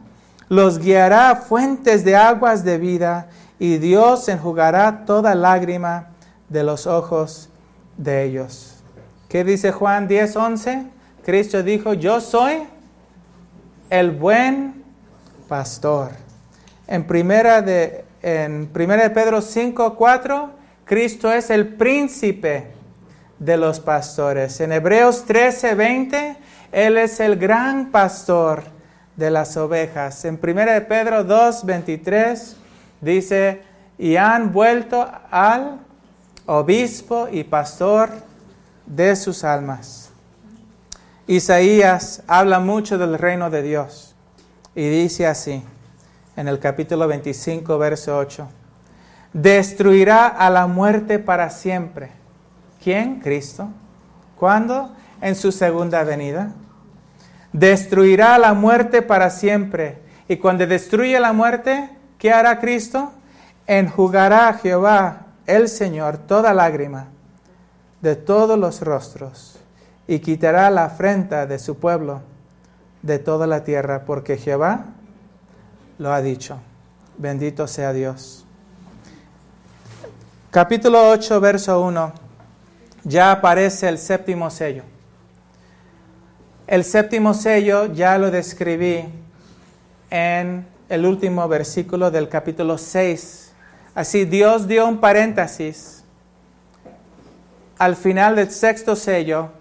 los 0.48 0.78
guiará 0.80 1.32
a 1.32 1.36
fuentes 1.38 2.04
de 2.06 2.16
aguas 2.16 2.64
de 2.64 2.78
vida 2.78 3.30
y 3.58 3.78
Dios 3.78 4.30
enjugará 4.30 5.06
toda 5.06 5.34
lágrima 5.34 6.10
de 6.50 6.64
los 6.64 6.86
ojos 6.86 7.50
de 7.98 8.24
ellos. 8.24 8.76
¿Qué 9.28 9.44
dice 9.44 9.72
Juan 9.72 10.08
10, 10.08 10.36
11? 10.36 10.86
Cristo 11.26 11.62
dijo, 11.64 11.94
yo 11.94 12.22
soy 12.22 12.64
el 13.90 14.12
buen 14.12 14.84
pastor. 15.48 16.12
En 16.88 17.06
primera 17.06 17.62
de, 17.62 18.06
en 18.22 18.68
primera 18.68 19.04
de 19.04 19.10
Pedro 19.10 19.42
5, 19.42 19.96
4, 19.96 20.59
Cristo 20.90 21.32
es 21.32 21.52
el 21.52 21.68
príncipe 21.68 22.66
de 23.38 23.58
los 23.58 23.80
pastores. 23.80 24.60
En 24.60 24.72
Hebreos 24.72 25.24
13, 25.24 25.76
20, 25.76 26.38
Él 26.72 26.98
es 26.98 27.20
el 27.20 27.36
gran 27.36 27.92
pastor 27.92 28.64
de 29.16 29.30
las 29.30 29.56
ovejas. 29.56 30.26
En 30.26 30.40
primera 30.40 30.74
de 30.74 30.82
Pedro 30.82 31.24
2, 31.24 31.64
23, 31.64 32.56
Dice, 33.02 33.62
y 34.00 34.16
han 34.16 34.52
vuelto 34.52 35.08
al 35.30 35.80
obispo 36.48 37.28
y 37.32 37.44
pastor 37.44 38.10
de 38.88 39.16
sus 39.16 39.44
almas. 39.44 40.10
Isaías 41.28 42.24
habla 42.26 42.60
mucho 42.60 42.98
del 42.98 43.20
reino 43.20 43.52
de 43.52 43.62
Dios 43.62 44.16
y 44.74 44.90
dice 44.90 45.28
así 45.28 45.62
en 46.36 46.48
el 46.48 46.58
capítulo 46.58 47.08
25, 47.08 47.78
verso 47.78 48.18
8, 48.18 48.48
destruirá 49.34 50.28
a 50.28 50.50
la 50.50 50.68
muerte 50.68 51.20
para 51.20 51.50
siempre. 51.50 52.12
¿Quién? 52.84 53.20
Cristo. 53.20 53.70
¿Cuándo? 54.38 54.94
En 55.22 55.36
su 55.36 55.52
segunda 55.52 56.04
venida. 56.04 56.52
Destruirá 57.54 58.38
la 58.38 58.54
muerte 58.54 59.02
para 59.02 59.30
siempre. 59.30 60.00
Y 60.28 60.38
cuando 60.38 60.66
destruye 60.66 61.20
la 61.20 61.34
muerte, 61.34 61.90
¿Qué 62.20 62.34
hará 62.34 62.60
Cristo? 62.60 63.14
Enjugará 63.66 64.50
a 64.50 64.54
Jehová, 64.54 65.28
el 65.48 65.70
Señor, 65.70 66.18
toda 66.18 66.54
lágrima 66.54 67.08
de 68.02 68.16
todos 68.16 68.60
los 68.60 68.82
rostros 68.82 69.58
y 70.06 70.20
quitará 70.20 70.70
la 70.70 70.86
afrenta 70.86 71.46
de 71.46 71.60
su 71.60 71.78
pueblo 71.78 72.22
de 73.02 73.20
toda 73.20 73.48
la 73.48 73.64
tierra, 73.64 74.04
porque 74.06 74.38
Jehová 74.38 74.86
lo 75.98 76.12
ha 76.12 76.22
dicho. 76.22 76.60
Bendito 77.18 77.68
sea 77.68 77.94
Dios. 77.94 78.39
Capítulo 80.52 81.10
8, 81.10 81.40
verso 81.40 81.80
1. 81.80 82.12
Ya 83.04 83.32
aparece 83.32 83.88
el 83.88 84.00
séptimo 84.00 84.50
sello. 84.50 84.82
El 86.66 86.84
séptimo 86.84 87.36
sello 87.36 87.86
ya 87.94 88.18
lo 88.18 88.32
describí 88.32 89.06
en 90.10 90.66
el 90.90 91.06
último 91.06 91.48
versículo 91.48 92.10
del 92.10 92.30
capítulo 92.30 92.80
6. 92.80 93.52
Así 93.94 94.26
Dios 94.26 94.68
dio 94.68 94.88
un 94.88 95.00
paréntesis 95.00 96.04
al 97.78 97.96
final 97.96 98.36
del 98.36 98.50
sexto 98.50 98.96
sello 98.96 99.52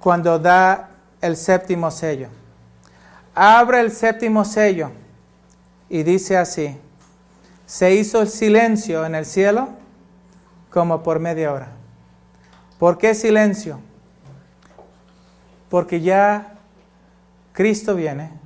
cuando 0.00 0.40
da 0.40 0.90
el 1.20 1.36
séptimo 1.36 1.88
sello. 1.92 2.30
Abre 3.32 3.78
el 3.78 3.92
séptimo 3.92 4.44
sello 4.44 4.90
y 5.88 6.02
dice 6.02 6.36
así, 6.36 6.76
se 7.64 7.94
hizo 7.94 8.20
el 8.22 8.28
silencio 8.28 9.06
en 9.06 9.14
el 9.14 9.24
cielo 9.24 9.78
como 10.70 11.02
por 11.02 11.18
media 11.18 11.52
hora. 11.52 11.68
¿Por 12.78 12.98
qué 12.98 13.14
silencio? 13.14 13.80
Porque 15.68 16.00
ya 16.00 16.54
Cristo 17.52 17.94
viene 17.94 18.40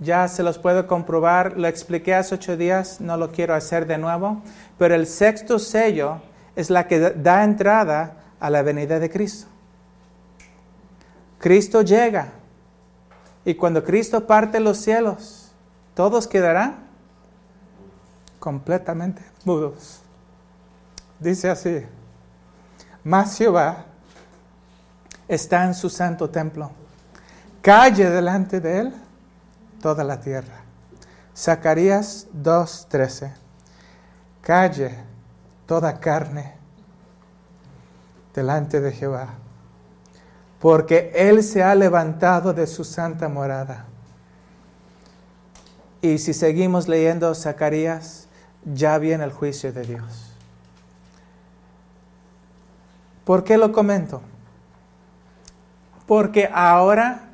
ya 0.00 0.28
se 0.28 0.42
los 0.42 0.58
puedo 0.58 0.86
comprobar, 0.86 1.56
lo 1.56 1.68
expliqué 1.68 2.14
hace 2.14 2.34
ocho 2.34 2.56
días, 2.56 3.00
no 3.00 3.16
lo 3.16 3.30
quiero 3.30 3.54
hacer 3.54 3.86
de 3.86 3.98
nuevo, 3.98 4.42
pero 4.78 4.94
el 4.94 5.06
sexto 5.06 5.58
sello 5.58 6.20
es 6.56 6.70
la 6.70 6.86
que 6.86 6.98
da 6.98 7.44
entrada 7.44 8.16
a 8.40 8.50
la 8.50 8.62
venida 8.62 8.98
de 8.98 9.10
Cristo. 9.10 9.46
Cristo 11.38 11.82
llega 11.82 12.28
y 13.44 13.54
cuando 13.54 13.84
Cristo 13.84 14.26
parte 14.26 14.60
los 14.60 14.78
cielos, 14.78 15.52
todos 15.94 16.26
quedarán 16.26 16.76
completamente 18.38 19.22
mudos. 19.44 20.03
Dice 21.18 21.50
así, 21.50 21.86
mas 23.02 23.36
Jehová 23.36 23.84
está 25.28 25.64
en 25.64 25.74
su 25.74 25.88
santo 25.88 26.28
templo. 26.30 26.70
Calle 27.62 28.10
delante 28.10 28.60
de 28.60 28.80
él 28.80 28.94
toda 29.80 30.04
la 30.04 30.20
tierra. 30.20 30.62
Zacarías 31.36 32.26
2.13. 32.34 33.32
Calle 34.40 34.94
toda 35.66 35.98
carne 35.98 36.54
delante 38.34 38.80
de 38.80 38.92
Jehová, 38.92 39.28
porque 40.60 41.12
Él 41.14 41.42
se 41.42 41.62
ha 41.62 41.74
levantado 41.74 42.52
de 42.52 42.66
su 42.66 42.84
santa 42.84 43.28
morada. 43.28 43.86
Y 46.02 46.18
si 46.18 46.34
seguimos 46.34 46.88
leyendo 46.88 47.34
Zacarías, 47.34 48.28
ya 48.64 48.98
viene 48.98 49.24
el 49.24 49.32
juicio 49.32 49.72
de 49.72 49.82
Dios. 49.82 50.33
¿Por 53.24 53.44
qué 53.44 53.56
lo 53.56 53.72
comento? 53.72 54.20
Porque 56.06 56.50
ahora, 56.52 57.30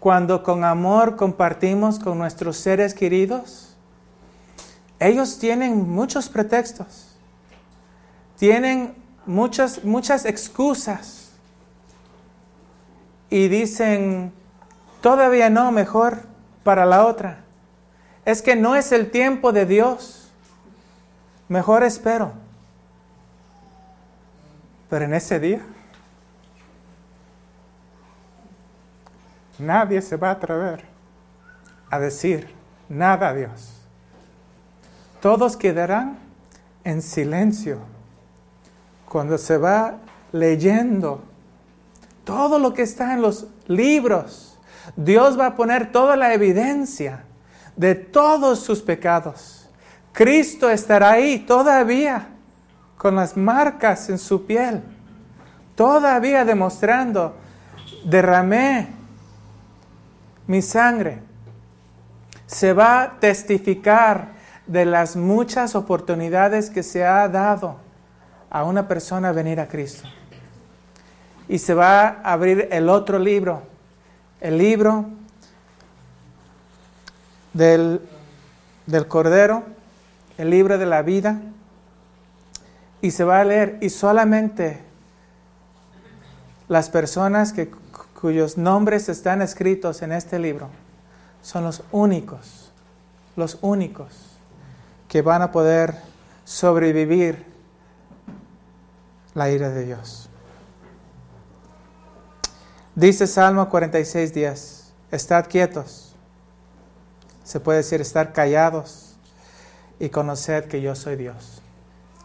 cuando 0.00 0.42
con 0.42 0.64
amor 0.64 1.16
compartimos 1.16 1.98
con 1.98 2.18
nuestros 2.18 2.56
seres 2.56 2.94
queridos, 2.94 3.76
ellos 4.98 5.38
tienen 5.38 5.90
muchos 5.90 6.28
pretextos, 6.30 7.14
tienen 8.38 8.94
muchas, 9.26 9.84
muchas 9.84 10.24
excusas 10.24 11.32
y 13.28 13.48
dicen, 13.48 14.32
todavía 15.02 15.50
no, 15.50 15.72
mejor 15.72 16.22
para 16.62 16.86
la 16.86 17.04
otra. 17.04 17.44
Es 18.24 18.40
que 18.40 18.56
no 18.56 18.76
es 18.76 18.92
el 18.92 19.10
tiempo 19.10 19.52
de 19.52 19.66
Dios, 19.66 20.30
mejor 21.48 21.82
espero. 21.82 22.43
Pero 24.88 25.04
en 25.04 25.14
ese 25.14 25.40
día 25.40 25.60
nadie 29.58 30.02
se 30.02 30.16
va 30.16 30.28
a 30.28 30.32
atrever 30.32 30.84
a 31.90 31.98
decir 31.98 32.48
nada 32.88 33.28
a 33.28 33.34
Dios. 33.34 33.72
Todos 35.20 35.56
quedarán 35.56 36.18
en 36.84 37.00
silencio 37.00 37.78
cuando 39.08 39.38
se 39.38 39.56
va 39.56 39.96
leyendo 40.32 41.22
todo 42.24 42.58
lo 42.58 42.74
que 42.74 42.82
está 42.82 43.14
en 43.14 43.22
los 43.22 43.46
libros. 43.66 44.58
Dios 44.96 45.38
va 45.38 45.46
a 45.46 45.56
poner 45.56 45.92
toda 45.92 46.16
la 46.16 46.34
evidencia 46.34 47.24
de 47.76 47.94
todos 47.94 48.60
sus 48.60 48.82
pecados. 48.82 49.68
Cristo 50.12 50.68
estará 50.68 51.12
ahí 51.12 51.38
todavía 51.38 52.33
con 52.96 53.16
las 53.16 53.36
marcas 53.36 54.08
en 54.08 54.18
su 54.18 54.46
piel, 54.46 54.82
todavía 55.74 56.44
demostrando, 56.44 57.34
derramé 58.04 58.88
mi 60.46 60.62
sangre. 60.62 61.20
Se 62.46 62.72
va 62.72 63.02
a 63.02 63.20
testificar 63.20 64.28
de 64.66 64.84
las 64.84 65.16
muchas 65.16 65.74
oportunidades 65.74 66.70
que 66.70 66.82
se 66.82 67.04
ha 67.04 67.28
dado 67.28 67.76
a 68.50 68.64
una 68.64 68.86
persona 68.88 69.30
a 69.30 69.32
venir 69.32 69.60
a 69.60 69.68
Cristo. 69.68 70.08
Y 71.48 71.58
se 71.58 71.74
va 71.74 72.06
a 72.06 72.32
abrir 72.32 72.68
el 72.70 72.88
otro 72.88 73.18
libro, 73.18 73.62
el 74.40 74.56
libro 74.56 75.06
del, 77.52 78.00
del 78.86 79.08
Cordero, 79.08 79.64
el 80.38 80.50
libro 80.50 80.78
de 80.78 80.86
la 80.86 81.02
vida, 81.02 81.40
y 83.04 83.10
se 83.10 83.22
va 83.22 83.40
a 83.40 83.44
leer 83.44 83.76
y 83.82 83.90
solamente 83.90 84.80
las 86.68 86.88
personas 86.88 87.52
que, 87.52 87.70
cuyos 88.18 88.56
nombres 88.56 89.10
están 89.10 89.42
escritos 89.42 90.00
en 90.00 90.10
este 90.10 90.38
libro 90.38 90.70
son 91.42 91.64
los 91.64 91.82
únicos, 91.92 92.72
los 93.36 93.58
únicos 93.60 94.38
que 95.06 95.20
van 95.20 95.42
a 95.42 95.52
poder 95.52 95.96
sobrevivir 96.46 97.44
la 99.34 99.50
ira 99.50 99.68
de 99.68 99.84
Dios. 99.84 100.30
Dice 102.94 103.26
Salmo 103.26 103.68
46 103.68 104.32
días, 104.32 104.94
estad 105.10 105.44
quietos. 105.46 106.16
Se 107.44 107.60
puede 107.60 107.80
decir 107.80 108.00
estar 108.00 108.32
callados 108.32 109.16
y 110.00 110.08
conocer 110.08 110.68
que 110.68 110.80
yo 110.80 110.94
soy 110.94 111.16
Dios. 111.16 111.53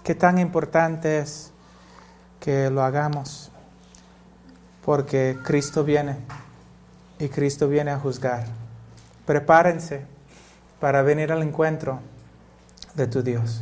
Qué 0.03 0.15
tan 0.15 0.39
importante 0.39 1.19
es 1.19 1.51
que 2.39 2.69
lo 2.69 2.83
hagamos, 2.83 3.51
porque 4.85 5.37
Cristo 5.43 5.83
viene 5.83 6.17
y 7.19 7.27
Cristo 7.27 7.67
viene 7.67 7.91
a 7.91 7.99
juzgar. 7.99 8.45
Prepárense 9.25 10.05
para 10.79 11.01
venir 11.01 11.31
al 11.31 11.43
encuentro 11.43 11.99
de 12.95 13.07
tu 13.07 13.21
Dios. 13.21 13.61